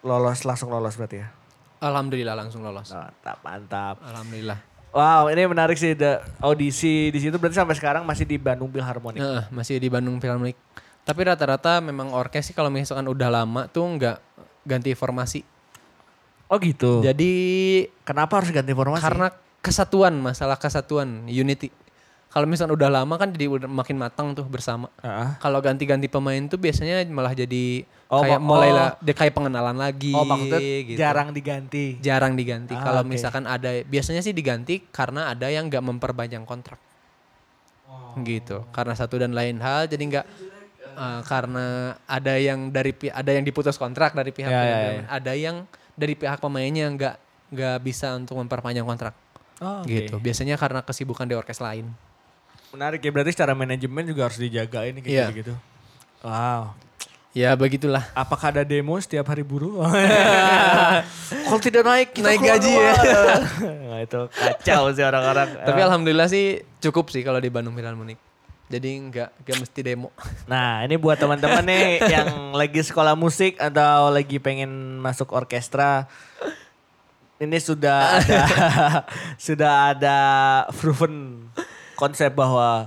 [0.00, 1.28] lolos langsung lolos berarti ya?
[1.78, 2.90] Alhamdulillah langsung lolos.
[2.90, 3.96] Mantap, mantap.
[4.02, 4.58] Alhamdulillah.
[4.88, 9.20] Wow, ini menarik sih the audisi di situ berarti sampai sekarang masih di Bandung Philharmonic.
[9.20, 10.56] Heeh, masih di Bandung Philharmonic.
[11.04, 14.16] Tapi rata-rata memang orkes sih kalau misalkan udah lama tuh nggak
[14.64, 15.44] ganti formasi.
[16.48, 17.04] Oh gitu.
[17.04, 17.32] Jadi
[18.04, 19.04] Kenapa harus ganti formasi?
[19.04, 19.28] karena
[19.60, 21.68] kesatuan, masalah kesatuan, unity.
[22.28, 24.92] Kalau misalkan udah lama kan jadi udah makin matang tuh bersama.
[25.00, 25.40] Heeh.
[25.40, 28.76] Kalau ganti-ganti pemain tuh biasanya malah jadi Oh, kayak ma- mulai oh.
[28.76, 30.16] lah dia kayak pengenalan lagi.
[30.16, 30.96] Oh maksudnya gitu.
[30.96, 32.00] jarang diganti.
[32.00, 32.72] jarang diganti.
[32.72, 33.12] Ah, Kalau oke.
[33.12, 36.80] misalkan ada biasanya sih diganti karena ada yang nggak memperpanjang kontrak.
[37.84, 38.16] Oh.
[38.20, 38.64] Gitu.
[38.72, 40.26] Karena satu dan lain hal jadi nggak
[40.96, 45.04] eh, karena ada yang dari ada yang diputus kontrak dari pihak Ya, ya, manajemen, ya.
[45.12, 45.56] ada yang
[45.92, 47.14] dari pihak pemainnya nggak
[47.52, 49.12] nggak bisa untuk memperpanjang kontrak.
[49.60, 49.88] Oh, oke.
[49.88, 50.16] Gitu.
[50.16, 51.88] Biasanya karena kesibukan di orkes lain.
[52.68, 55.26] Menarik ya berarti secara manajemen juga harus dijagain kayak Iya.
[55.32, 55.54] gitu.
[56.20, 56.76] Wow.
[57.32, 58.02] Ya begitulah.
[58.12, 59.84] Apakah ada demo setiap hari buruh?
[61.46, 62.94] Kalau tidak naik, kita Naik gaji ya.
[63.88, 65.48] nah, itu kacau sih orang-orang.
[65.62, 68.18] Tapi alhamdulillah sih cukup sih kalau di Bandung Philharmonic.
[68.68, 70.08] Jadi nggak nggak mesti demo.
[70.50, 76.04] Nah ini buat teman-teman nih yang lagi sekolah musik atau lagi pengen masuk orkestra.
[77.38, 78.42] Ini sudah ada
[79.38, 80.18] sudah ada
[80.74, 81.46] proven
[81.98, 82.86] konsep bahwa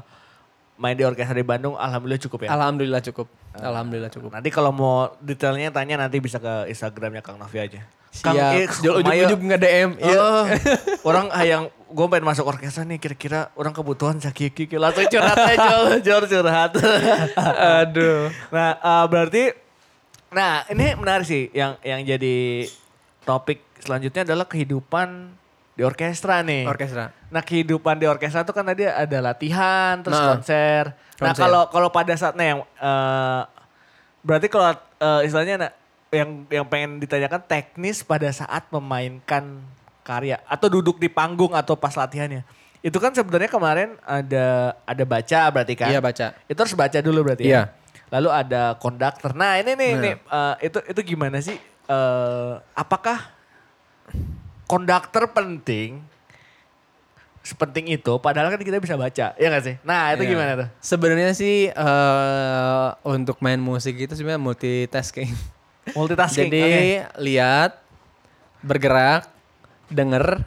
[0.80, 2.50] main di orkestra di Bandung alhamdulillah cukup ya.
[2.56, 3.28] Alhamdulillah cukup.
[3.52, 4.30] Alhamdulillah cukup.
[4.32, 7.84] Nanti kalau mau detailnya tanya nanti bisa ke Instagramnya Kang Novi aja.
[8.20, 8.84] Kang, Siap.
[8.84, 9.90] Jol Mayo, ujung-ujung nge-DM.
[10.04, 10.20] Iya.
[10.20, 10.44] Oh,
[11.10, 16.00] orang ah, yang gue pengen masuk orkestra nih kira-kira orang kebutuhan sakiki langsung curhat aja
[16.00, 16.72] Jol curhat.
[17.84, 18.32] Aduh.
[18.52, 19.44] nah eh, berarti,
[20.32, 22.68] nah ini menarik sih yang yang jadi
[23.24, 25.36] topik selanjutnya adalah kehidupan
[25.72, 26.68] di orkestra nih.
[26.68, 27.16] Orkestra.
[27.32, 30.84] Nah kehidupan di orkestra tuh kan tadi ada latihan, terus Nah, konser.
[31.22, 33.42] Nah kalau kalau pada saatnya yang eh,
[34.22, 35.72] berarti kalau eh, istilahnya nah,
[36.12, 39.64] yang yang pengen ditanyakan teknis pada saat memainkan
[40.04, 42.44] karya atau duduk di panggung atau pas latihannya.
[42.82, 45.90] Itu kan sebenarnya kemarin ada ada baca berarti kan?
[45.94, 46.34] Iya baca.
[46.50, 47.70] Itu harus baca dulu berarti Iya.
[47.70, 47.80] ya.
[48.12, 49.32] Lalu ada konduktor.
[49.38, 50.02] Nah ini nih, Nah.
[50.04, 51.56] nih, eh, itu itu gimana sih?
[51.88, 53.32] Eh, apakah
[54.72, 56.00] konduktor penting
[57.42, 59.34] sepenting itu padahal kan kita bisa baca.
[59.34, 59.76] Ya gak sih?
[59.82, 60.30] Nah, itu Iya.
[60.30, 60.68] gimana tuh?
[60.80, 65.34] Sebenarnya sih eh untuk main musik itu sebenarnya multitasking.
[65.92, 66.48] Multitasking.
[66.48, 66.62] Jadi
[67.02, 67.18] oke.
[67.20, 67.82] lihat,
[68.62, 69.26] bergerak,
[69.90, 70.46] denger,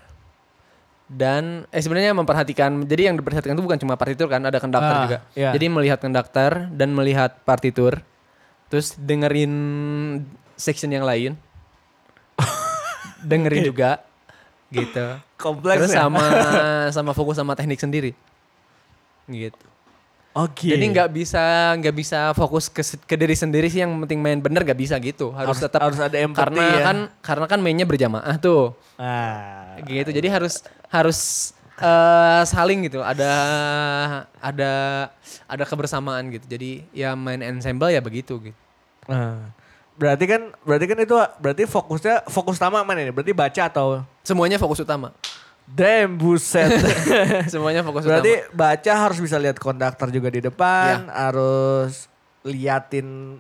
[1.04, 2.86] dan eh sebenarnya memperhatikan.
[2.86, 5.18] Jadi yang diperhatikan itu bukan cuma partitur kan, ada konduktor Ah, juga.
[5.34, 5.50] iya.
[5.50, 7.98] Jadi melihat konduktor dan melihat partitur,
[8.70, 9.50] terus dengerin
[10.54, 11.34] section yang lain,
[13.26, 13.98] dengerin juga,
[14.74, 15.06] gitu.
[15.38, 16.06] kompleks terus ya.
[16.08, 16.24] sama
[16.96, 18.10] sama fokus sama teknik sendiri,
[19.30, 19.66] gitu.
[20.34, 20.66] Oke.
[20.66, 21.42] Jadi nggak bisa
[21.78, 25.30] nggak bisa fokus ke, ke diri sendiri sih yang penting main bener nggak bisa gitu.
[25.30, 26.82] Harus, Harus- tetap harus ada empati karena ya.
[26.82, 28.74] kan karena kan mainnya berjamaah tuh.
[28.98, 29.78] Ah.
[29.86, 30.10] Gitu.
[30.10, 31.18] Jadi harus harus
[31.78, 32.98] eh, saling gitu.
[32.98, 33.30] Ada
[34.42, 34.72] ada
[35.46, 36.50] ada kebersamaan gitu.
[36.50, 38.58] Jadi ya main ensemble ya begitu gitu.
[39.06, 39.54] Ah.
[39.94, 43.14] Berarti kan berarti kan itu berarti fokusnya fokus utama mana ini?
[43.14, 45.14] Berarti baca atau Semuanya fokus utama.
[45.64, 46.68] Damn buset.
[47.52, 48.52] Semuanya fokus Berarti utama.
[48.52, 52.10] baca harus bisa lihat konduktor juga di depan, harus
[52.42, 53.38] liatin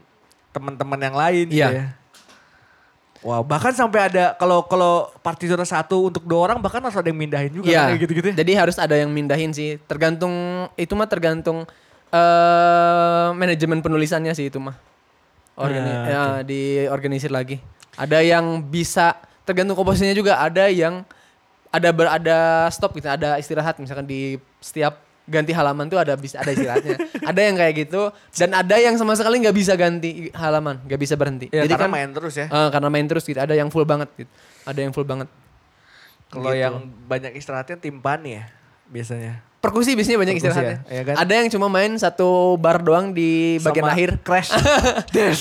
[0.48, 1.68] teman-teman yang lain Iya.
[1.68, 1.86] ya.
[3.20, 7.16] Wow, bahkan sampai ada kalau kalau partitur satu untuk dua orang bahkan harus ada yang
[7.16, 7.76] mindahin juga Iya.
[7.76, 8.26] kan, kayak gitu-gitu.
[8.30, 8.34] ya?
[8.36, 9.80] Jadi harus ada yang mindahin sih.
[9.82, 10.32] Tergantung
[10.76, 11.64] itu mah tergantung
[12.08, 14.76] eh manajemen penulisannya sih itu mah.
[15.54, 17.62] Organi Ah, ya, diorganisir lagi.
[17.94, 19.14] Ada yang bisa
[19.46, 20.42] tergantung komposisinya juga.
[20.42, 21.06] Ada yang
[21.74, 26.38] ada ber, ada stop gitu, ada istirahat misalkan di setiap ganti halaman tuh ada bisa
[26.38, 26.96] ada istirahatnya.
[27.30, 31.14] ada yang kayak gitu dan ada yang sama sekali nggak bisa ganti halaman, nggak bisa
[31.18, 31.50] berhenti.
[31.50, 32.46] Ya, Jadi karena kan main terus ya.
[32.46, 33.40] eh, karena main terus gitu.
[33.40, 34.30] Ada yang full banget gitu.
[34.66, 35.26] Ada yang full banget.
[36.30, 36.62] Kalau gitu.
[36.62, 36.74] yang
[37.10, 38.44] banyak istirahatnya timpani ya
[38.90, 39.42] biasanya.
[39.64, 40.76] Perkusi biasanya banyak Perkusi istirahatnya.
[40.84, 41.14] ya, iya kan?
[41.16, 44.10] Ada yang cuma main satu bar doang di bagian Sama akhir.
[44.20, 44.52] crash.
[45.16, 45.38] Des.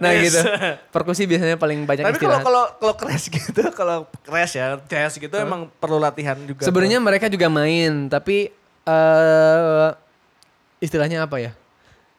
[0.00, 0.40] Nah gitu.
[0.88, 2.42] Perkusi biasanya paling banyak Tapi kalau istirahat.
[2.42, 6.64] kalau kalau crash gitu, kalau crash ya, jazz gitu emang perlu latihan juga.
[6.64, 8.48] Sebenarnya mereka juga main, tapi
[8.82, 9.88] eh
[10.78, 11.52] istilahnya apa ya?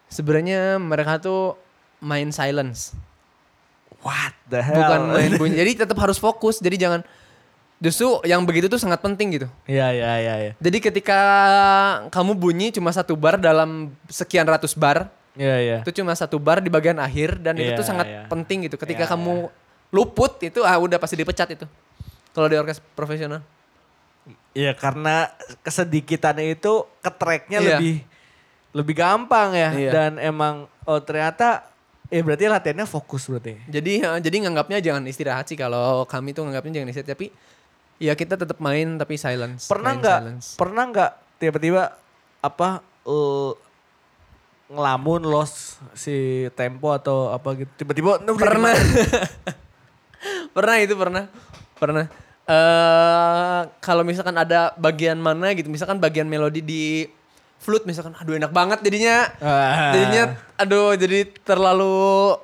[0.08, 1.58] Sebenarnya mereka tuh
[1.98, 2.94] main silence,
[4.00, 4.78] what the hell?
[4.78, 5.56] bukan main bunyi.
[5.58, 6.62] Jadi tetap harus fokus.
[6.62, 7.02] Jadi jangan
[7.84, 9.48] justru yang begitu tuh sangat penting gitu.
[9.68, 10.52] Iya iya iya iya.
[10.56, 11.20] Jadi ketika
[12.08, 15.78] kamu bunyi cuma satu bar dalam sekian ratus bar, Iya iya.
[15.84, 18.24] itu cuma satu bar di bagian akhir dan itu Iya, tuh sangat iya.
[18.32, 18.80] penting gitu.
[18.80, 19.52] Ketika Iya, kamu
[19.92, 21.66] luput itu ah udah pasti dipecat itu.
[22.32, 23.44] Kalau di orkes profesional.
[24.56, 25.28] Iya karena
[25.66, 27.68] kesedikitannya itu ke tracknya Iya.
[27.78, 27.96] lebih
[28.74, 29.92] lebih gampang ya Iya.
[29.92, 31.68] dan emang oh ternyata
[32.14, 33.58] eh berarti latihannya fokus berarti.
[33.68, 37.34] Jadi ya, jadi nganggapnya jangan istirahat sih kalau kami tuh nganggapnya jangan istirahat tapi
[37.98, 39.68] ya kita tetap main tapi silence.
[39.68, 40.20] Pernah nggak
[40.56, 41.94] pernah nggak tiba-tiba
[42.40, 43.52] apa eh,
[44.68, 48.74] ngelamun los si tempo atau apa gitu tiba-tiba "Nah, Pernah.
[48.74, 48.82] gimana?"
[50.56, 51.24] pernah itu pernah.
[51.78, 52.06] Pernah.
[52.44, 57.08] eh kalau misalkan ada bagian mana gitu, misalkan bagian melodi di
[57.56, 59.96] flute misalkan aduh enak banget jadinya Ah.
[59.96, 60.24] jadinya
[60.60, 62.36] aduh jadi terlalu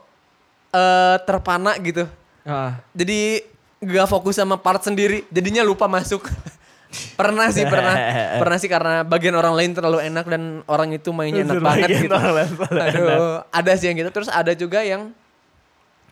[0.72, 2.08] eh terpana gitu.
[2.48, 2.80] Ah.
[2.96, 3.44] Jadi
[3.80, 6.28] gak fokus sama part sendiri, jadinya lupa masuk.
[7.20, 7.94] pernah sih pernah,
[8.42, 12.16] pernah sih karena bagian orang lain terlalu enak dan orang itu mainnya enak banget gitu.
[12.16, 14.12] Aduh, ada sih yang gitu.
[14.12, 15.14] Terus ada juga yang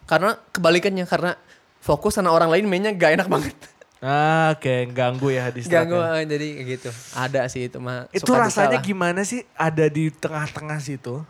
[0.07, 1.35] karena kebalikannya karena
[1.81, 3.57] fokus sama orang lain mainnya gak enak banget.
[3.97, 6.89] Ah, oke, ganggu ya di Ganggu eh, jadi kayak gitu.
[7.17, 8.05] Ada sih itu mah.
[8.13, 11.25] Itu rasanya gimana sih ada di tengah-tengah situ?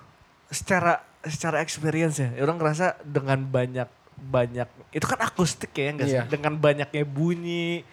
[0.52, 3.88] Secara secara experience ya, orang ngerasa dengan banyak
[4.18, 6.18] banyak itu kan akustik ya enggak sih?
[6.20, 6.26] Iya.
[6.26, 7.86] Dengan banyaknya bunyi.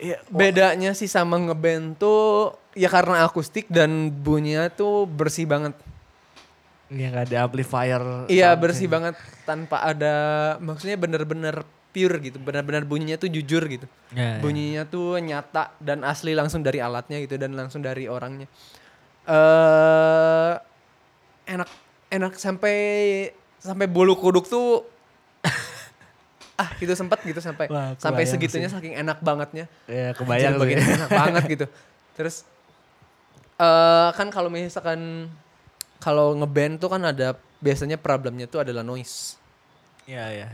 [0.00, 5.76] Wah, Bedanya sih sama ngeband tuh ya karena akustik dan bunyinya tuh bersih banget.
[6.90, 8.02] Iya nggak ada amplifier.
[8.26, 8.90] Iya bersih sih.
[8.90, 9.14] banget
[9.44, 10.14] tanpa ada
[10.58, 13.86] maksudnya bener-bener pure gitu, benar-benar bunyinya tuh jujur gitu.
[14.14, 14.40] Iya, iya.
[14.42, 18.50] Bunyinya tuh nyata dan asli langsung dari alatnya gitu dan langsung dari orangnya.
[19.26, 20.54] Eh
[21.50, 21.70] enak
[22.10, 22.76] enak sampai
[23.62, 24.86] sampai bulu kuduk tuh
[26.60, 28.76] ah gitu sempet gitu sampai Wah, sampai segitunya sih.
[28.76, 29.64] saking enak bangetnya.
[29.86, 30.92] Iya, kebayang Anjir, bagian sih.
[30.94, 31.66] enak banget gitu.
[32.16, 32.36] Terus
[33.56, 35.28] eh kan kalau misalkan
[35.96, 39.36] kalau ngeband tuh kan ada biasanya problemnya tuh adalah noise.
[40.04, 40.48] Iya, iya.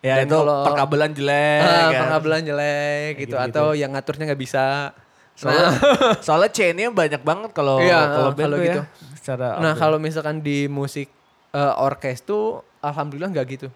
[0.00, 2.00] Ya Dan itu kalau- perkabelan jelek Ah, kan.
[2.02, 3.52] pengabelan jelek gitu gitu-gitu.
[3.52, 4.92] atau yang ngaturnya nggak bisa.
[5.34, 5.68] Soalnya,
[6.24, 8.80] soalnya chainnya banyak banget kalau Iya, kalau band gitu.
[8.80, 8.84] ya.
[9.14, 11.08] Secara Nah kalau misalkan di musik
[11.50, 13.68] eh, orkes tuh alhamdulillah nggak gitu.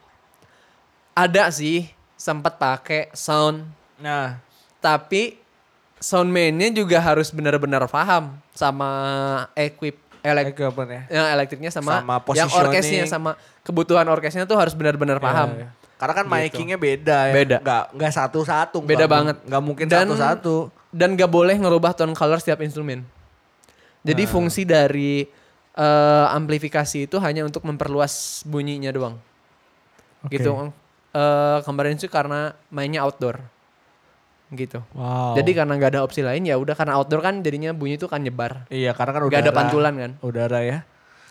[1.15, 3.63] Ada sih sempat pakai sound,
[3.97, 4.43] Nah,
[4.79, 5.39] tapi
[5.97, 8.91] soundman-nya juga harus benar-benar paham sama
[9.55, 11.03] equip elek nih?
[11.09, 13.31] yang elektriknya sama, Sama yang orkesnya sama
[13.63, 15.55] kebutuhan orkesnya tuh harus benar-benar paham.
[15.55, 15.69] Iya, iya.
[15.95, 16.35] Karena kan Gitu.
[16.35, 17.33] makingnya beda ya.
[17.33, 17.57] Beda.
[17.63, 18.77] Nggak, nggak satu-satu.
[18.83, 19.37] Beda mu- banget.
[19.47, 20.57] Nggak mungkin Dan- satu-satu.
[20.91, 23.03] dan gak boleh ngerubah tone color setiap instrumen.
[24.03, 24.31] Jadi Nah.
[24.31, 25.27] fungsi dari
[25.75, 29.19] eh, amplifikasi itu hanya untuk memperluas bunyinya doang.
[30.23, 30.39] Oke.
[30.39, 30.55] Gitu.
[31.15, 33.39] Eh, kemarin sih karena mainnya outdoor.
[34.51, 34.83] Gitu.
[34.91, 35.39] Wow.
[35.39, 38.19] Jadi karena nggak ada opsi lain ya udah karena outdoor kan jadinya bunyi itu kan
[38.19, 38.67] nyebar.
[38.67, 40.11] iya karena kan Nggak ada udara- pantulan kan.
[40.19, 40.79] Udara ya.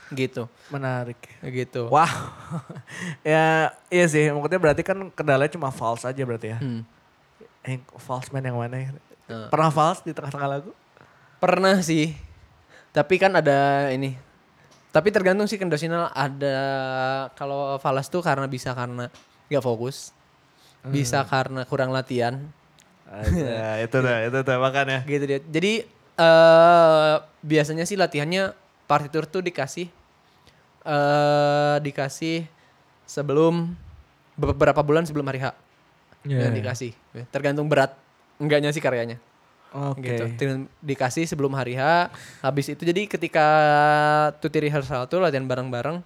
[0.08, 0.48] Gitu.
[0.72, 1.20] Menarik.
[1.44, 1.92] Gitu.
[1.92, 2.08] Wow.
[3.28, 6.60] ya iya sih, maksudnya berarti kan kendalanya cuma false aja berarti ya.
[6.64, 6.88] Hmm.
[7.64, 8.90] Eh, false man yang mana ya?
[9.28, 9.48] Nah.
[9.52, 10.72] Pernah false di tengah-tengah lagu?
[11.40, 12.16] Pernah sih.
[12.96, 14.16] Tapi kan ada ini.
[14.96, 16.56] Tapi tergantung sih conditional ada
[17.36, 19.12] kalau falas tuh karena bisa karena
[19.48, 20.12] nggak fokus.
[20.84, 22.44] Bisa karena kurang latihan.
[23.08, 25.00] Ada, itu tuh, itu tuh makanya.
[25.08, 25.40] Gitu dia.
[25.40, 25.74] Jadi
[26.14, 28.54] eh biasanya sih latihannya
[28.86, 29.88] partitur tuh dikasih
[30.84, 32.46] eh dikasih
[33.08, 33.72] sebelum
[34.36, 35.56] beberapa bulan sebelum hari H.
[36.24, 36.60] Iya, yang iya.
[36.60, 36.92] dikasih.
[37.32, 37.96] Tergantung berat
[38.40, 39.20] enggaknya sih karyanya.
[39.74, 40.06] Oke.
[40.06, 40.26] gitu.
[40.38, 42.14] Di- Dikasih sebelum hari H,
[42.46, 43.48] habis itu jadi ketika
[44.38, 46.06] tuti rehearsal tuh latihan bareng-bareng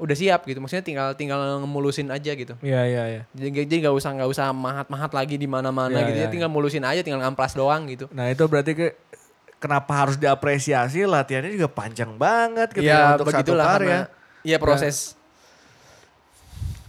[0.00, 0.58] udah siap gitu.
[0.58, 2.56] Maksudnya tinggal tinggal ngemulusin aja gitu.
[2.58, 3.22] Iya, iya, iya.
[3.30, 6.16] Jadi jadi nggak usah nggak usah mahat-mahat lagi di mana-mana Iya, gitu.
[6.16, 8.08] iya, Ya, tinggal mulusin aja, tinggal ngamplas doang gitu.
[8.10, 8.86] Nah itu berarti ke
[9.56, 13.60] kenapa harus diapresiasi latihannya juga panjang banget gitu ya untuk satu karya.
[13.62, 13.98] karena
[14.40, 15.12] ya proses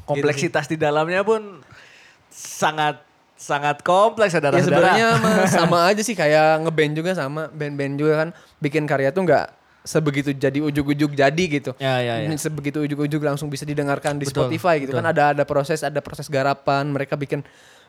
[0.02, 1.62] Kompleksitas di dalamnya pun
[2.30, 3.00] sangat
[3.36, 4.68] sangat kompleks ya saudara-saudara.
[4.92, 8.30] sebenarnya mah sama aja sih kayak ngeband juga sama band-band juga kan
[8.60, 9.46] bikin karya tuh nggak
[9.82, 11.72] sebegitu jadi ujuk-ujuk jadi gitu.
[11.82, 12.30] Ya, ya, ya.
[12.38, 15.02] Sebegitu ujuk-ujuk langsung bisa didengarkan di Betul, Spotify gitu betul.
[15.02, 17.42] kan ada ada proses ada proses garapan mereka bikin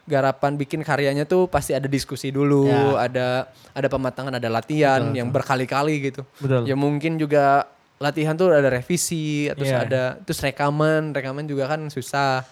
[0.03, 3.07] garapan bikin karyanya tuh pasti ada diskusi dulu Ya.
[3.07, 3.27] ada
[3.71, 6.67] ada pematangan ada latihan Betul, yang berkali-kali gitu Betul.
[6.67, 7.71] ya mungkin juga
[8.03, 9.87] latihan tuh ada revisi terus Iya.
[9.87, 12.43] ada terus rekaman rekaman juga kan susah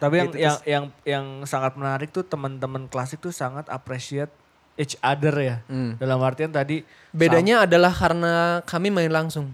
[0.00, 4.32] Tapi yang Gitu, yang yang yang sangat menarik tuh teman-teman klasik tuh sangat appreciate
[4.78, 5.56] each other ya.
[5.66, 5.98] Hmm.
[5.98, 9.50] Dalam artian tadi bedanya adalah karena kami main langsung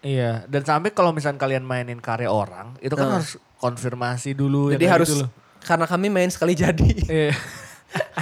[0.00, 3.14] Iya, dan sampai kalau misalnya kalian mainin karya orang, itu kan Nah.
[3.18, 5.30] harus konfirmasi dulu ya jadi kayak harus gitu loh.
[5.60, 7.32] karena kami main sekali jadi Iya.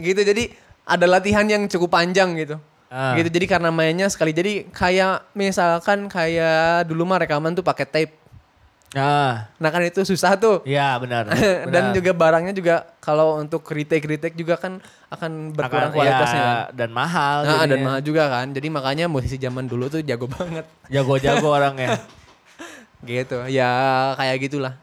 [0.00, 0.50] gitu jadi
[0.84, 2.56] ada latihan yang cukup panjang gitu
[2.88, 3.14] Ah.
[3.14, 8.14] gitu jadi karena mainnya sekali jadi kayak misalkan kayak dulu mah rekaman tuh pakai tape
[8.94, 11.26] Nah, nah kan itu susah tuh iya benar.
[11.74, 11.92] dan benar.
[11.92, 14.78] juga barangnya juga kalau untuk retake retake juga kan
[15.10, 16.58] akan berkurang Akan- kualitasnya ya, kan.
[16.72, 17.36] dan mahal.
[17.42, 21.98] Nah, dan mahal juga kan jadi makanya musisi zaman dulu tuh jago banget Jago-jago orangnya.
[23.02, 23.68] gitu ya
[24.14, 24.74] kayak gitulah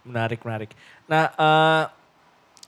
[0.00, 0.70] Menarik, menarik.
[1.04, 1.82] Nah, eh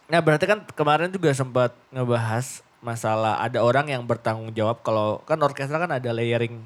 [0.09, 5.39] nah berarti kan kemarin juga sempat ngebahas masalah ada orang yang bertanggung jawab kalau kan
[5.39, 6.59] orkestra kan ada layering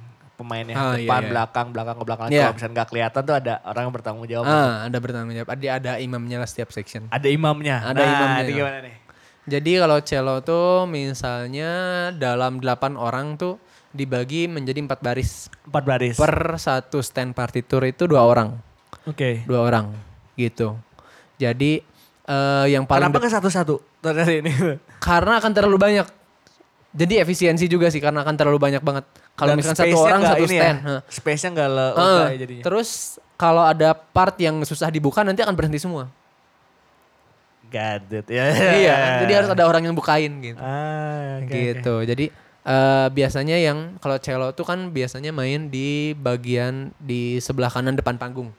[0.42, 1.30] pemainnya Ah, iya, depan, iya.
[1.30, 2.28] belakang, belakang ke belakang.
[2.28, 2.40] Iya.
[2.42, 4.44] Kalau misalnya nggak kelihatan tuh ada orang yang bertanggung jawab.
[4.50, 7.76] ah ada bertanggung jawab ada ada imamnya lah setiap section Ada imamnya.
[7.86, 8.94] Ada nah, imamnya, Itu gimana nih?
[9.42, 11.70] Jadi kalau cello tuh misalnya
[12.14, 13.58] dalam 8 orang tuh
[13.90, 15.50] dibagi menjadi empat baris.
[15.66, 16.16] Empat baris.
[16.16, 18.54] Per satu stand partitur itu dua orang,
[19.04, 19.44] Oke.
[19.44, 19.92] dua orang
[20.34, 20.78] gitu.
[21.36, 21.82] Jadi
[22.22, 23.74] eh, yang paling Kenapa nggak satu-satu?
[24.42, 24.52] Ini.
[25.02, 26.06] karena akan terlalu banyak.
[26.92, 29.04] Jadi efisiensi juga sih karena akan terlalu banyak banget.
[29.32, 30.78] Kalau misalkan satu orang satu ini stand.
[30.84, 30.98] Ya.
[31.08, 32.62] Space-nya nggak le ya jadinya.
[32.62, 32.90] terus
[33.40, 36.12] kalau ada part yang susah dibuka nanti akan berhenti semua.
[37.72, 38.44] Gadet ya.
[38.84, 40.60] iya, jadi harus ada orang yang bukain gitu.
[40.60, 41.48] Ah, oke.
[41.48, 41.94] gitu.
[42.04, 42.28] Jadi
[42.68, 48.20] eh, biasanya yang kalau cello tuh kan biasanya main di bagian di sebelah kanan depan
[48.20, 48.52] panggung.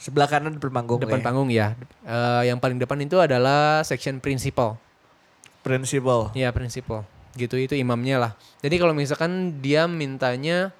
[0.00, 1.24] Sebelah kanan depan panggung depan ya.
[1.24, 1.66] panggung ya.
[2.08, 4.80] Eh, yang paling depan itu adalah section principal.
[5.60, 6.32] Prinsipal.
[6.32, 7.04] Ya, principal.
[7.38, 8.32] Gitu itu imamnya lah.
[8.62, 10.74] Jadi kalau misalkan dia mintanya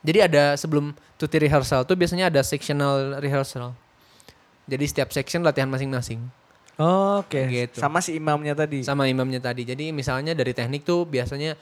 [0.00, 3.76] jadi ada sebelum tuti rehearsal tuh biasanya ada sectional rehearsal.
[4.64, 6.20] Jadi setiap section latihan masing-masing.
[6.80, 7.44] Oke.
[7.48, 7.76] Gitu.
[7.76, 8.80] Sama si imamnya tadi.
[8.80, 9.68] sama imamnya tadi.
[9.68, 11.56] Jadi misalnya dari teknik tuh biasanya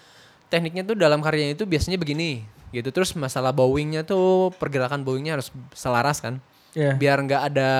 [0.46, 2.94] tekniknya tuh dalam karyanya itu biasanya begini gitu.
[2.94, 6.38] Terus masalah bowingnya tuh pergerakan bowingnya harus selaras kan,
[6.76, 6.94] Iya.
[6.94, 7.70] biar nggak ada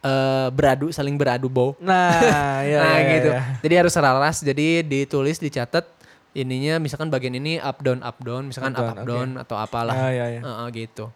[0.00, 1.76] eh, beradu saling beradu bow.
[1.78, 3.30] Nah, ya, nah ya, gitu.
[3.32, 3.42] ya.
[3.60, 4.36] Jadi harus selaras.
[4.40, 5.84] Jadi ditulis dicatat
[6.30, 9.56] ininya misalkan bagian ini up down up down misalkan Up up down, up down atau
[9.58, 9.94] apalah.
[9.94, 10.40] Ah, ya, ya.
[10.40, 11.10] Heeh, gitu.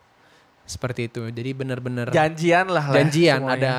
[0.65, 1.29] Seperti itu.
[1.29, 2.97] Jadi benar-benar Janjian lah lah.
[2.97, 3.61] janjian semuanya.
[3.61, 3.75] ada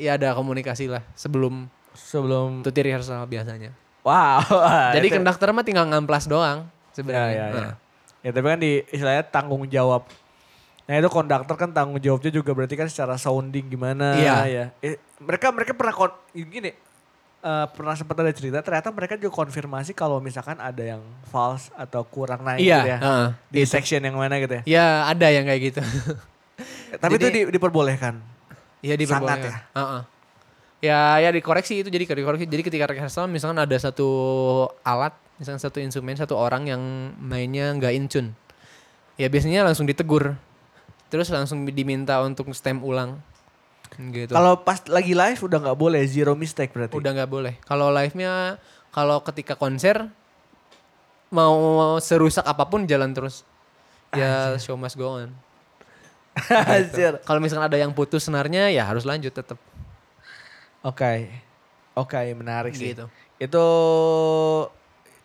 [0.00, 3.70] ya ada komunikasi lah sebelum sebelum tuti rehearsal biasanya.
[4.00, 4.40] wow.
[4.96, 7.36] Jadi konduktor mah tinggal ngamplas doang ya, sebenarnya.
[7.36, 7.62] ya, ya.
[7.68, 7.74] Nah,
[8.22, 10.06] Ya tapi kan di istilahnya tanggung jawab.
[10.92, 14.36] Nah itu konduktor kan tanggung jawabnya juga berarti kan secara sounding gimana Iya.
[14.44, 14.64] ya.
[14.78, 16.76] Eh, mereka mereka pernah kon gini
[17.40, 22.04] eh, pernah sempat ada cerita ternyata mereka juga konfirmasi kalau misalkan ada yang false atau
[22.04, 22.98] kurang naik Iya, gitu ya.
[23.00, 24.62] heeh, di section yang mana gitu ya.
[24.68, 25.80] Ya ada yang kayak gitu.
[27.00, 28.20] Tapi itu Jadi- di- diperbolehkan.
[28.78, 29.48] ya Sangat diperbolehkan.
[29.48, 29.58] ya?
[29.72, 30.02] Heeh.
[30.82, 32.44] Ya ya dikoreksi itu jadi dikoreksi.
[32.44, 34.06] Jadi ketika rehearsal misalkan ada satu
[34.82, 36.82] alat, misalkan satu instrumen, satu orang yang
[37.16, 38.28] mainnya nggak in tune.
[39.16, 40.36] Ya biasanya langsung ditegur.
[41.12, 43.20] Terus langsung diminta untuk stem ulang.
[43.92, 44.32] Gitu.
[44.32, 46.96] Kalau pas lagi live udah nggak boleh zero mistake berarti.
[46.96, 47.54] Udah nggak boleh.
[47.68, 48.56] Kalau live-nya
[48.88, 50.08] kalau ketika konser
[51.28, 53.44] mau serusak apa pun jalan terus.
[54.16, 55.36] Ya show must go on.
[56.48, 57.20] Anjir.
[57.20, 59.60] Kalau misalkan ada yang putus senarnya ya harus lanjut tetap
[60.82, 61.28] Oke.
[61.94, 62.96] Oke, menarik sih.
[62.96, 63.06] gitu.
[63.38, 63.66] Itu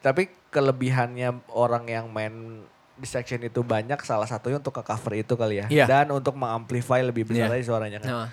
[0.03, 2.63] tapi kelebihannya orang yang main
[2.97, 5.65] di section itu banyak salah satunya untuk ke cover itu kali ya.
[5.67, 5.85] Iya.
[5.85, 7.53] Dan untuk mengamplify lebih besar Iya.
[7.53, 8.09] lagi suaranya kan.
[8.09, 8.29] Nah,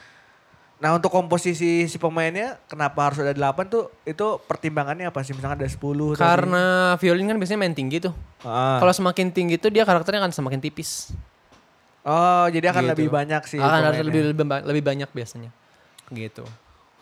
[0.75, 5.33] Nah untuk komposisi si pemainnya kenapa harus ada 8 tuh itu pertimbangannya apa sih?
[5.33, 5.81] Misalnya ada 10
[6.13, 6.21] tadi.
[6.21, 6.65] karena
[6.99, 8.13] violin kan biasanya main tinggi tuh.
[8.43, 8.83] Ah.
[8.83, 11.15] Kalau semakin tinggi tuh dia karakternya akan semakin tipis.
[12.05, 12.93] Oh jadi akan Gitu.
[12.93, 15.49] lebih banyak sih akan harus lebih, lebih lebih banyak biasanya.
[16.11, 16.45] Gitu.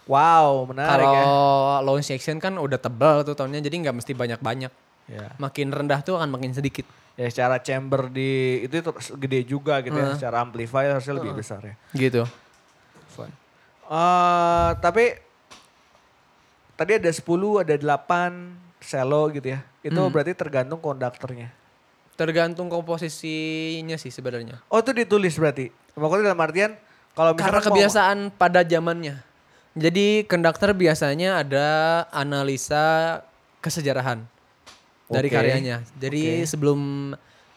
[0.05, 1.83] Wow menarik Kalau ya.
[1.83, 4.71] low section kan udah tebal tuh tonnya jadi nggak mesti banyak-banyak.
[5.09, 5.35] ya.
[5.35, 6.87] Makin rendah tuh akan makin sedikit.
[7.13, 10.07] Ya secara chamber di itu itu gede juga gitu ya.
[10.09, 10.17] Heeh.
[10.17, 11.75] Secara amplifier harusnya lebih besar ya.
[11.93, 12.25] Gitu.
[13.85, 15.05] Eh tapi
[16.73, 17.21] tadi ada 10,
[17.61, 19.61] ada 8 cello gitu ya.
[19.83, 20.09] Itu Hmm.
[20.09, 21.53] berarti tergantung konduktornya.
[22.15, 24.61] Tergantung komposisinya sih sebenarnya.
[24.69, 25.69] Oh itu ditulis berarti.
[25.93, 26.73] Maksudnya dalam artian
[27.13, 29.21] kalau Karena mau- kebiasaan pada zamannya.
[29.73, 31.67] Jadi konduktor biasanya ada
[32.09, 33.21] analisa
[33.61, 34.25] kesejarahan
[35.13, 35.77] dari karyanya.
[35.95, 36.49] Jadi Oke.
[36.49, 36.81] sebelum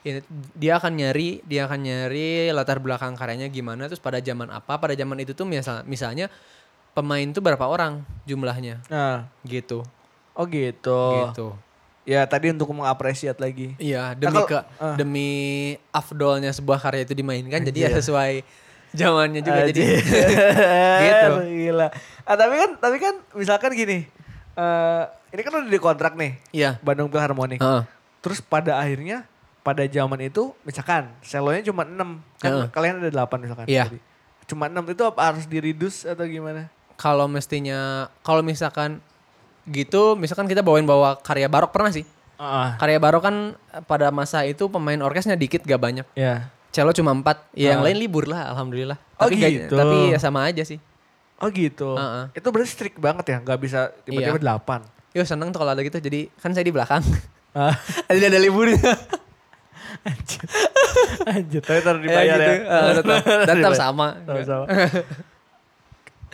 [0.01, 0.19] ini,
[0.53, 4.93] dia akan nyari, dia akan nyari latar belakang karyanya gimana, terus pada zaman apa, pada
[4.93, 6.29] zaman itu tuh misal, misalnya
[6.93, 9.81] pemain tuh berapa orang jumlahnya, Nah, gitu,
[10.31, 11.01] oh gitu.
[11.31, 11.47] gitu.
[12.05, 13.73] Ya tadi untuk mengapresiat lagi.
[13.81, 14.93] Iya demi kalau- ke ah.
[14.93, 15.29] demi
[15.89, 17.99] afdolnya sebuah karya itu dimainkan, jadi ya Anjir.
[18.05, 18.33] sesuai
[18.93, 19.65] zamannya juga.
[19.73, 20.03] Jadi Anjir.
[21.09, 21.31] Gitu.
[21.65, 21.87] Gila.
[22.29, 24.05] Ah, tapi kan tapi kan misalkan gini.
[24.55, 26.79] Eh ini kan udah di kontrak nih iya.
[26.79, 27.59] Bandung Philharmonic.
[27.59, 27.83] Heeh.
[28.19, 29.27] Terus pada akhirnya
[29.61, 32.21] pada zaman itu misalkan selonya cuma 6.
[32.37, 32.67] Kan Heeh.
[32.69, 33.65] kalian ada 8 misalkan.
[33.65, 33.85] Iya.
[33.87, 33.99] tadi.
[34.45, 36.69] Cuma 6 itu apa harus diridus atau gimana?
[36.95, 39.03] kalau mestinya kalau misalkan
[39.65, 44.11] gitu misalkan kita bawain bawa karya barok pernah sih Ah, karya barok kan eh, pada
[44.11, 46.47] masa itu pemain orkesnya dikit gak banyak ya.
[46.69, 49.75] cello cuma empat ya yang lain libur lah alhamdulillah Oh, tapi gak- gitu.
[49.75, 50.79] tapi ya sama aja sih
[51.37, 51.93] Oh gitu.
[51.93, 52.31] Heeh.
[52.33, 54.55] Itu berarti strict banget ya, nggak bisa tiba-tiba Iya.
[54.57, 54.81] 8.
[55.11, 56.99] yo seneng tuh kalau ada gitu jadi kan saya di belakang
[57.51, 57.71] Ah,
[58.11, 58.75] jadi ada liburnya
[61.25, 62.43] Anjir, tapi taruh Ya, dibayar gitu.
[62.45, 62.55] ya.
[62.61, 63.17] Eh, tetap,
[63.47, 64.65] tetap sama Sama-sama.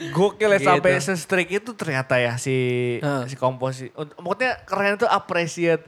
[0.02, 0.66] Gokil ya Gitu.
[0.66, 2.58] sampai se-strict itu ternyata ya si
[2.98, 3.24] Heeh.
[3.30, 3.94] si komposi.
[3.94, 5.86] Maksudnya keren itu appreciate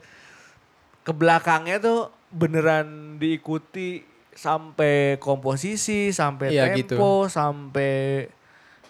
[1.01, 1.99] ke belakangnya tuh
[2.29, 6.93] beneran diikuti sampai komposisi, sampai gitu.
[6.93, 8.29] tempo, sampai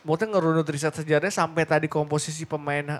[0.04, 3.00] maksudnya ngerunut riset sejarahnya sampai tadi komposisi pemain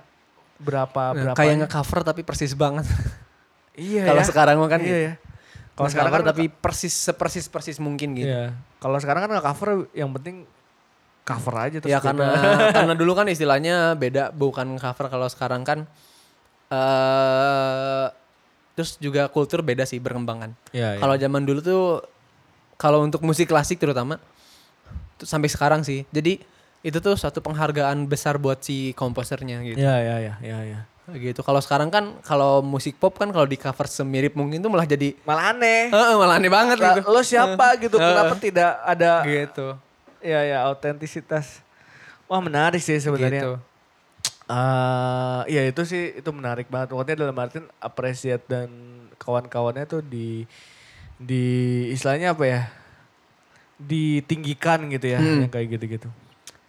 [0.56, 1.36] berapa Nah, berapa.
[1.36, 2.88] kayak nge-cover tapi persis banget
[3.74, 4.26] Iya kalau ya.
[4.26, 5.14] sekarang mah kan iya ya.
[5.74, 8.54] Kalau sekarang kan tapi persis sepersis persis mungkin gitu Iya.
[8.78, 10.46] Kalau sekarang kan nggak cover yang penting
[11.20, 12.30] cover aja terus Ya karena
[12.76, 15.78] karena dulu kan istilahnya beda bukan cover kalau sekarang kan
[16.70, 18.06] eh
[18.74, 20.50] terus juga kultur beda sih berkembangan.
[20.70, 21.00] Iya, iya.
[21.00, 21.82] Kalau zaman dulu tuh
[22.74, 24.18] kalau untuk musik klasik terutama
[25.14, 26.02] tuh sampai sekarang sih.
[26.10, 26.42] Jadi
[26.84, 29.80] itu tuh suatu penghargaan besar buat si komposernya gitu.
[29.80, 30.80] Iya iya iya iya iya.
[31.10, 31.40] Gitu.
[31.40, 35.16] Kalau sekarang kan kalau musik pop kan kalau di cover semirip mungkin tuh malah jadi
[35.24, 35.88] Malah aneh.
[35.88, 37.00] Heeh, malah aneh banget gitu.
[37.04, 37.96] lo siapa gitu?
[37.96, 39.76] Kenapa tidak ada Gitu.
[40.20, 41.60] ya ya autentisitas?
[42.24, 43.40] Wah menarik sih sebenarnya.
[43.40, 43.52] Gitu.
[44.44, 46.92] Eh, ya itu sih itu menarik banget.
[46.92, 48.68] Pokoknya dalam artian appreciate dan
[49.16, 50.44] kawan-kawannya tuh di
[51.16, 51.44] di
[51.88, 52.60] istilahnya apa ya?
[53.76, 55.44] Ditinggikan gitu ya, Hmm.
[55.44, 56.08] yang kayak gitu-gitu.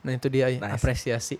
[0.05, 0.61] Nah, itu dia Nice.
[0.61, 1.37] apresiasi.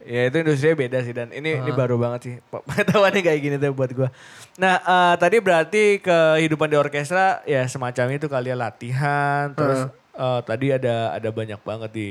[0.00, 1.74] Ya itu industrinya beda sih dan ini ini Ah.
[1.74, 4.08] baru banget sih pengetahuannya kayak gini tuh buat gua.
[4.56, 10.40] Nah eh, tadi berarti kehidupan di orkestra ya semacam itu kali ya latihan terus eh,
[10.42, 12.08] tadi ada ada banyak banget di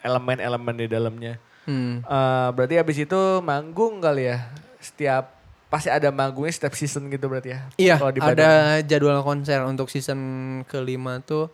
[0.00, 1.34] elemen-elemen di dalamnya.
[1.64, 2.02] Hmm.
[2.02, 5.30] Eh, berarti habis itu manggung kali ya setiap
[5.66, 7.60] pasti ada manggungnya setiap season gitu berarti ya.
[7.76, 8.38] Iya, Kalau di Badan.
[8.38, 8.50] ada
[8.82, 10.18] jadwal konser untuk season
[10.64, 11.46] kelima tuh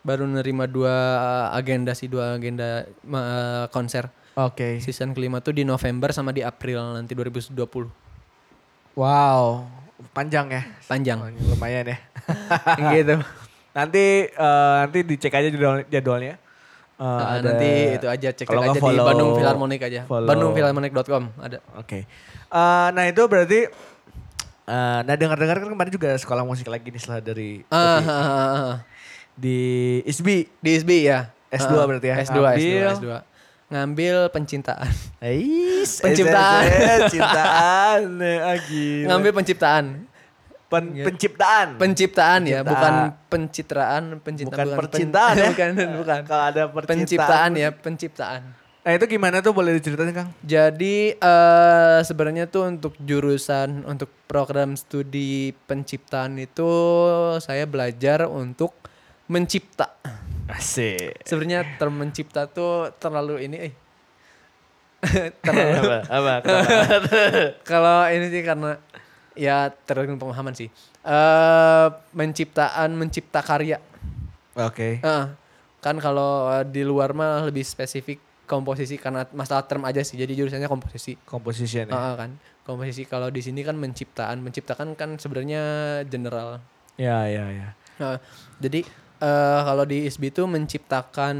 [0.00, 0.94] baru nerima dua
[1.50, 4.08] agenda sih, dua agenda ma- konser.
[4.32, 4.78] Oke.
[4.78, 7.56] Season kelima tuh di November sama di April nanti 2020.
[8.94, 9.66] Wow
[10.10, 10.62] panjang ya.
[10.86, 11.18] Panjang.
[11.20, 11.98] Oh, lumayan ya.
[12.94, 13.20] gitu.
[13.70, 16.34] Nanti eh, nanti dicek aja jadwal, jadwalnya.
[16.34, 16.38] Eh,
[17.00, 20.00] Nah, ada- nanti itu aja cek kalau aja nggak di follow- Bandung Philharmonic aja.
[20.04, 21.58] follow- Bandungphilharmonic.com ada.
[21.74, 22.04] Oke.
[22.46, 23.60] Eh, nah itu berarti
[24.66, 27.72] eh, nah dengar-dengar kan kemarin juga sekolah musik lagi nih setelah dari Upi.
[27.72, 28.24] ah, ah,
[28.68, 28.76] ah.
[29.40, 29.58] Di
[30.04, 31.32] ISBI Di SB ya.
[31.50, 32.16] S2 Ah, berarti ya?
[32.20, 32.84] S2, S2, Ambil.
[32.92, 33.06] S2.
[33.70, 34.90] ngambil pencintaan.
[35.18, 36.62] Eis, Penciptaan.
[37.12, 38.88] cintaan, lagi.
[39.08, 39.84] Ngambil penciptaan.
[40.66, 41.74] Pen- penciptaan.
[41.74, 45.48] Penciptaan ya, bukan pencitraan, pencinta Bukan pen- percintaan ya.
[45.50, 46.18] bukan, bukan.
[46.22, 46.90] Kalau ada percintaan.
[46.94, 48.42] Penciptaan ya, penciptaan.
[48.80, 50.30] Nah itu gimana tuh boleh diceritain Kang?
[50.40, 56.70] Jadi eh sebenarnya tuh untuk jurusan untuk program studi penciptaan itu
[57.38, 58.72] saya belajar untuk
[59.30, 59.94] mencipta.
[60.50, 61.22] Asik.
[61.22, 63.72] Sebenarnya term mencipta tuh terlalu ini eh.
[65.46, 65.98] terlalu apa?
[66.10, 66.34] Apa?
[67.70, 68.74] Kalau ini sih karena
[69.38, 70.66] ya tergantung pemahaman sih.
[71.06, 73.78] Eh menciptaan mencipta karya.
[74.58, 74.98] Oke.
[74.98, 75.26] Heeh.
[75.80, 80.20] kan kalau eh, di luar mah lebih spesifik komposisi karena masalah term aja sih.
[80.20, 81.16] Jadi jurusannya komposisi.
[81.24, 81.94] Composition ya.
[81.96, 82.30] Heeh kan.
[82.68, 84.44] Komposisi kalau di sini kan menciptaan.
[84.44, 85.62] Menciptakan kan sebenarnya
[86.04, 86.60] general.
[87.00, 87.68] Ya, ya, ya.
[87.96, 88.20] Nah,
[88.60, 88.84] jadi
[89.20, 91.36] eh kalau di ISB itu menciptakan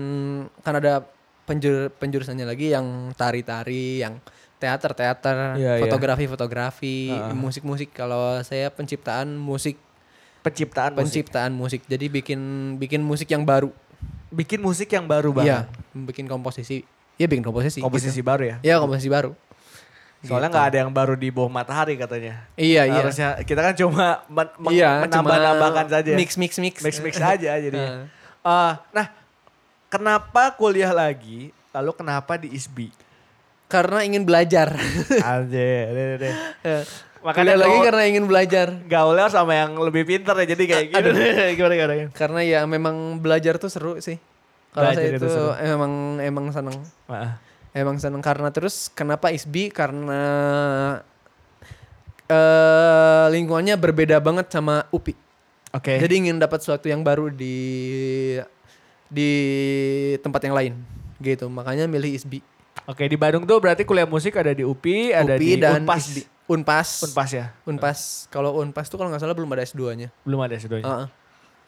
[0.60, 1.00] kan ada
[1.48, 4.20] penjur penjurusannya lagi yang tari-tari, yang
[4.60, 5.82] teater-teater, Iya, iya.
[5.82, 7.32] fotografi-fotografi, Heeh.
[7.32, 7.90] musik-musik.
[7.96, 9.80] Kalau saya penciptaan musik,
[10.44, 11.00] Penciptaan musik.
[11.00, 11.80] penciptaan musik.
[11.88, 12.40] Jadi bikin
[12.76, 13.72] bikin musik yang baru.
[14.30, 15.64] Bikin musik yang baru banget.
[15.66, 16.84] Iya, bikin komposisi.
[17.16, 17.80] Iya, bikin komposisi.
[17.80, 18.28] Komposisi gitu.
[18.28, 18.56] baru ya.
[18.62, 19.32] Iya, komposisi baru.
[20.20, 22.44] Soalnya nggak ada yang baru di bawah matahari katanya.
[22.52, 23.00] Iya, iya.
[23.00, 26.12] Harusnya kita kan cuma men- Iya, menambah-nambahkan saja.
[26.12, 26.76] Mix mix mix.
[26.78, 27.76] mix mix aja jadi.
[27.76, 28.04] Heeh.
[28.40, 29.06] Eh, nah,
[29.86, 31.52] kenapa kuliah lagi?
[31.70, 32.88] Lalu kenapa di ISBI?
[33.68, 34.72] Karena ingin belajar.
[35.20, 36.34] Aja, deh, deh, deh.
[37.20, 38.72] Makanya lagi gaul- karena ingin belajar.
[38.88, 41.08] gaulnya sama yang lebih pinter ya jadi kayak gitu.
[41.54, 41.92] gimana gimana?
[41.94, 42.12] gimana?
[42.16, 44.16] Karena ya memang belajar tuh seru sih.
[44.72, 45.52] Kalau Belajar saya itu itu seru.
[45.60, 46.76] emang emang seneng.
[47.04, 47.36] Maaf.
[47.70, 50.22] Emang seneng karena terus kenapa ISBI karena
[52.26, 55.14] eh lingkungannya berbeda banget sama UPI.
[55.70, 56.02] Oke.
[56.02, 57.58] Jadi ingin dapat sesuatu yang baru di
[59.06, 59.30] di
[60.18, 60.74] tempat yang lain
[61.22, 61.46] gitu.
[61.46, 62.42] Makanya milih ISBI.
[62.90, 66.02] Oke, di Bandung tuh berarti kuliah musik ada di UPI, ada UPI di dan Unpas.
[66.10, 66.22] ISBI.
[66.50, 66.88] Unpas.
[67.06, 67.46] Unpas ya?
[67.62, 68.26] Unpas.
[68.34, 70.10] Kalau Unpas tuh kalau nggak salah belum ada S2-nya.
[70.26, 70.86] Belum ada sedonya.
[70.86, 71.08] Heeh,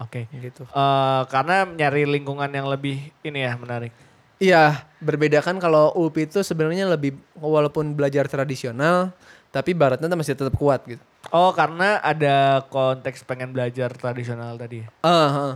[0.02, 0.20] Oke.
[0.34, 0.66] gitu.
[0.66, 3.94] Eh, karena nyari lingkungan yang lebih ini ya menarik.
[4.42, 9.14] Iya, berbeda kan kalau UPI itu sebenarnya lebih walaupun belajar tradisional,
[9.54, 10.98] tapi baratnya tuh masih tetap kuat gitu.
[11.30, 14.82] Oh, karena ada konteks pengen belajar tradisional tadi.
[14.82, 14.88] ya?
[15.06, 15.52] Ah, ah.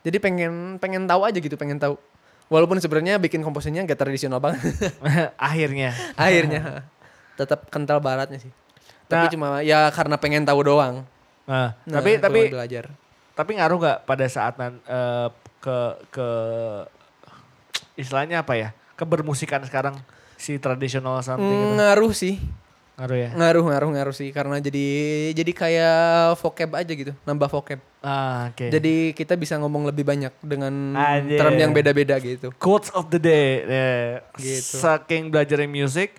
[0.00, 2.00] Jadi pengen pengen tahu aja gitu, pengen tahu.
[2.48, 4.62] Walaupun sebenarnya bikin komposisinya gak tradisional banget.
[5.36, 5.92] Akhirnya.
[6.16, 6.86] Akhirnya
[7.36, 8.52] tetap kental baratnya sih.
[9.06, 9.30] Tapi Nah.
[9.30, 11.04] cuma ya karena pengen tahu doang.
[11.44, 12.90] Nah, Nah, tapi tapi belajar.
[13.36, 15.28] tapi ngaruh nggak pada saat eh,
[15.60, 15.78] ke
[16.10, 16.28] ke
[17.96, 18.68] istilahnya apa ya?
[18.94, 19.96] Kebermusikan sekarang
[20.36, 21.76] si tradisional something gitu.
[21.76, 22.36] Ngaruh sih.
[22.96, 23.28] Ngaruh ya.
[23.36, 24.86] Ngaruh, ngaruh, ngaruh sih karena jadi
[25.36, 25.96] jadi kayak
[26.40, 27.76] vocab aja gitu, nambah vocab.
[28.00, 28.72] Ah, oke.
[28.72, 31.36] Jadi kita bisa ngomong lebih banyak dengan Anjir.
[31.36, 32.56] term yang beda-beda gitu.
[32.56, 33.60] quotes of the day.
[33.68, 34.24] Ya.
[34.40, 34.80] Gitu.
[34.80, 36.16] Saking belajarin musik,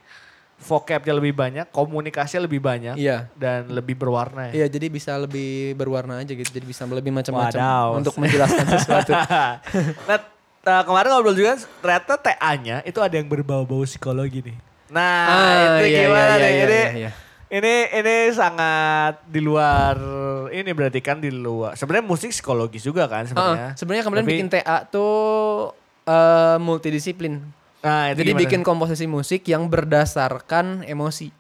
[0.61, 3.25] vocabnya lebih banyak, komunikasinya lebih banyak Iya.
[3.33, 4.61] dan lebih berwarna ya.
[4.61, 6.49] Iya, jadi bisa lebih berwarna aja gitu.
[6.49, 7.57] Jadi bisa lebih macam-macam
[7.97, 9.17] untuk menjelaskan sesuatu.
[10.09, 10.17] nah,
[10.68, 14.57] nah, kemarin ngobrol juga ternyata TA-nya itu ada yang berbau-bau psikologi nih.
[14.88, 16.48] Nah, Ah, itu iya, gimana iya, nih?
[16.49, 17.11] iya, ini, iya, iya.
[17.49, 19.95] ini ini sangat di luar
[20.49, 21.73] ini berarti kan di luar.
[21.73, 23.68] Sebenarnya musik psikologis juga kan sebenarnya.
[23.68, 25.72] Ah, sebenarnya kemarin Tapi- bikin TA tuh
[26.03, 27.44] eh, multidisiplin.
[27.77, 28.41] Nah, itu Jadi gimana?
[28.44, 31.31] bikin komposisi musik yang berdasarkan emosi.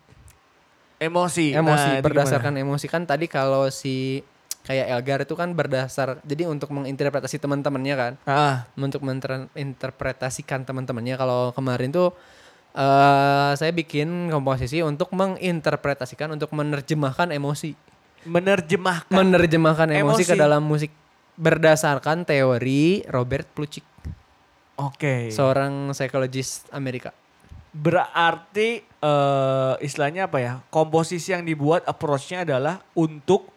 [0.97, 1.53] emosi.
[1.53, 4.25] Emosi Nah, berdasarkan emosi kan tadi kalau si
[4.67, 8.13] kayak Elgar itu kan berdasar jadi untuk menginterpretasi teman-temannya kan.
[8.27, 12.11] Ah, Untuk menginterpretasikan teman-temannya kalau kemarin tuh
[12.75, 17.73] eh saya bikin komposisi untuk menginterpretasikan untuk menerjemahkan emosi.
[18.27, 19.15] menerjemahkan.
[19.15, 20.43] Menerjemahkan emosi, ke Emosi.
[20.43, 20.91] dalam musik
[21.39, 23.87] berdasarkan teori Robert Plutchik,
[24.75, 25.31] Oke.
[25.31, 27.15] seorang psikologis Amerika.
[27.71, 30.53] Berarti eh istilahnya apa ya?
[30.67, 33.47] Komposisi yang dibuat approach-nya adalah untuk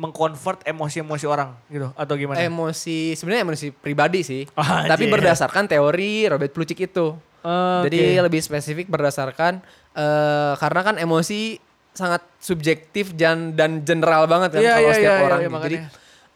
[0.00, 2.40] mengkonvert emosi-emosi orang gitu atau gimana?
[2.40, 5.20] Emosi sebenarnya emosi pribadi sih, Ah, tapi anjir.
[5.20, 7.12] berdasarkan teori Robert Plutchik itu.
[7.40, 7.84] Oke.
[7.86, 9.60] Jadi lebih spesifik berdasarkan
[9.90, 11.60] eh karena kan emosi
[11.90, 15.38] sangat subjektif dan dan general banget kan Iya, kalau iya, setiap iya, orang.
[15.38, 15.60] iya, gitu.
[15.60, 15.76] Jadi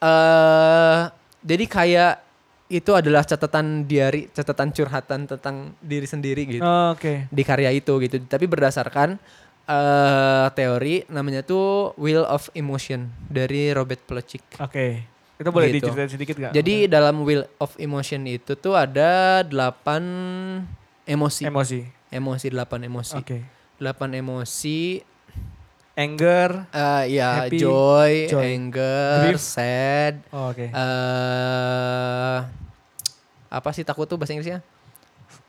[0.00, 1.00] eh
[1.44, 2.14] jadi kayak
[2.66, 7.28] itu adalah catatan diary, catatan curhatan tentang diri sendiri gitu Oke.
[7.28, 8.16] di karya itu gitu.
[8.20, 9.20] Tapi berdasarkan
[9.64, 14.44] eh teori namanya tuh Will of Emotion dari Robert Plutchik.
[14.58, 15.08] Oke.
[15.34, 15.88] Itu boleh Gitu.
[15.88, 16.52] diceritain sedikit gak?
[16.52, 20.02] Jadi dalam Will of Emotion itu tuh ada delapan
[21.02, 21.42] emosi.
[21.44, 21.80] emosi.
[22.08, 23.16] emosi delapan emosi.
[23.16, 23.38] Oke.
[23.74, 25.02] Delapan emosi
[25.94, 26.66] Anger.
[26.70, 29.38] eh ya Happy, joy, joy, anger, grief.
[29.38, 30.66] sad, Oh, Oke.
[30.66, 32.38] eh
[33.48, 34.58] apa sih takut tuh bahasa Inggrisnya?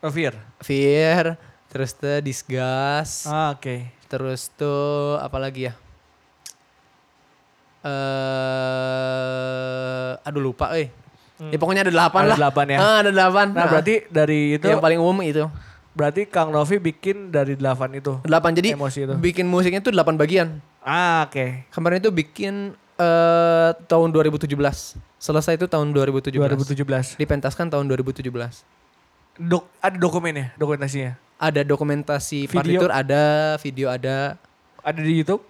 [0.03, 0.37] Fear.
[0.61, 1.33] Fear,
[1.75, 3.83] terus tuh Disgust, Ah, oke.
[4.07, 5.75] terus tuh apa lagi ya?
[8.95, 10.87] Eh, aduh lupa, eh.
[11.51, 12.25] Ya pokoknya ada delapan Hmm.
[12.25, 12.37] Ada lah.
[12.39, 12.77] delapan ya.
[12.79, 13.45] Ah, ada delapan.
[13.51, 15.45] Nah, berarti dari itu yang paling umum itu.
[15.91, 18.19] berarti Kang Novi bikin dari delapan itu.
[18.21, 18.51] Delapan.
[18.51, 19.15] Jadi Emosi itu.
[19.15, 20.47] bikin musiknya tuh delapan bagian.
[20.79, 21.67] Ah, oke.
[21.69, 22.53] Kemarin itu bikin
[22.95, 24.95] eh tahun 2017.
[25.15, 26.35] Selesai itu tahun 2017.
[26.35, 27.15] 2017.
[27.15, 28.27] Dipentaskan tahun 2017.
[29.35, 31.19] Dok, ada dokumennya, dokumentasinya.
[31.35, 32.55] Ada dokumentasi Video.
[32.55, 33.23] partitur, ada
[33.59, 34.39] video, ada
[34.79, 35.43] Ada di YouTube?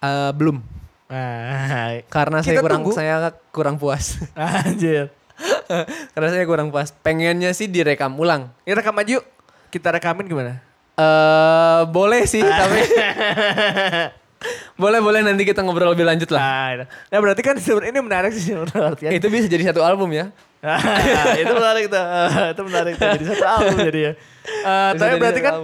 [0.00, 0.64] eh, belum.
[1.06, 2.96] Nah, Karena saya kurang tunggu.
[2.96, 3.14] saya
[3.52, 4.16] kurang puas.
[4.64, 5.12] anjir.
[6.16, 6.90] Karena saya kurang puas.
[6.90, 8.48] Pengennya sih direkam ulang.
[8.64, 9.24] Ya rekam aja yuk.
[9.68, 10.64] Kita rekamin gimana?
[10.96, 12.80] eh boleh sih tapi
[14.80, 16.40] boleh boleh nanti kita ngobrol lebih lanjut lah.
[16.40, 16.84] Nah, itu.
[17.12, 19.12] nah berarti kan sebenarnya ini menarik sih menurut artian.
[19.12, 20.32] Itu bisa jadi satu album ya.
[21.42, 22.04] itu menarik tuh.
[22.52, 23.08] itu menarik tuh.
[23.12, 24.12] Jadi satu album jadi ya.
[24.46, 25.54] Eh, Bisa tapi jadi berarti kan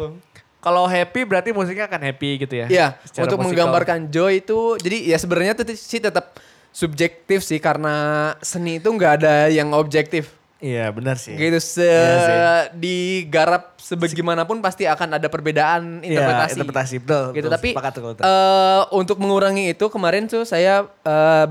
[0.59, 2.67] kalau happy berarti musiknya akan happy gitu ya.
[2.67, 2.87] Iya,
[3.17, 3.67] untuk musikal.
[3.71, 6.35] menggambarkan joy itu jadi ya sebenarnya tuh sih tetap
[6.69, 7.95] subjektif sih karena
[8.39, 10.35] seni itu nggak ada yang objektif.
[10.59, 11.35] Iya benar sih.
[11.35, 12.39] Gitu se Iya sih.
[12.75, 16.55] digarap sebagaimanapun pasti akan ada perbedaan Iya, interpretasi.
[16.57, 17.25] interpretasi betul.
[17.29, 17.51] gitu betul.
[17.51, 18.11] tapi Sepakat itu.
[18.19, 21.47] eh, untuk mengurangi itu kemarin tuh saya eh,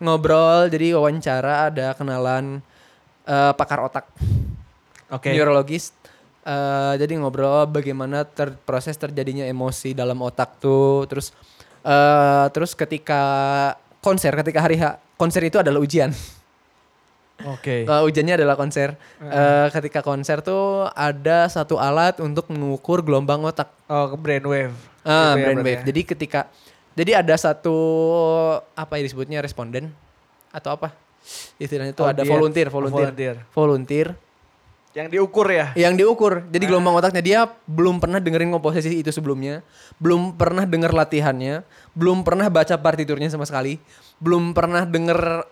[0.00, 2.60] ngobrol jadi wawancara ada kenalan
[3.24, 4.04] eh, pakar otak
[5.10, 5.30] Oke.
[5.30, 5.92] neurologis
[6.44, 11.32] Eh, jadi ngobrol bagaimana ter- proses terjadinya emosi dalam otak tuh terus
[11.80, 13.22] eh, terus ketika
[13.98, 16.12] konser ketika hari H konser itu adalah ujian
[17.48, 17.82] Oke.
[17.88, 23.72] Eh, ujiannya adalah konser Eh, ketika konser tuh ada satu alat untuk mengukur gelombang otak
[23.88, 24.76] Oh, ke brainwave.
[25.00, 25.80] Ya brainwave.
[25.80, 25.88] ya.
[25.88, 26.40] Jadi ketika
[26.92, 27.72] jadi ada satu
[28.76, 29.88] apa ya disebutnya responden
[30.52, 30.92] atau apa?
[31.56, 33.08] Istilahnya itu ada volunteer, volunteer.
[33.10, 33.36] volunteer.
[33.54, 34.08] Volunteer
[34.94, 35.74] Yang diukur ya.
[35.74, 36.46] yang diukur.
[36.54, 39.58] Jadi gelombang otaknya dia belum pernah dengerin komposisi itu sebelumnya,
[39.98, 41.66] belum pernah denger latihannya,
[41.98, 43.82] belum pernah baca partiturnya sama sekali,
[44.22, 45.50] belum pernah denger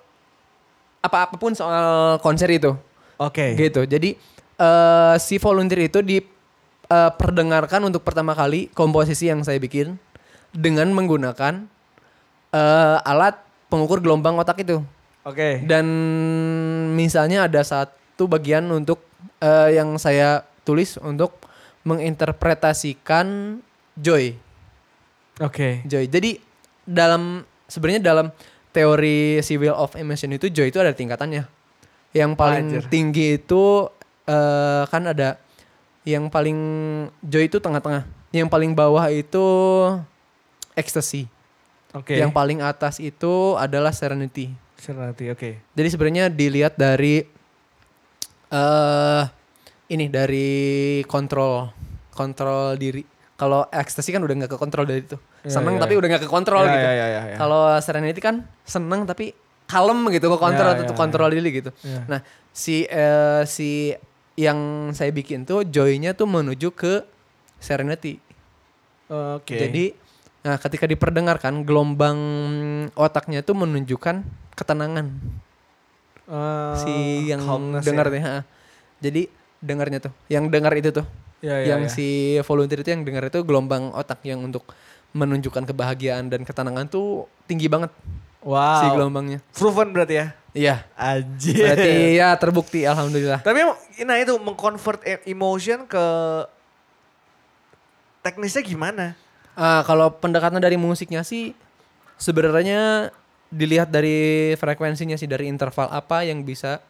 [1.02, 2.78] apa-apapun soal konser itu.
[3.18, 3.58] Oke.
[3.58, 3.82] Gitu.
[3.82, 4.14] Jadi
[4.62, 9.98] eh, si volunteer itu diperdengarkan untuk pertama kali komposisi yang saya bikin
[10.54, 11.66] dengan menggunakan
[12.54, 14.78] eh, alat pengukur gelombang otak itu.
[15.22, 15.62] Oke.
[15.62, 15.86] Dan
[16.98, 19.02] misalnya ada satu bagian untuk
[19.38, 21.38] eh, yang saya tulis untuk
[21.86, 23.58] menginterpretasikan
[23.98, 24.34] joy.
[25.38, 25.82] Oke.
[25.86, 26.10] Joy.
[26.10, 26.38] Jadi
[26.82, 28.26] dalam sebenarnya dalam
[28.74, 31.46] teori wheel of emotion itu joy itu ada tingkatannya.
[32.12, 32.84] Yang paling Anjir.
[32.90, 33.88] tinggi itu
[34.26, 35.38] eh, kan ada
[36.02, 36.58] yang paling
[37.22, 38.04] joy itu tengah-tengah.
[38.34, 39.46] Yang paling bawah itu
[40.74, 41.30] ecstasy.
[41.94, 42.16] Oke.
[42.16, 44.50] Yang paling atas itu adalah serenity.
[44.82, 45.50] Serenity, oke.
[45.78, 47.22] Jadi sebenarnya dilihat dari
[48.50, 49.22] eh
[49.88, 50.50] ini dari
[51.06, 51.70] kontrol
[52.10, 53.06] kontrol diri.
[53.38, 55.14] Kalau ekstasi kan udah nggak ke kontrol dari itu.
[55.46, 55.98] Ya, Seneng ya, tapi ya.
[56.02, 56.86] udah nggak ke kontrol Ya, gitu.
[56.86, 57.36] ya, ya, ya, ya.
[57.38, 59.34] Kalau serenity kan seneng tapi
[59.66, 61.70] kalem gitu ke kontrol Ya, atau ya, kontrol diri gitu.
[61.82, 62.02] Ya.
[62.06, 63.94] Nah si eh, si
[64.34, 67.02] yang saya bikin tuh joy-nya tuh menuju ke
[67.58, 68.18] serenity.
[69.10, 69.58] Oke.
[69.58, 69.84] Jadi
[70.42, 72.18] nah ketika diperdengarkan gelombang
[72.92, 75.08] otaknya tuh menunjukkan ketenangan
[76.22, 76.94] Eh, si
[77.28, 77.42] yang
[77.82, 78.22] dengar ya.
[78.22, 78.36] ha.
[79.02, 79.26] Jadi
[79.58, 81.04] dengarnya tuh, yang dengar itu tuh,
[81.42, 81.90] Ya, ya, yang ya.
[81.90, 82.06] si
[82.46, 84.62] volunteer itu yang dengar itu gelombang otak yang untuk
[85.12, 87.90] menunjukkan kebahagiaan dan ketenangan tuh tinggi banget
[88.40, 88.80] Wow.
[88.80, 89.38] si gelombangnya.
[89.52, 90.26] Proven berarti ya.
[90.54, 90.76] Iya.
[90.94, 91.62] Anjir.
[91.62, 93.42] Berarti ya terbukti alhamdulillah.
[93.42, 93.60] Tapi
[94.02, 96.04] nah itu mengconvert e- emotion ke
[98.22, 99.18] teknisnya gimana?
[99.54, 101.52] Ah, kalau pendekatan dari musiknya sih
[102.16, 103.12] sebenarnya
[103.48, 104.16] dilihat dari
[104.54, 106.80] frekuensinya sih dari interval apa yang bisa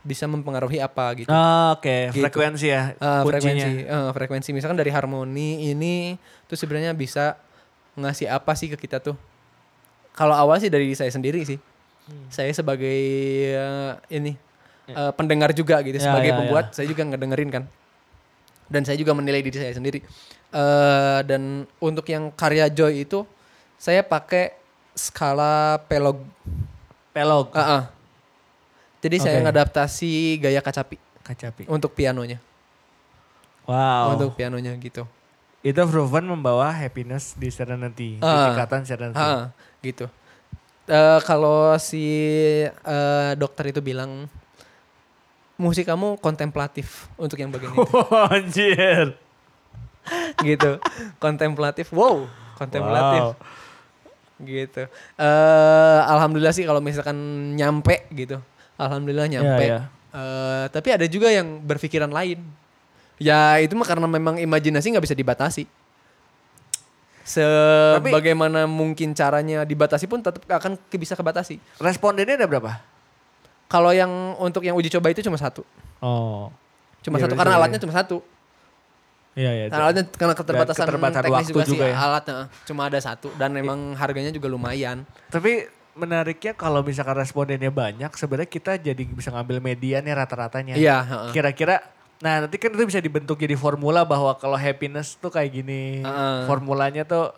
[0.00, 1.28] bisa mempengaruhi apa gitu.
[1.28, 2.20] Ah, Oke, Gitu.
[2.20, 3.24] frekuensi ya kuncinya.
[3.24, 6.12] frekuensi eh, frekuensi misalkan dari harmoni ini
[6.44, 7.40] tuh sebenarnya bisa
[7.94, 9.16] ngasih apa sih ke kita tuh
[10.12, 11.56] kalau awal sih dari saya sendiri sih
[12.04, 12.28] Hmm.
[12.28, 13.00] saya sebagai
[13.48, 14.36] eh, ini
[14.86, 17.64] eh, pendengar juga gitu Ya, sebagai ya, pembuat saya juga ngedengerin kan
[18.66, 20.04] dan saya juga menilai diri saya sendiri
[20.54, 21.42] Eh, dan
[21.76, 23.26] untuk yang karya Joy itu
[23.74, 24.54] saya pakai
[24.94, 26.22] skala pelog
[27.10, 27.50] Pelog.
[27.50, 27.82] Ah, ah.
[28.98, 29.44] jadi saya Oke.
[29.44, 31.66] ngadaptasi gaya kacapi Kacapi.
[31.66, 32.38] untuk pianonya
[33.66, 34.14] Wow.
[34.14, 35.02] untuk pianonya gitu
[35.60, 38.14] Itu proven membawa happiness di Serenity.
[38.14, 38.52] di Ah.
[38.52, 39.16] tingkatan Serenity.
[39.16, 39.48] Ah,
[39.80, 40.06] gitu.
[40.84, 42.04] Eh, kalau si
[42.62, 44.28] eh, dokter itu bilang
[45.56, 47.80] musik kamu kontemplatif untuk yang bagian itu,
[48.28, 49.16] Anjir.
[50.48, 50.78] gitu.
[51.16, 52.24] Kontemplatif, wow,
[52.54, 54.44] kontemplatif, Wow.
[54.44, 54.82] gitu.
[55.16, 57.16] Eh, alhamdulillah sih kalau misalkan
[57.54, 58.40] nyampe gitu,
[58.76, 59.64] alhamdulillah nyampe.
[59.64, 59.80] Ya, ya.
[60.14, 62.38] Eh, tapi ada juga yang berpikiran lain.
[63.18, 65.64] Ya itu mah karena memang imajinasi nggak bisa dibatasi.
[67.24, 71.56] Sebagaimana mungkin caranya dibatasi pun tetap akan bisa kebatasi.
[71.80, 72.84] Respondennya ada berapa?
[73.64, 75.64] Kalau yang untuk yang uji coba itu cuma satu.
[76.04, 76.52] Oh.
[77.00, 78.20] Cuma Iya, satu uji karena coba alatnya cuma satu.
[79.34, 79.64] Iya, iya.
[79.66, 81.96] Karena alatnya karena keterbatasan, keterbatasan teknis waktu juga, sih juga ya.
[81.98, 82.36] alatnya
[82.66, 85.02] cuma ada satu dan memang harganya juga lumayan.
[85.30, 90.74] Tapi menariknya kalau misalkan respondennya banyak, sebenarnya kita jadi bisa ngambil median ya rata-ratanya.
[90.74, 91.30] Iya, heeh.
[91.34, 91.82] Kira-kira,
[92.18, 96.02] nah nanti kan itu bisa dibentuk jadi formula bahwa kalau happiness tuh kayak gini.
[96.02, 96.46] Heeh.
[96.46, 97.30] Formulanya tuh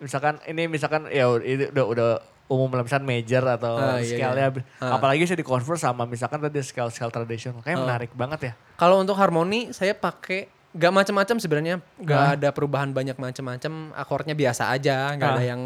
[0.00, 2.10] misalkan ini misalkan ya ini udah udah
[2.44, 4.48] umum lah major atau iya, scale-nya.
[4.52, 4.62] iya.
[4.84, 5.00] Ah.
[5.00, 7.64] Apalagi bisa di convert sama misalkan tadi scale scale tradisional.
[7.64, 7.84] Kayak Ah.
[7.88, 8.54] menarik banget ya.
[8.76, 12.34] Kalau untuk harmoni saya pakai gak macam-macam sebenarnya, gak Ah.
[12.34, 15.34] ada perubahan banyak macam-macam, akordnya biasa aja, gak Ah.
[15.34, 15.62] ada yang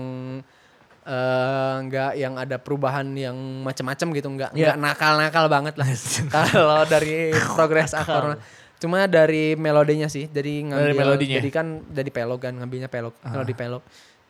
[1.08, 3.32] eh nggak yang ada perubahan yang
[3.64, 4.60] macam-macam gitu, nggak Iya.
[4.60, 5.88] nggak nakal-nakal banget lah.
[6.36, 8.36] Kalau dari progres akor,
[8.76, 11.36] cuma dari melodinya sih, jadi ngambil, Dari melodinya?
[11.40, 13.80] jadi kan dari pelog kan, ngambilnya pelog, melodi pelog.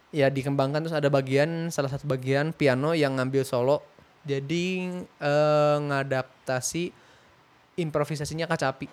[0.09, 3.83] Ya dikembangkan terus ada bagian salah satu bagian piano yang ngambil solo,
[4.23, 4.67] jadi
[5.19, 6.95] eh, ngadaptasi
[7.77, 8.87] improvisasinya kacapi.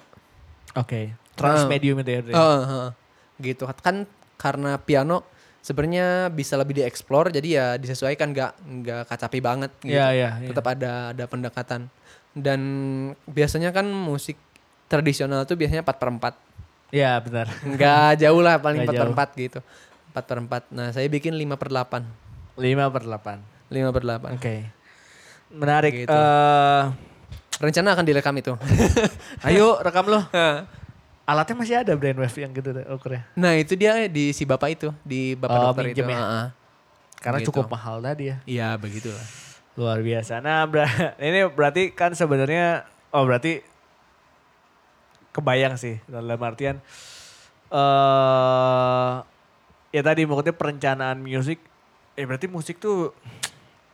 [0.74, 1.14] Oke.
[1.36, 2.22] Transmedium itu ya.
[2.22, 2.34] Dre?
[2.34, 2.90] Heeh, heeh.
[3.36, 5.28] gitu kan karena piano
[5.60, 9.92] sebenarnya bisa lebih dieksplor jadi ya disesuaikan nggak nggak kacapi banget gitu.
[9.92, 10.48] Iya, iya, iya.
[10.48, 11.92] tetap ada ada pendekatan
[12.32, 12.60] dan
[13.26, 14.40] biasanya kan musik
[14.86, 17.48] tradisional tuh biasanya 4 per 4 Iya benar.
[17.66, 19.16] nggak jauh lah paling Nggak 4 per jauh.
[19.18, 19.60] 4 gitu
[20.14, 20.38] 4 per
[20.70, 22.06] 4 nah saya bikin 5 per 8
[22.56, 23.40] 5 per 8.
[23.68, 24.56] 5 per 8 Oke.
[25.50, 25.94] Menarik.
[25.94, 26.12] Gitu.
[26.12, 26.84] Eh,
[27.58, 28.54] rencana akan direkam itu
[29.48, 30.20] ayo rekam lo.
[31.26, 33.26] Alatnya masih ada brainwave yang gitu deh ukurnya.
[33.34, 36.08] nah itu dia di si bapak itu di bapak Oh, dokter itu ya?
[36.08, 36.46] Heeh.
[37.18, 37.50] Karena Gitu.
[37.50, 38.38] cukup mahal tadi ya.
[38.46, 39.26] iya begitulah
[39.74, 40.40] Luar biasa.
[40.40, 40.88] Nah, ber-
[41.20, 43.60] ini berarti kan sebenarnya oh berarti
[45.32, 46.80] kebayang sih dalam artian
[47.68, 49.14] eh
[49.90, 51.60] ya tadi maksudnya perencanaan musik
[52.14, 53.12] eh berarti musik tuh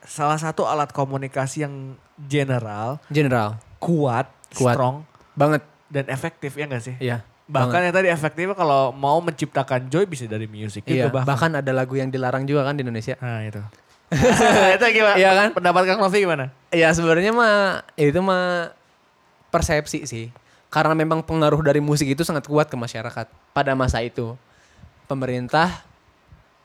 [0.02, 4.74] salah satu alat komunikasi yang general, general kuat, Kuat.
[4.74, 4.96] strong
[5.34, 6.96] banget dan efektif ya enggak sih?
[6.98, 11.28] iya Bahkan yang tadi efektifnya kalau mau menciptakan joy bisa dari musik Iya, juga bahkan.
[11.28, 13.20] bahkan ada lagu yang dilarang juga kan di Indonesia.
[13.20, 13.60] Nah itu.
[14.80, 15.16] itu gimana?
[15.20, 15.48] Iya kan?
[15.52, 16.56] Pendapat Kang Novi gimana?
[16.72, 18.72] Ya sebenarnya mah itu mah
[19.52, 20.26] persepsi sih.
[20.72, 24.40] Karena memang pengaruh dari musik itu sangat kuat ke masyarakat pada masa itu.
[25.12, 25.84] Pemerintah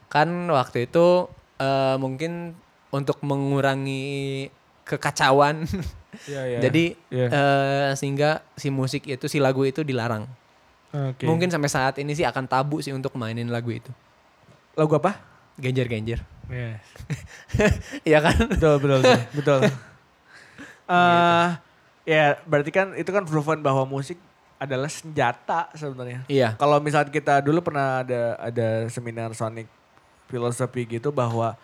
[0.07, 1.27] kan waktu itu
[1.59, 2.55] eh, mungkin
[2.95, 4.47] untuk mengurangi
[4.87, 5.67] kekacauan.
[6.25, 7.27] Iya, Jadi Iya.
[7.29, 10.25] eh, sehingga si musik itu si lagu itu dilarang.
[10.91, 11.29] Oke.
[11.29, 13.93] Mungkin sampai saat ini sih akan tabu sih untuk mainin lagu itu.
[14.73, 15.17] lagu apa?
[15.57, 16.21] Genjer-genjer.
[16.47, 16.85] Yes.
[18.09, 18.37] Iya kan?
[18.47, 19.19] betul betul betul.
[19.41, 19.61] betul.
[20.87, 21.49] Eh,
[22.07, 24.21] ya berarti kan itu kan proven bahwa musik
[24.57, 26.25] adalah senjata sebenarnya.
[26.29, 26.55] Iya.
[26.57, 29.67] Kalau misalnya kita dulu pernah ada ada seminar sonic
[30.29, 31.59] filosofi gitu bahwa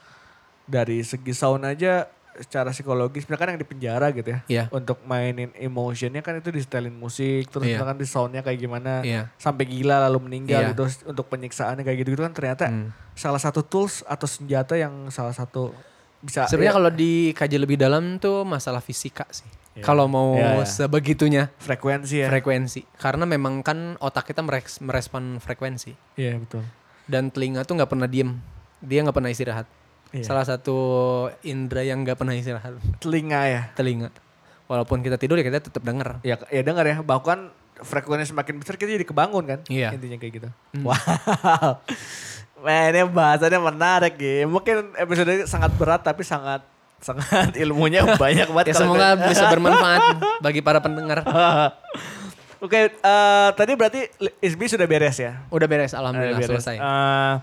[0.65, 4.65] dari segi sound aja secara psikologis misalkan yang di penjara gitu ya Iya.
[4.71, 7.77] untuk mainin emotionnya kan itu di setelin musik terus Iya.
[7.77, 9.29] misalkan di soundnya kayak gimana Iya.
[9.37, 10.69] sampai gila lalu meninggal Iya.
[10.71, 12.89] gitu untuk penyiksaannya kayak gitu gitu kan ternyata Hmm.
[13.13, 15.77] salah satu tools atau senjata yang salah satu
[16.19, 19.43] bisa Sebenarnya ya, kalau dikaji lebih dalam tuh masalah fisika sih.
[19.75, 19.83] Iya.
[19.83, 20.65] Kalau mau Iya, iya.
[20.65, 22.87] sebegitunya frekuensi ya frekuensi.
[22.95, 25.93] Karena memang kan otak kita meres- merespon frekuensi.
[26.15, 26.63] iya betul
[27.03, 28.39] Dan telinga tuh nggak pernah diem.
[28.79, 29.67] Dia nggak pernah istirahat.
[30.13, 30.23] Iya.
[30.23, 30.77] Salah satu
[31.41, 32.77] indera yang nggak pernah istirahat.
[32.99, 34.13] telinga ya Telinga.
[34.65, 36.21] Walaupun kita tidur ya kita tetap denger.
[36.23, 39.91] ya ya dengar ya bahkan frekuensi semakin besar kita jadi kebangun kan Iya.
[39.91, 40.49] intinya kayak gitu
[40.79, 41.81] wow
[42.63, 44.47] Man, ini bahasannya menarik ya.
[44.47, 46.63] Mungkin episode ini sangat berat tapi sangat
[47.03, 48.71] sangat ilmunya banyak banget.
[48.71, 50.01] Ya semoga kita- bisa bermanfaat
[50.39, 51.27] bagi para pendengar.
[52.61, 54.07] Oke, eh, tadi berarti
[54.39, 55.43] ISBI sudah beres ya?
[55.49, 56.63] Udah beres, alhamdulillah Udah beres.
[56.63, 56.77] selesai.
[56.79, 57.35] Eh,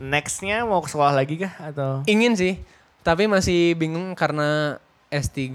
[0.00, 2.00] nextnya mau ke sekolah lagi kah atau?
[2.08, 2.56] Ingin sih,
[3.04, 4.80] tapi masih bingung karena
[5.12, 5.52] S3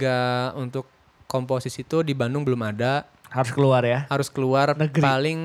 [0.54, 0.86] untuk
[1.26, 3.10] komposisi itu di Bandung belum ada.
[3.34, 4.06] Harus keluar ya?
[4.08, 5.02] Harus keluar Negeri.
[5.02, 5.40] paling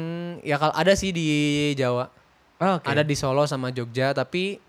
[0.45, 1.29] ya kalau ada sih di
[1.75, 2.13] Jawa.
[2.61, 2.87] Oh, Oke.
[2.93, 4.61] Ada di Solo sama Jogja tapi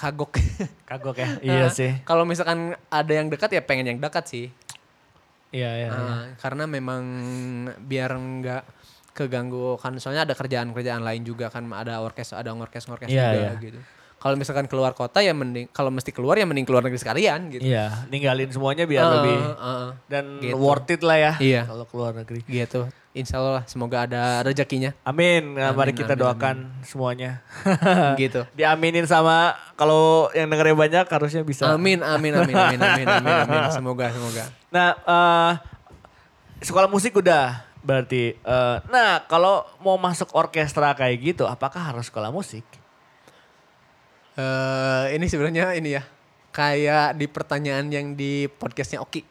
[0.00, 0.40] kagok.
[0.90, 1.28] Kagok ya?
[1.44, 2.00] iya sih.
[2.08, 4.46] Kalau misalkan ada yang dekat ya pengen yang dekat sih.
[5.52, 5.88] Iya, iya.
[5.92, 5.92] iya.
[5.92, 7.04] Ah, karena memang
[7.84, 8.64] biar nggak
[9.12, 13.52] keganggu kan soalnya ada kerjaan-kerjaan lain juga kan ada orkes ada ngorkes-ngorkes Iya, juga iya.
[13.60, 13.80] gitu.
[14.16, 17.66] Kalau misalkan keluar kota ya mending kalau mesti keluar ya mending keluar negeri sekalian gitu.
[17.66, 19.88] Iya, ninggalin semuanya biar Ah, lebih ah.
[20.06, 20.54] dan Gitu.
[20.54, 21.32] worth it lah ya.
[21.42, 21.62] Iya.
[21.66, 22.40] Kalau keluar negeri.
[22.46, 22.86] gitu.
[23.12, 25.60] Insya Allah lah, semoga ada rezekinya Amin.
[25.60, 27.44] Nah, mari Amin, kita amin, doakan semuanya.
[28.16, 28.46] gitu.
[28.56, 31.68] Diaminin sama kalau yang dengerin banyak harusnya bisa.
[31.68, 33.62] Amin amin amin amin amin amin amin.
[33.76, 34.48] Semoga semoga.
[34.70, 35.52] Nah, eh
[36.62, 42.30] sekolah musik udah Berarti, eh, nah kalau mau masuk orkestra kayak gitu, apakah harus sekolah
[42.30, 42.62] musik?
[44.32, 46.02] Eh ini sebenarnya ini ya
[46.52, 49.24] kayak di pertanyaan yang di podcastnya Oki.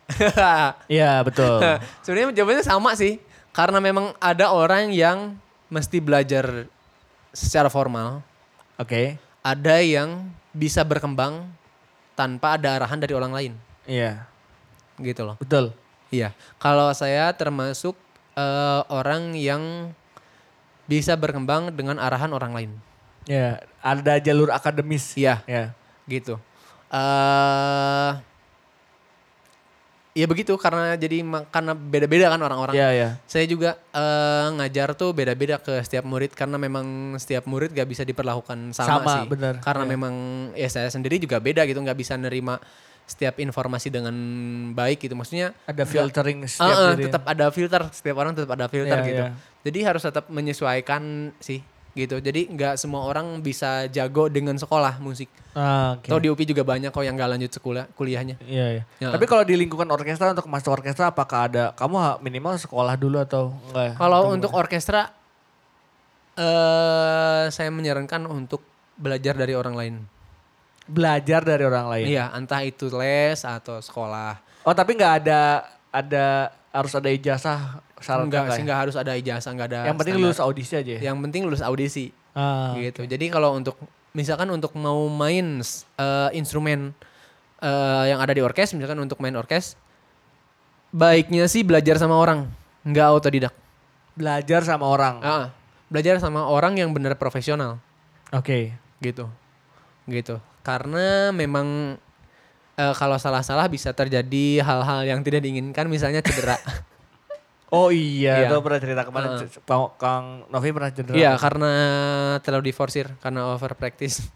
[0.92, 1.58] Iya betul.
[2.06, 3.18] sebenarnya jawabannya sama sih
[3.54, 5.38] karena memang ada orang yang
[5.72, 6.68] mesti belajar
[7.32, 8.20] secara formal,
[8.76, 9.16] Oke.
[9.40, 11.48] ada yang bisa berkembang
[12.12, 13.54] tanpa ada arahan dari orang lain,
[13.88, 14.28] Iya
[15.00, 15.40] gitu loh.
[15.40, 15.72] betul.
[16.12, 17.96] Iya, kalau saya termasuk
[18.34, 19.92] eh, orang yang
[20.86, 22.72] bisa berkembang dengan arahan orang lain.
[23.26, 25.14] Iya ada jalur akademis.
[25.16, 25.74] Iya, Ya.
[26.06, 26.36] gitu.
[26.92, 28.12] eh
[30.12, 32.76] ya begitu karena jadi karena beda-beda kan orang-orang.
[32.76, 33.10] Iya iya.
[33.24, 38.04] Saya juga eh, ngajar tuh beda-beda ke setiap murid karena memang setiap murid gak bisa
[38.04, 39.32] diperlakukan sama, Sama, sih.
[39.32, 39.64] bener.
[39.64, 39.92] Karena Iya.
[39.96, 40.14] memang
[40.52, 42.60] ya saya sendiri juga beda gitu nggak bisa nerima
[43.06, 44.14] setiap informasi dengan
[44.72, 45.14] baik gitu.
[45.14, 47.04] Maksudnya Ada filtering setiap eh, diri.
[47.10, 49.24] tetap ada filter setiap orang tetap ada filter Iya, gitu.
[49.28, 49.32] iya.
[49.62, 51.60] Jadi harus tetap menyesuaikan sih
[51.92, 52.18] gitu.
[52.18, 55.28] Jadi nggak semua orang bisa jago dengan sekolah musik.
[55.52, 56.08] Ah, oke.
[56.08, 58.40] Atau di UPI juga banyak kok yang nggak lanjut sekolah kuliahnya.
[58.42, 58.84] Iya, iya.
[58.98, 59.12] Ya.
[59.12, 63.52] Tapi kalau di lingkungan orkestra untuk masuk orkestra apakah ada kamu minimal sekolah dulu atau
[63.70, 64.00] enggak?
[64.00, 65.12] Kalau untuk orkestra
[66.40, 68.64] eh saya menyarankan untuk
[68.96, 69.96] belajar dari orang lain.
[70.92, 72.06] Belajar dari orang lain.
[72.12, 74.44] Iya, entah itu les atau sekolah.
[74.68, 78.64] Oh, tapi nggak ada ada harus ada ijazah syarat Enggak nggak sih, ya?
[78.68, 79.80] enggak harus ada ijazah, enggak ada.
[79.88, 80.30] Yang penting standar.
[80.36, 81.02] lulus audisi aja ya.
[81.08, 82.06] Yang penting lulus audisi.
[82.32, 83.04] Ah, gitu.
[83.08, 83.76] Jadi kalau untuk
[84.12, 86.92] misalkan untuk mau main eh, instrumen
[87.60, 89.76] eh, yang ada di orkes, misalkan untuk main orkes,
[90.92, 92.48] baiknya sih belajar sama orang,
[92.84, 93.54] nggak autodidak.
[94.12, 95.24] belajar sama orang.
[95.24, 95.46] Ah,
[95.88, 97.80] belajar sama orang yang benar profesional,
[98.36, 98.76] Oke.
[99.00, 99.24] gitu,
[100.04, 100.36] gitu.
[100.62, 101.98] Karena memang
[102.74, 106.58] eh, kalau salah-salah bisa terjadi hal-hal yang tidak diinginkan, misalnya cedera.
[107.72, 108.52] Oh iya, Iya.
[108.52, 109.48] itu pernah cerita kemarin.
[109.64, 111.16] Pak- Kang Novi pernah cerita.
[111.16, 111.72] Iya, karena
[112.44, 114.28] terlalu diforsir, karena over practice.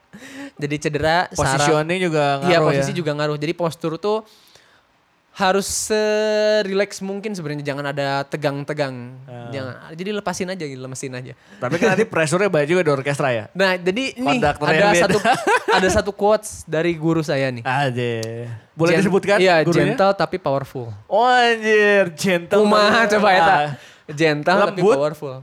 [0.56, 2.96] Jadi cedera, saraf, Positioning juga ngaruh Iya posisi ya.
[2.96, 3.36] juga ngaruh.
[3.36, 4.24] Jadi postur tuh
[5.38, 9.14] harus se-relax mungkin sebenarnya jangan ada tegang-tegang.
[9.22, 9.54] Ah.
[9.54, 9.94] Jangan.
[9.94, 11.32] Jadi lepasin aja gitu, lemesin aja.
[11.56, 13.44] Tapi kan nanti pressure-nya banyak juga di orkestra ya.
[13.54, 15.18] Nah, jadi Konduktornya ada satu
[15.78, 17.62] ada satu quotes dari guru saya nih.
[17.62, 18.10] Aja.
[18.74, 19.94] Boleh Gen- disebutkan Iya, gurunya?
[19.94, 20.90] gentle tapi powerful.
[21.06, 22.58] Oh anjir, gentle.
[22.58, 23.66] Tapi- coba ya Ah,
[24.08, 24.96] Gentle tapi Lembut.
[24.96, 25.36] powerful.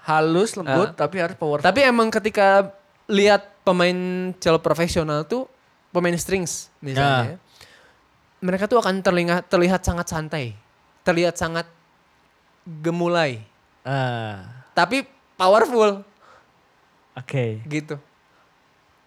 [0.00, 0.96] halus, lembut, Ah.
[0.96, 1.58] tapi harus power.
[1.58, 2.70] Tapi emang ketika
[3.06, 3.94] lihat pemain
[4.38, 5.50] cello profesional tuh
[5.90, 7.34] pemain strings misalnya.
[8.40, 10.56] Mereka tuh akan terlihat terlihat sangat santai.
[11.00, 11.64] Terlihat sangat
[12.62, 13.40] gemulai,
[13.82, 16.04] Ah, tapi powerful
[17.14, 17.44] oke.
[17.64, 17.96] gitu.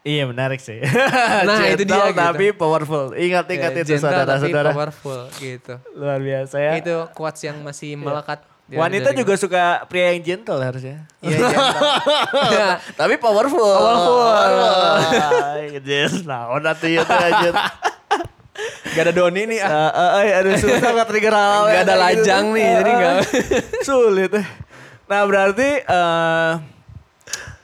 [0.04, 0.82] Iya menarik sih.
[1.48, 2.18] Nah, itu dia gitu.
[2.18, 3.14] Tapi powerful.
[3.14, 4.70] Ingat-ingat Ya, itu gentle saudara-saudara.
[4.74, 5.80] powerful gitu.
[5.96, 6.72] Luar biasa ya.
[6.76, 8.44] Itu quotes yang masih melekat.
[8.66, 11.08] dari- Wanita dari juga suka pria yang gentle harusnya.
[11.22, 11.88] Iya, gentle.
[12.50, 12.68] Iya.
[13.00, 13.64] Tapi powerful.
[13.64, 14.28] Powerful.
[15.80, 17.50] Yes, nah, tuh itu aja.
[18.86, 19.90] Gak ada Doni nih ah.
[19.90, 21.62] Eh, eh, aduh susah nggak trigger hal.
[21.66, 22.04] Gak ada kayak gitu.
[22.22, 23.16] lajang nih, jadi Eh, gak.
[23.82, 24.32] Sulit.
[25.04, 26.52] Nah berarti eh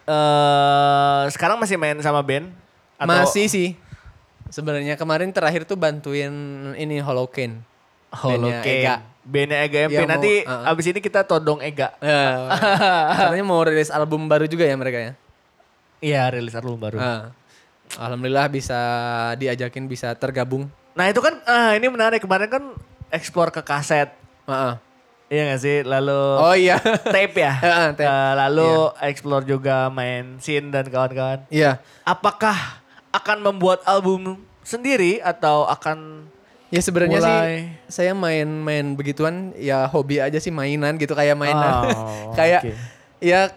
[0.06, 2.50] eh sekarang masih main sama band?
[2.98, 3.70] Atau Masih sih.
[4.50, 6.34] Sebenarnya kemarin terakhir tuh bantuin
[6.74, 7.62] ini Holocane.
[8.10, 8.82] Bandnya Holocane.
[8.82, 8.96] Ega.
[9.22, 9.94] Bandnya Ega MP.
[9.94, 10.72] Iya, mau- Nanti uh-uh.
[10.74, 11.94] abis ini kita todong Ega.
[12.00, 12.50] Ya,
[13.16, 15.14] katanya mau rilis album baru juga ya mereka ya.
[16.02, 16.98] Iya rilis album baru.
[16.98, 17.30] Ah.
[17.98, 18.80] Alhamdulillah bisa
[19.40, 20.70] diajakin bisa tergabung.
[20.94, 22.64] Nah itu kan ah ini menarik kemarin kan
[23.10, 24.14] explore ke kaset.
[24.46, 24.74] Ah, ah.
[25.30, 25.78] Iya gak sih?
[25.86, 26.82] Lalu Oh iya.
[27.14, 27.54] tape ya?
[27.94, 28.02] Tape.
[28.02, 31.46] Eh, lalu explore juga main scene dan kawan-kawan.
[31.54, 31.78] Iya.
[32.02, 32.82] Apakah
[33.14, 36.30] akan membuat album sendiri atau akan
[36.70, 37.54] Ya sebenarnya sih mulai
[37.90, 41.90] saya main-main begituan ya hobi aja sih mainan gitu kayak mainan.
[41.90, 42.74] Oh, kayak oke.
[43.26, 43.50] ya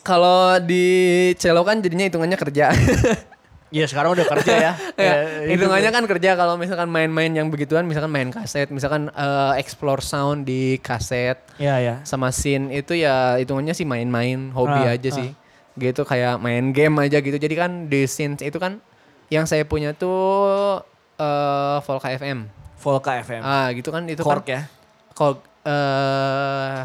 [0.00, 0.88] kalau di
[1.36, 2.72] cello kan jadinya hitungannya kerja.
[3.70, 4.72] Iya sekarang udah kerja ya.
[4.98, 5.14] ya, Ya,
[5.46, 10.42] hitungannya kan kerja kalau misalkan main-main yang begituan misalkan main kaset, misalkan eh, explore sound
[10.42, 11.94] di kaset Iya ya.
[12.02, 15.30] sama scene itu ya hitungannya sih main-main hobi Ah, aja sih.
[15.74, 17.34] Gitu kayak main game aja gitu.
[17.34, 18.82] Jadi kan di scene itu kan
[19.30, 20.82] yang saya punya tuh
[21.16, 22.50] eh Volca FM.
[22.76, 23.40] Volca FM.
[23.40, 24.66] Ah, gitu kan itu Korg ya.
[24.66, 26.80] kan Korg eh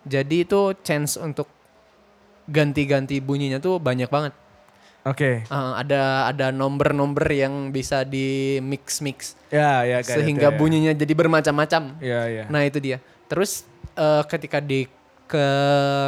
[0.00, 1.50] jadi itu chance untuk
[2.46, 4.32] ganti-ganti bunyinya tuh banyak banget.
[5.02, 5.48] Oke.
[5.48, 10.58] Ah, ada ada nomor-nomor yang bisa di mix-mix Ya ya kayak sehingga itu ya.
[10.60, 11.82] bunyinya jadi bermacam-macam.
[11.98, 12.44] Iya iya.
[12.46, 13.00] Nah itu dia.
[13.26, 13.64] Terus
[13.94, 14.84] eh, ketika di
[15.24, 15.46] ke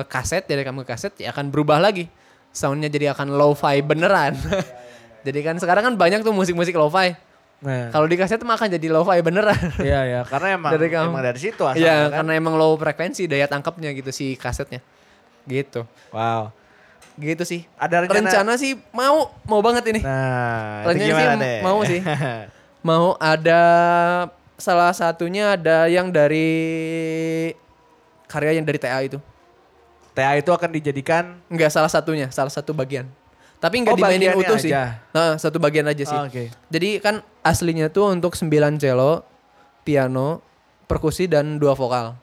[0.06, 2.06] kaset dari kamu ke kaset ya akan berubah lagi.
[2.52, 4.36] Soundnya jadi akan lo-fi beneran.
[5.26, 7.16] jadi kan sekarang kan banyak tuh musik-musik lo-fi.
[7.62, 7.88] Nah.
[7.88, 9.56] Kalau di kaset mah akan jadi lo-fi beneran.
[9.78, 11.08] Iya ya, karena emang Dari kamu.
[11.08, 12.10] emang dari situ asalnya Iya, kan.
[12.20, 14.82] karena emang low frekuensi daya tangkapnya gitu si kasetnya.
[15.46, 15.86] Gitu.
[16.10, 16.50] Wow.
[17.22, 17.60] Gitu sih.
[17.78, 20.00] Ada rencana, Rencana sih mau mau banget ini.
[20.02, 21.58] Nah, Rencana sih deh?
[21.62, 22.00] mau sih.
[22.82, 23.62] Mau ada
[24.58, 26.50] salah satunya ada yang dari
[28.26, 29.22] karya yang dari TA itu.
[30.12, 33.06] TA itu akan dijadikan Enggak salah satunya, salah satu bagian.
[33.62, 34.74] Tapi enggak Oh, dimainin utuh sih.
[34.74, 34.98] aja.
[35.14, 36.10] Nah, satu bagian aja sih.
[36.18, 36.50] Oh, Oke.
[36.74, 38.50] Jadi kan aslinya tuh untuk 9
[38.82, 39.22] cello,
[39.86, 40.42] piano,
[40.90, 42.18] perkusi dan dua vokal.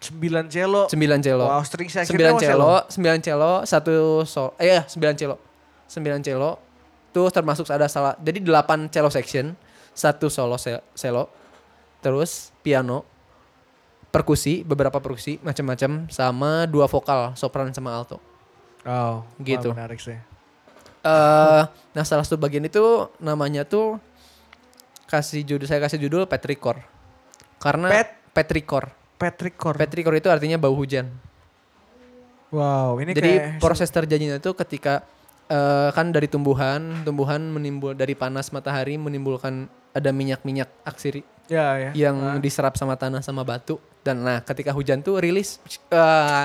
[0.00, 0.88] 9 cello.
[0.88, 1.44] 9 cello.
[1.44, 4.56] Wow, string section 9 cello, 9 cello, satu sol.
[4.56, 5.36] Eh ya, 9 cello.
[5.86, 6.56] 9 cello.
[7.12, 8.16] Tuh termasuk ada salah.
[8.16, 9.52] Jadi 8 cello section,
[9.92, 10.56] satu solo
[10.96, 11.28] cello.
[12.00, 13.04] Terus piano,
[14.08, 18.16] perkusi, beberapa perkusi, macam-macam sama dua vokal, sopran sama alto.
[18.82, 19.68] Oh, Gitu.
[19.70, 20.16] Wah, menarik sih.
[21.00, 21.62] eh
[21.96, 22.84] nah salah satu bagian itu
[23.16, 23.96] namanya tuh
[25.08, 26.76] kasih judul saya kasih judul petricor.
[27.56, 28.08] Karena Pet?
[28.32, 28.92] petricor.
[29.20, 29.76] Patrick Core.
[29.76, 31.12] Petricor itu artinya bau hujan.
[32.48, 35.04] wow, ini Jadi kayak proses terjadinya itu ketika
[35.46, 41.90] eh, kan dari tumbuhan, tumbuhan menimbul dari panas matahari menimbulkan ada minyak-minyak aksiri ya ya.
[41.98, 45.58] yang diserap sama tanah sama batu dan nah ketika hujan tuh rilis
[45.90, 46.44] eh,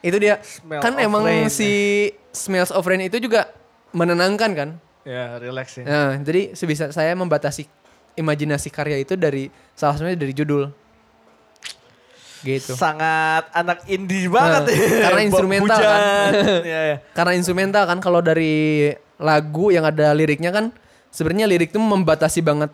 [0.00, 1.52] itu dia Smell kan emang rain.
[1.52, 3.52] si smells of rain itu juga
[3.92, 4.70] menenangkan kan
[5.06, 5.86] Ya, relax ya.
[5.86, 7.70] Nah, jadi sebisa saya membatasi
[8.18, 10.74] imajinasi karya itu dari salah satunya dari judul.
[12.46, 12.72] Gitu.
[12.72, 15.02] Sangat anak indie banget Nah, ya.
[15.02, 15.90] karena instrumental hujan.
[15.90, 16.30] kan.
[16.62, 16.96] Iya, iya.
[17.10, 18.54] Karena instrumental kan kalau dari
[19.16, 20.70] lagu yang ada liriknya kan
[21.08, 22.70] sebenarnya lirik itu membatasi banget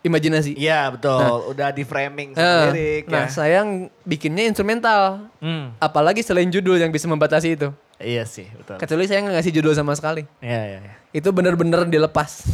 [0.00, 0.52] imajinasi.
[0.54, 1.16] Iya, betul.
[1.48, 3.32] Udah di framing Nah, lirik nah, ya.
[3.32, 5.32] saya ng- bikinnya instrumental.
[5.40, 5.72] Hmm.
[5.78, 7.72] Apalagi selain judul yang bisa membatasi itu.
[7.96, 8.76] Iya sih, betul.
[8.76, 10.28] Kecuali saya nggak ngasih judul sama sekali.
[10.38, 10.94] Iya, iya, iya.
[11.10, 12.44] Itu bener-bener dilepas.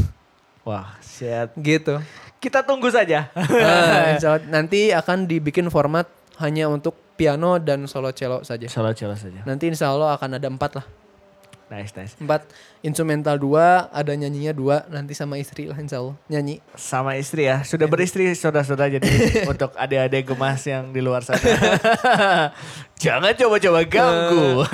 [0.62, 1.50] Wah, shit.
[1.56, 1.98] gitu.
[2.38, 3.32] Kita tunggu saja.
[3.34, 6.06] Nah, insya Allah nanti akan dibikin format
[6.40, 8.66] hanya untuk piano dan solo cello saja.
[8.66, 9.44] Salah salah saja.
[9.44, 10.86] Nanti insya Allah akan ada empat lah.
[11.70, 12.18] Nice, nice.
[12.18, 12.50] Empat
[12.82, 16.58] instrumental dua, ada nyanyinya dua, nanti sama istri lah insya Allah nyanyi.
[16.74, 17.62] Sama istri ya.
[17.62, 19.06] Sudah beristri saudara-saudara jadi
[19.54, 21.38] untuk adik-adik gemas yang di luar sana.
[23.04, 24.66] Jangan coba-coba ganggu.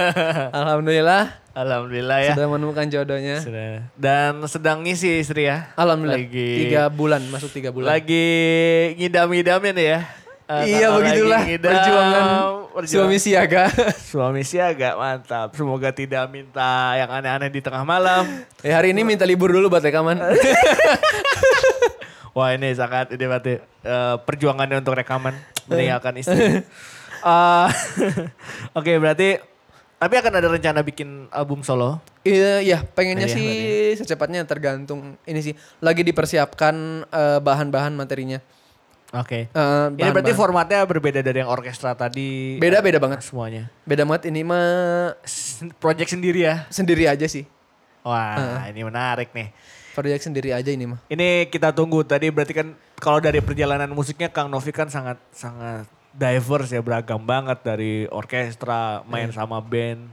[0.62, 2.32] Alhamdulillah Alhamdulillah ya.
[2.38, 3.42] sudah menemukan jodohnya.
[3.42, 3.90] Sudah.
[3.98, 5.74] Dan sedang ngisi istri ya.
[5.74, 7.98] Alhamdulillah Lagi tiga bulan masuk tiga bulan.
[7.98, 8.26] lagi
[8.98, 10.00] ngidam-ngidamnya nih ya.
[10.44, 12.24] Eh, iya begitulah ngidam, perjuangan
[12.68, 12.92] perjuangan.
[12.92, 13.64] suami siaga.
[13.96, 15.56] Suami siaga mantap.
[15.56, 18.28] Semoga tidak minta yang aneh-aneh di tengah malam.
[18.60, 20.20] eh hari ini minta libur dulu buat rekaman.
[22.36, 25.32] Wah ini sangat ini berarti eh, perjuangannya untuk rekaman
[25.64, 26.60] meninggalkan istri.
[27.24, 27.24] Eh,
[28.78, 29.40] Oke berarti
[29.96, 32.04] tapi akan ada rencana bikin album solo.
[32.28, 33.48] Iya, iya, pengennya Iya, sih
[33.96, 35.56] secepatnya tergantung ini sih.
[35.80, 38.44] Lagi dipersiapkan eh, bahan-bahan materinya.
[39.14, 39.46] Oke.
[39.46, 42.58] Eh, Ini berarti formatnya berbeda dari yang orkestra tadi.
[42.58, 43.22] Beda-beda banget.
[43.22, 43.70] Semuanya.
[43.86, 45.14] Beda banget ini mah
[45.78, 46.66] Project sendiri ya.
[46.66, 47.46] sendiri aja sih.
[48.02, 49.54] Wah ini menarik nih.
[49.94, 50.98] Project sendiri aja ini mah.
[51.06, 55.86] Ini kita tunggu tadi berarti kan kalau dari perjalanan musiknya Kang Novi kan sangat sangat
[56.10, 59.38] diverse ya beragam banget dari orkestra main Iya.
[59.38, 60.10] sama band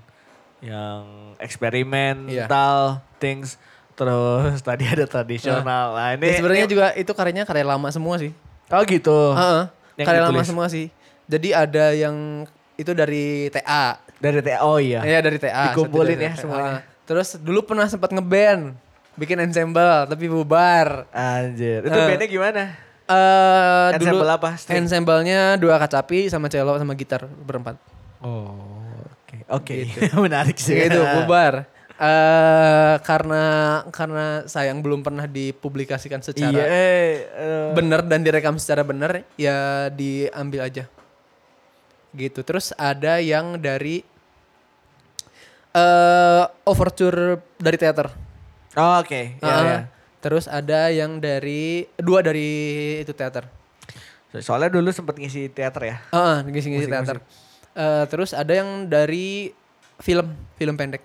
[0.62, 1.02] yang
[1.42, 3.58] eksperimental things
[3.94, 5.94] terus tadi ada tradisional.
[5.94, 8.32] Nah, ini Ya, sebenarnya juga itu karyanya karya lama semua sih.
[8.72, 9.20] Oh gitu.
[9.34, 9.64] Heeh.
[10.00, 10.88] Yang karya lama semua sih.
[11.28, 14.00] Jadi ada yang itu dari TA.
[14.18, 15.02] Dari T oh iya.
[15.02, 15.72] Iya dari TA.
[15.72, 16.42] Dikumpulin dari ya TA.
[16.42, 16.80] semuanya.
[17.06, 18.78] Terus dulu pernah sempat ngeband,
[19.16, 21.10] bikin ensemble tapi bubar.
[21.12, 21.84] Anjir.
[21.84, 22.08] Itu Eh.
[22.16, 22.64] bandnya gimana?
[23.12, 24.50] Eh dulu Ensemble apa?
[24.56, 24.78] String?
[24.86, 27.76] ensemble-nya dua kacapi sama cello sama gitar berempat.
[28.22, 28.56] Oh,
[29.26, 29.38] oke.
[29.50, 29.76] Oke.
[30.24, 30.78] Menarik sih.
[30.78, 31.66] Gitu, bubar.
[32.02, 33.44] Eh karena
[33.88, 40.66] karena sayang belum pernah dipublikasikan secara Iya, eh, benar dan direkam secara benar ya diambil
[40.66, 40.84] aja
[42.12, 44.02] gitu terus ada yang dari
[45.72, 48.10] eh overture dari teater
[48.74, 49.22] oh, oke.
[49.38, 49.80] Iya, Ah, iya.
[50.20, 52.50] terus ada yang dari dua dari
[53.00, 53.46] itu teater
[54.32, 55.98] So- Soalnya dulu sempat ngisi teater ya.
[56.10, 56.92] ah ngisi ngisi Musik-musik.
[56.92, 57.18] teater
[57.72, 59.48] Eh, terus ada yang dari
[59.98, 61.00] film film pendek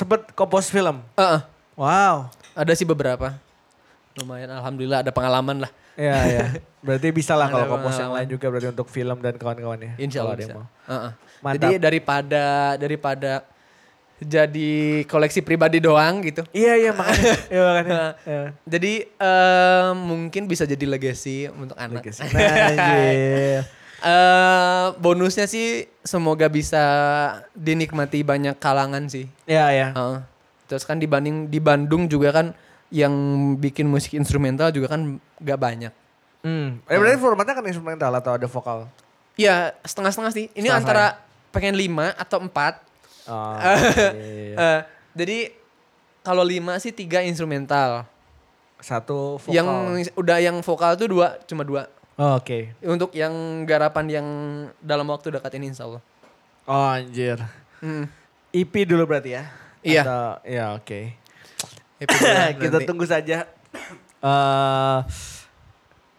[0.00, 1.04] Sempet kompos film.
[1.12, 1.40] Ah, ah.
[1.76, 2.32] Wow.
[2.56, 3.36] ada sih beberapa
[4.18, 6.46] lumayan alhamdulillah ada pengalaman lah Iya, iya.
[6.86, 10.00] Berarti bisa lah kalau kompos yang lain juga berarti untuk film dan kawan-kawannya.
[10.00, 10.56] Insya Allah bisa.
[10.56, 10.64] mau.
[10.88, 11.12] Heeh.
[11.44, 11.60] Mantap.
[11.60, 12.44] Jadi daripada
[12.80, 13.32] daripada
[14.16, 16.40] jadi koleksi pribadi doang gitu.
[16.56, 17.34] Iya, iya makanya.
[17.52, 18.00] Iya makanya.
[18.24, 18.42] Iya.
[18.64, 22.00] Jadi eh, mungkin bisa jadi legacy untuk anak.
[22.00, 22.24] Legacy.
[22.32, 23.60] Nah,
[24.00, 26.80] Eh, bonusnya sih semoga bisa
[27.52, 29.28] dinikmati banyak kalangan sih.
[29.44, 29.88] Iya, iya.
[29.92, 30.18] Heeh.
[30.72, 32.56] Terus kan dibanding di Bandung juga kan
[32.88, 33.12] yang
[33.60, 35.92] bikin musik instrumental juga kan gak banyak.
[36.40, 36.80] Hmm.
[36.88, 38.88] Eh berarti formatnya kan instrumental atau ada vokal?
[39.36, 40.46] Ya setengah-setengah sih.
[40.56, 41.04] Ini Setengah antara
[41.52, 42.80] pengen lima atau empat.
[43.28, 43.56] Oh,
[44.60, 44.80] Eh,
[45.12, 45.52] jadi
[46.24, 48.08] kalau lima sih tiga instrumental.
[48.80, 49.52] Satu vokal.
[49.52, 49.68] Yang
[50.16, 51.84] udah yang vokal tuh dua, cuma dua.
[52.20, 52.76] Oh, Oke.
[52.84, 54.26] Untuk yang garapan yang
[54.84, 56.04] dalam waktu dekat ini insya Allah.
[56.68, 57.40] Oh anjir.
[57.80, 58.04] Hmm.
[58.52, 59.48] EP dulu berarti ya?
[59.80, 60.02] Iya.
[60.04, 61.00] Atau, ya oke.
[62.04, 62.84] Banget Kita nanti.
[62.84, 63.48] tunggu saja.
[64.20, 64.98] Eh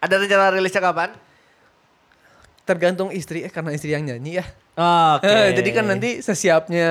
[0.02, 1.14] ada rencana rilisnya kapan?
[2.66, 4.46] Tergantung istri, eh, karena istri yang nyanyi ya.
[5.14, 5.30] Oke.
[5.30, 6.90] Eh, Jadi kan nanti sesiapnya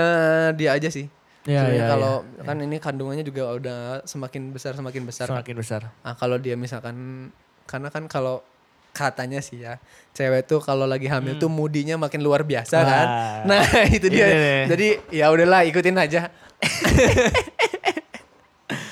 [0.55, 1.11] dia aja sih.
[1.43, 5.25] Iya, iya, kalau kan ini kandungannya juga udah semakin besar semakin besar.
[5.27, 5.41] kan.
[5.41, 5.81] semakin besar.
[6.05, 7.27] Nah, kalau dia misalkan
[7.65, 8.45] karena kan kalau
[8.91, 9.79] katanya sih ya,
[10.11, 13.07] cewek tuh kalau lagi hamil tuh mudinya makin luar biasa kan.
[13.07, 13.47] Hmm.
[13.47, 13.47] Wah.
[13.47, 13.63] Nah,
[13.97, 14.27] itu dia.
[14.27, 14.63] Nih.
[14.71, 16.27] Jadi ya udahlah ikutin aja.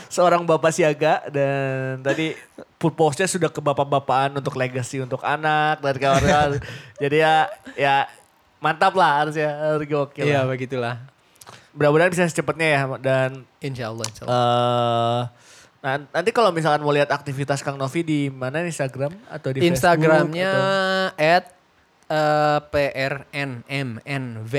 [0.10, 2.34] Seorang bapak siaga dan tadi
[2.82, 6.52] purpose-nya sudah ke bapak-bapakan untuk legacy untuk anak dan kawan-kawan.
[7.04, 7.46] Jadi ya
[7.78, 7.96] ya
[8.58, 10.26] mantap lah harusnya harus gokil.
[10.26, 10.50] Iya, lah.
[10.50, 10.96] begitulah.
[11.78, 14.34] Mudah-mudahan bisa secepatnya ya dan Insya Allah, insya Allah.
[14.34, 15.22] eh
[15.80, 20.52] nah, nanti kalau misalkan mau lihat aktivitas Kang Novi di mana Instagram atau di Instagramnya
[21.14, 21.46] at
[22.06, 24.54] eh, prnmmv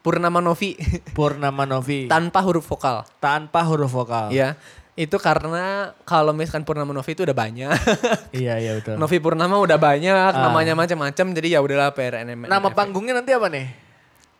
[0.00, 0.80] Purnama Novi
[1.16, 3.04] Purnama Novi tanpa huruf vokal.
[3.18, 4.32] tanpa huruf vokal.
[4.32, 4.56] Ya,
[4.96, 7.68] itu karena kalau misalkan Purnama Novi itu udah banyak.
[8.32, 8.96] Iya iya betul.
[8.96, 10.40] Novi Purnama udah banyak, Ah.
[10.42, 12.48] namanya macam-macam jadi ya udahlah PRNM.
[12.48, 13.68] Nama panggungnya nanti apa nih?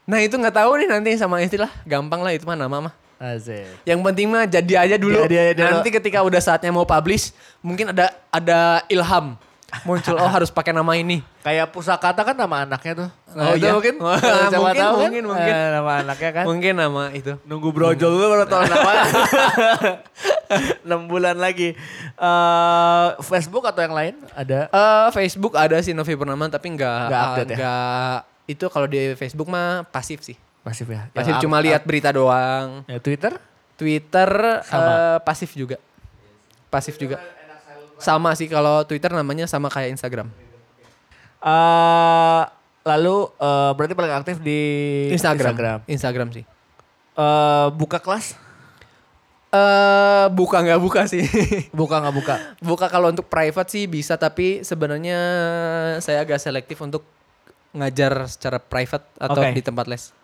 [0.08, 2.94] Nah itu nggak tahu nih nanti sama istilah, gampang lah itu mah nama mah.
[3.20, 3.68] Azir.
[3.84, 5.20] Yang penting mah jadi aja dulu.
[5.28, 5.68] Jadi aja dulu.
[5.76, 9.36] Nanti ketika udah saatnya mau publish, mungkin ada ada ilham
[9.86, 11.22] muncul oh harus pakai nama ini.
[11.40, 13.08] Kayak pusakata kan nama anaknya tuh.
[13.38, 13.72] Oh, itu iya.
[13.72, 13.94] mungkin.
[14.50, 15.02] Siapa mungkin, tahu kan?
[15.06, 15.52] mungkin, mungkin.
[15.54, 16.44] Eh, nama anaknya kan.
[16.44, 17.32] Mungkin nama itu.
[17.46, 18.92] Nunggu brojol dulu baru tahu nama.
[20.82, 21.78] 6 bulan lagi.
[22.18, 24.66] Eh Facebook atau yang lain ada?
[24.68, 27.56] Eh Facebook ada sih Novi Purnama tapi nggak Nggak update ya?
[27.56, 28.20] nggak-
[28.50, 30.34] itu kalau di Facebook mah pasif sih.
[30.60, 31.08] Pasif ya.
[31.10, 32.84] Pasif Yang cuma up- lihat berita doang.
[32.84, 33.32] Ya, Twitter?
[33.74, 34.28] Twitter
[34.62, 34.84] Sama.
[34.84, 35.80] eh, pasif juga.
[36.68, 37.16] Pasif juga.
[37.96, 40.28] Sama sih kalau Twitter namanya sama kayak Instagram.
[41.40, 42.42] Eh
[42.80, 44.60] lalu eh, berarti paling aktif di
[45.10, 45.52] Instagram.
[45.52, 45.78] Instagram.
[45.86, 46.44] Instagram, sih.
[47.16, 48.36] Eh, buka kelas?
[49.50, 51.24] Eh buka nggak buka sih.
[51.72, 52.34] Buka nggak buka?
[52.60, 55.18] buka kalau untuk private sih bisa tapi sebenarnya
[55.98, 57.02] saya agak selektif untuk
[57.72, 59.56] ngajar secara private atau Oke.
[59.56, 60.14] di tempat les.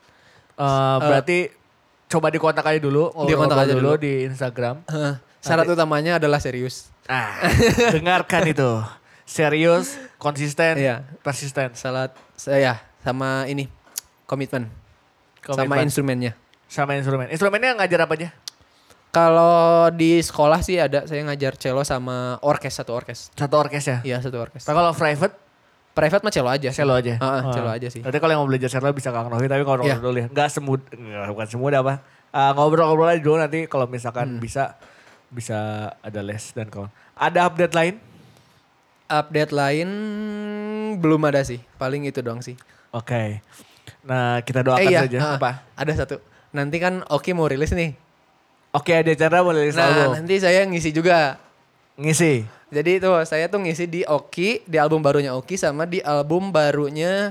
[0.56, 1.38] Eh, berarti
[2.06, 4.02] coba dikontak aja dulu, Dikontak ngobrol aja dulu dulu.
[4.02, 4.76] di Instagram.
[5.38, 6.88] Syarat utamanya adalah serius.
[7.06, 7.38] Ah,
[7.94, 8.70] dengarkan itu.
[9.22, 11.02] Serius, konsisten, Iya.
[11.22, 11.74] persisten.
[11.74, 13.66] Salat saya sama ini
[14.24, 14.70] komitmen,
[15.42, 16.34] sama instrumennya.
[16.66, 17.30] Sama instrumen.
[17.30, 18.28] Instrumennya ngajar apa aja?
[19.10, 23.30] Kalau di sekolah sih ada saya ngajar cello sama orkes satu orkes.
[23.32, 23.98] Satu orkes ya?
[24.04, 24.66] Iya satu orkes.
[24.66, 25.34] Tapi kalau private,
[25.96, 26.68] Private mah cello aja.
[26.68, 26.76] sih.
[26.76, 27.16] cello aja?
[27.16, 27.50] Ah, Oh.
[27.50, 27.98] cello aja sih.
[27.98, 29.96] Berarti kalau yang mau belajar cello bisa Kang Novi, tapi kalau Iya.
[29.96, 30.26] ngobrol dulu ya.
[30.28, 31.94] Nggak semud, nggak, bukan semudah apa.
[32.28, 33.96] Ah, ngobrol-ngobrol aja dulu nanti kalau Hmm.
[33.96, 34.76] misalkan bisa,
[35.26, 35.56] bisa
[35.96, 36.92] ada les dan kawan.
[37.14, 37.94] Ada update lain?
[39.06, 39.88] Update lain
[40.96, 41.62] belum ada sih.
[41.74, 42.58] Paling itu doang sih.
[42.90, 43.40] Oke.
[44.02, 45.18] Nah kita doakan eh iya, saja.
[45.18, 45.50] ah, Apa?
[45.72, 46.16] Ada satu.
[46.50, 47.94] Nanti kan Oki mau rilis nih.
[48.70, 50.10] Oke ada cara mau rilis Nah, album.
[50.14, 51.40] nanti saya ngisi juga.
[51.96, 52.44] Ngisi.
[52.66, 57.30] Jadi tuh saya tuh ngisi di Oki, di album barunya Oki sama di album barunya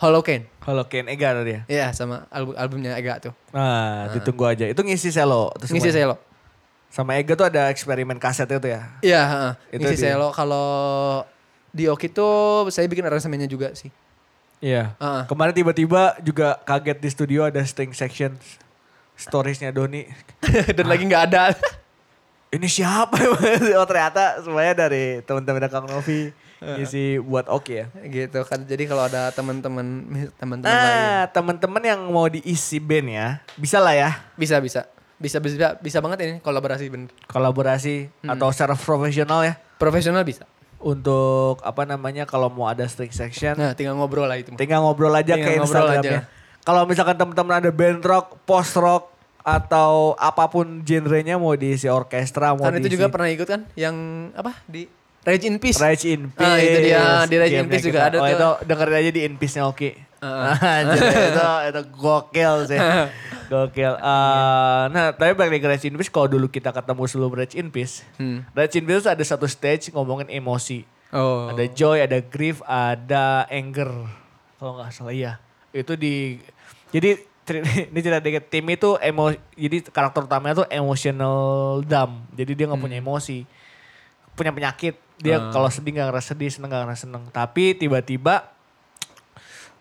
[0.00, 0.48] Holocene.
[0.58, 1.62] Kalau Ken Ega tadi ya.
[1.70, 3.34] Iya, sama album albumnya Ega tuh.
[3.54, 4.66] Nah, ditunggu aja.
[4.66, 5.54] Itu ngisi selo.
[5.54, 6.18] Itu Ngisi selo.
[6.90, 8.82] Sama Ega tuh ada eksperimen kaset itu ya.
[8.98, 9.52] Iya, heeh.
[9.78, 10.18] Itu ngisi dia.
[10.18, 10.34] selo.
[10.34, 10.66] Kalau
[11.70, 13.94] di Oki tuh saya bikin aransemennya juga sih.
[14.58, 14.98] Iya.
[14.98, 15.22] Heeh.
[15.30, 18.34] Kemarin tiba-tiba juga kaget di studio ada string section
[19.14, 20.08] storiesnya Doni.
[20.76, 21.42] Dan lagi nggak ada.
[22.52, 23.16] Ini siapa?
[23.80, 27.86] oh ternyata semuanya dari teman-teman Kang Novi ngisi buat oke ya.
[28.04, 28.60] gitu kan.
[28.62, 30.04] Jadi kalau ada teman-teman
[30.36, 34.84] teman-teman lain Nah, teman-teman yang mau diisi band ya, bisa lah ya bisa bisa.
[35.16, 37.08] Bisa bisa bisa banget ini kolaborasi bener.
[37.24, 40.42] kolaborasi atau secara profesional ya Profesional bisa.
[40.76, 44.50] untuk apa namanya kalau mau ada string section Nah, tinggal ngobrol lah itu.
[44.52, 46.26] tinggal ngobrol aja Tinggal ke ngobrol aja.
[46.62, 49.11] Kalau misalkan teman-teman ada band rock, post rock
[49.42, 53.94] atau apa pun genrenya mau diisi orkestra mau itu diisi juga pernah ikut kan yang
[54.38, 54.86] apa di
[55.22, 55.78] Rage in Peace.
[55.78, 56.50] Rage in Peace.
[56.50, 57.02] Ah, itu dia.
[57.30, 58.10] Di Rage in Peace juga kita.
[58.10, 58.34] ada oh, tuh.
[58.34, 59.90] itu dengerin aja di In Peace-nya Oki.
[60.82, 60.98] Anjir,
[61.30, 62.78] itu, itu gokil sih.
[63.54, 63.92] gokil.
[64.02, 67.70] Eh, nah, tapi balik lagi Rage in Peace, kalau dulu kita ketemu sebelum Rage in
[67.70, 68.42] Peace, Hmm.
[68.50, 70.82] Rage in Peace ada satu stage ngomongin emosi.
[71.14, 71.54] Oh.
[71.54, 73.94] Ada joy, ada grief, ada anger.
[74.58, 75.38] Kalau nggak salah iya.
[75.70, 76.42] Itu di
[76.90, 77.14] jadi
[77.90, 78.44] ini cerita dikit.
[78.46, 82.22] Tim itu emo, jadi karakter utamanya tuh emotional dumb.
[82.38, 83.42] Jadi dia nggak punya emosi,
[84.38, 84.94] punya penyakit.
[85.18, 85.50] Dia Ah.
[85.50, 87.24] kalau sedih nggak ngerasa sedih, seneng nggak ngerasa seneng.
[87.34, 88.46] Tapi tiba-tiba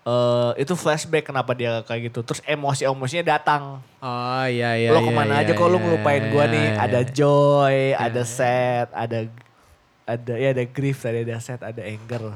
[0.02, 2.26] eh itu flashback kenapa dia kayak gitu.
[2.26, 3.86] Terus emosi-emosinya datang.
[4.02, 4.90] Oh iya iya.
[4.90, 6.66] lo ke mana iya, aja iya, kok lo iya, ngelupain iya, gue iya, nih.
[6.66, 7.12] iya, ada iya.
[7.14, 9.20] joy, ada sad, ada
[10.10, 12.34] ada ya ada grief tadi ada sad, ada anger.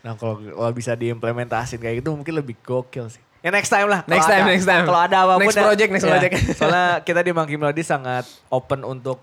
[0.00, 3.20] Nah kalau kalau bisa diimplementasin kayak gitu mungkin lebih gokil sih.
[3.42, 4.06] Ya next time lah.
[4.06, 4.84] Next time, ada- next time.
[4.84, 5.62] Kalau ada apa pun Next ya.
[5.64, 6.32] project, next Ya, project.
[6.58, 9.18] Soalnya kita di Monkey Melody sangat open untuk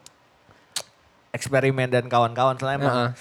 [1.31, 2.55] eksperimen dan kawan-kawan.
[2.55, 3.11] Soalnya emang Heeh.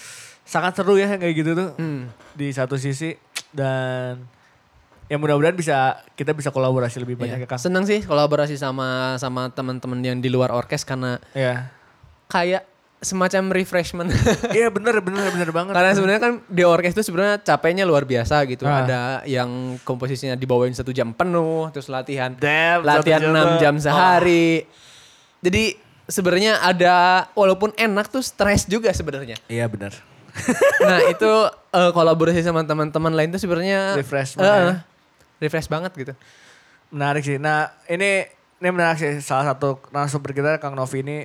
[0.43, 1.69] sangat seru ya kayak gitu tuh.
[1.75, 2.09] Hmm.
[2.33, 3.15] Di satu sisi
[3.49, 4.27] dan
[5.05, 5.77] ya mudah-mudahan bisa
[6.13, 7.45] kita bisa kolaborasi lebih banyak Iya.
[7.45, 7.61] ya Kang.
[7.61, 11.71] Seneng sih kolaborasi sama sama teman-teman yang di luar orkes karena Iya.
[12.27, 12.67] kayak
[12.99, 14.11] semacam refreshment.
[14.57, 15.71] Iya bener bener bener banget.
[15.71, 18.67] Karena sebenarnya kan di orkes itu sebenarnya capeknya luar biasa gitu.
[18.67, 18.83] Ah.
[18.83, 23.83] Ada yang komposisinya dibawain satu jam penuh, terus latihan Damn, latihan 6 jam tuh.
[23.87, 24.67] sehari.
[25.39, 25.79] Jadi
[26.11, 29.39] sebenarnya ada walaupun enak tuh stres juga sebenarnya.
[29.47, 29.95] Iya benar.
[30.79, 31.31] Nah itu
[31.75, 34.75] eh, kolaborasi sama teman-teman lain tuh sebenarnya Refreshment eh, ya.
[35.43, 36.13] refresh banget gitu.
[36.95, 37.35] Menarik sih.
[37.35, 38.23] Nah ini
[38.59, 39.19] ini menarik sih.
[39.19, 41.17] Salah satu narasumber kita Kang Novi ini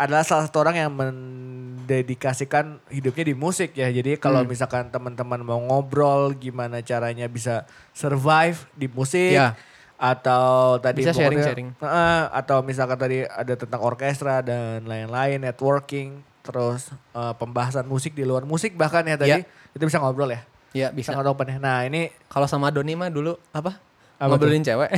[0.00, 3.92] adalah salah satu orang yang mendedikasikan hidupnya di musik ya.
[3.92, 9.36] Jadi kalau misalkan teman-teman mau ngobrol gimana caranya bisa survive di musik.
[9.36, 9.52] Ya.
[10.00, 11.68] Atau tadi Bisa pokoknya- sharing-sharing.
[11.76, 18.24] Heeh, atau misalkan tadi ada tentang orkestra dan lain-lain, networking, terus eh, pembahasan musik di
[18.24, 19.44] luar musik bahkan ya tadi Ya.
[19.70, 20.40] itu bisa ngobrol ya.
[20.72, 21.12] Ya bisa.
[21.12, 21.58] Sangat open ya.
[21.60, 23.76] Nah ini Kalau sama Doni mah dulu apa?
[24.16, 24.88] Apa Ngobrolin cewek.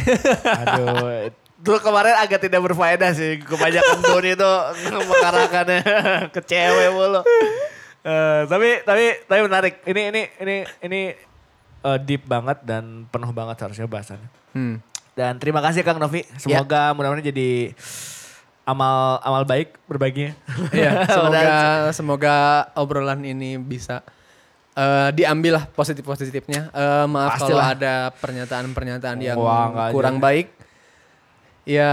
[0.44, 1.30] Aduh,
[1.62, 3.38] itu kemarin agak tidak berfaedah sih.
[3.38, 4.52] Kebanyakan Doni itu
[4.98, 5.80] mengarahkannya
[6.34, 7.22] ke cewek mulu.
[8.02, 9.78] Eh, tapi tapi tapi menarik.
[9.86, 11.00] Ini ini ini ini
[11.86, 14.28] eh, deep banget dan penuh banget seharusnya bahasannya.
[14.58, 14.76] hmm.
[15.12, 16.24] Dan terima kasih Kang Novi.
[16.40, 17.76] Semoga mudah-mudahan jadi
[18.66, 20.34] amal amal baik berbaginya.
[20.74, 21.42] Iya, semoga
[21.94, 22.36] semoga
[22.74, 24.02] obrolan ini bisa
[24.74, 26.74] eh, diambil lah positif-positifnya.
[26.74, 27.66] Eh, maaf kalau Pastilah.
[27.76, 29.94] ada pernyataan-pernyataan yang Wah, nggak aja.
[29.94, 30.61] kurang baik.
[31.62, 31.92] Ya,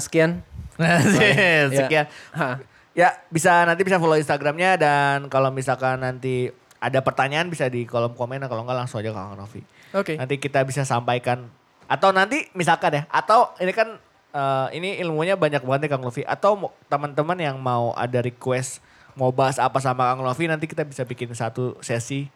[0.00, 0.44] sekian.
[1.72, 2.06] Sekian.
[2.36, 2.60] Ha.
[2.96, 8.12] Ya bisa nanti bisa follow Instagramnya dan kalau misalkan nanti ada pertanyaan bisa di kolom
[8.12, 9.60] komen kalau enggak langsung aja ke Kang Novi.
[9.92, 10.16] Oke.
[10.16, 11.48] Nanti kita bisa sampaikan
[11.86, 14.00] atau nanti misalkan ya atau ini kan
[14.32, 18.80] eh, ini ilmunya banyak banget nih Kang Novi atau teman-teman yang mau ada request
[19.16, 22.28] mau bahas apa sama Kang Novi nanti kita bisa bikin satu sesi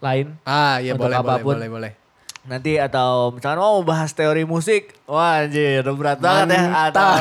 [0.00, 1.92] lain Ah, ya Untuk boleh, boleh, boleh, boleh.
[2.40, 6.88] Nanti atau misalkan mau bahas teori musik wah anjir berat banget ya.
[6.88, 7.12] Atau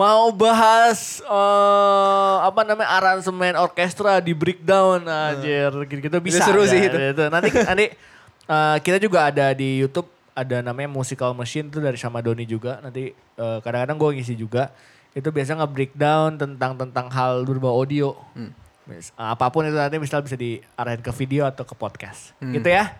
[0.00, 6.98] mau bahas eh, apa namanya aransemen orkestra di breakdown anjir gitu-gitu bisa seru sih itu.
[7.16, 7.24] itu.
[7.32, 7.86] nanti nanti
[8.48, 12.76] eh, kita juga ada di YouTube ada namanya musical machine itu dari sama Doni juga.
[12.84, 14.68] Nanti eh, kadang-kadang gue ngisi juga.
[15.12, 18.16] Itu biasa nge-breakdown tentang tentang hal berbau audio.
[18.88, 22.32] Mis- apa pun itu nanti misal bisa diarahin ke video atau ke podcast.
[22.40, 22.96] Gitu ya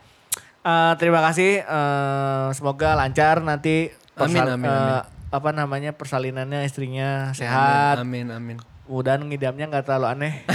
[0.63, 1.61] Eh, terima kasih.
[1.61, 3.91] eh, semoga lancar nanti.
[4.15, 4.71] Amin, amin, amin.
[4.71, 5.03] eh,
[5.33, 7.99] apa namanya persalinannya istrinya sehat.
[7.99, 8.57] Amin, amin.
[8.85, 10.33] Mudah ngidamnya nggak terlalu aneh.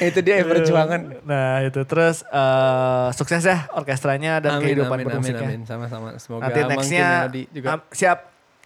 [0.00, 1.00] Itu dia yang perjuangan.
[1.26, 5.48] nah itu terus eh, sukses ya orkestranya dan amin, kehidupan amin, amin, bermusiknya.
[5.48, 5.60] amin.
[5.66, 6.08] Sama-sama.
[6.16, 7.82] Semoga Nanti nextnya juga.
[7.90, 8.18] siap.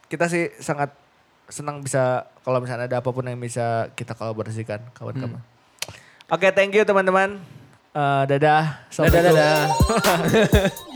[0.07, 0.93] Kita sih sangat
[1.49, 5.43] senang bisa kalau misalnya ada apa pun yang bisa kita kolaborasikan kawan-kawan.
[5.43, 6.31] Hmm.
[6.31, 7.39] Oke, thank you teman-teman.
[7.97, 8.65] Eh, dadah.
[8.93, 9.61] Dadah, dadah.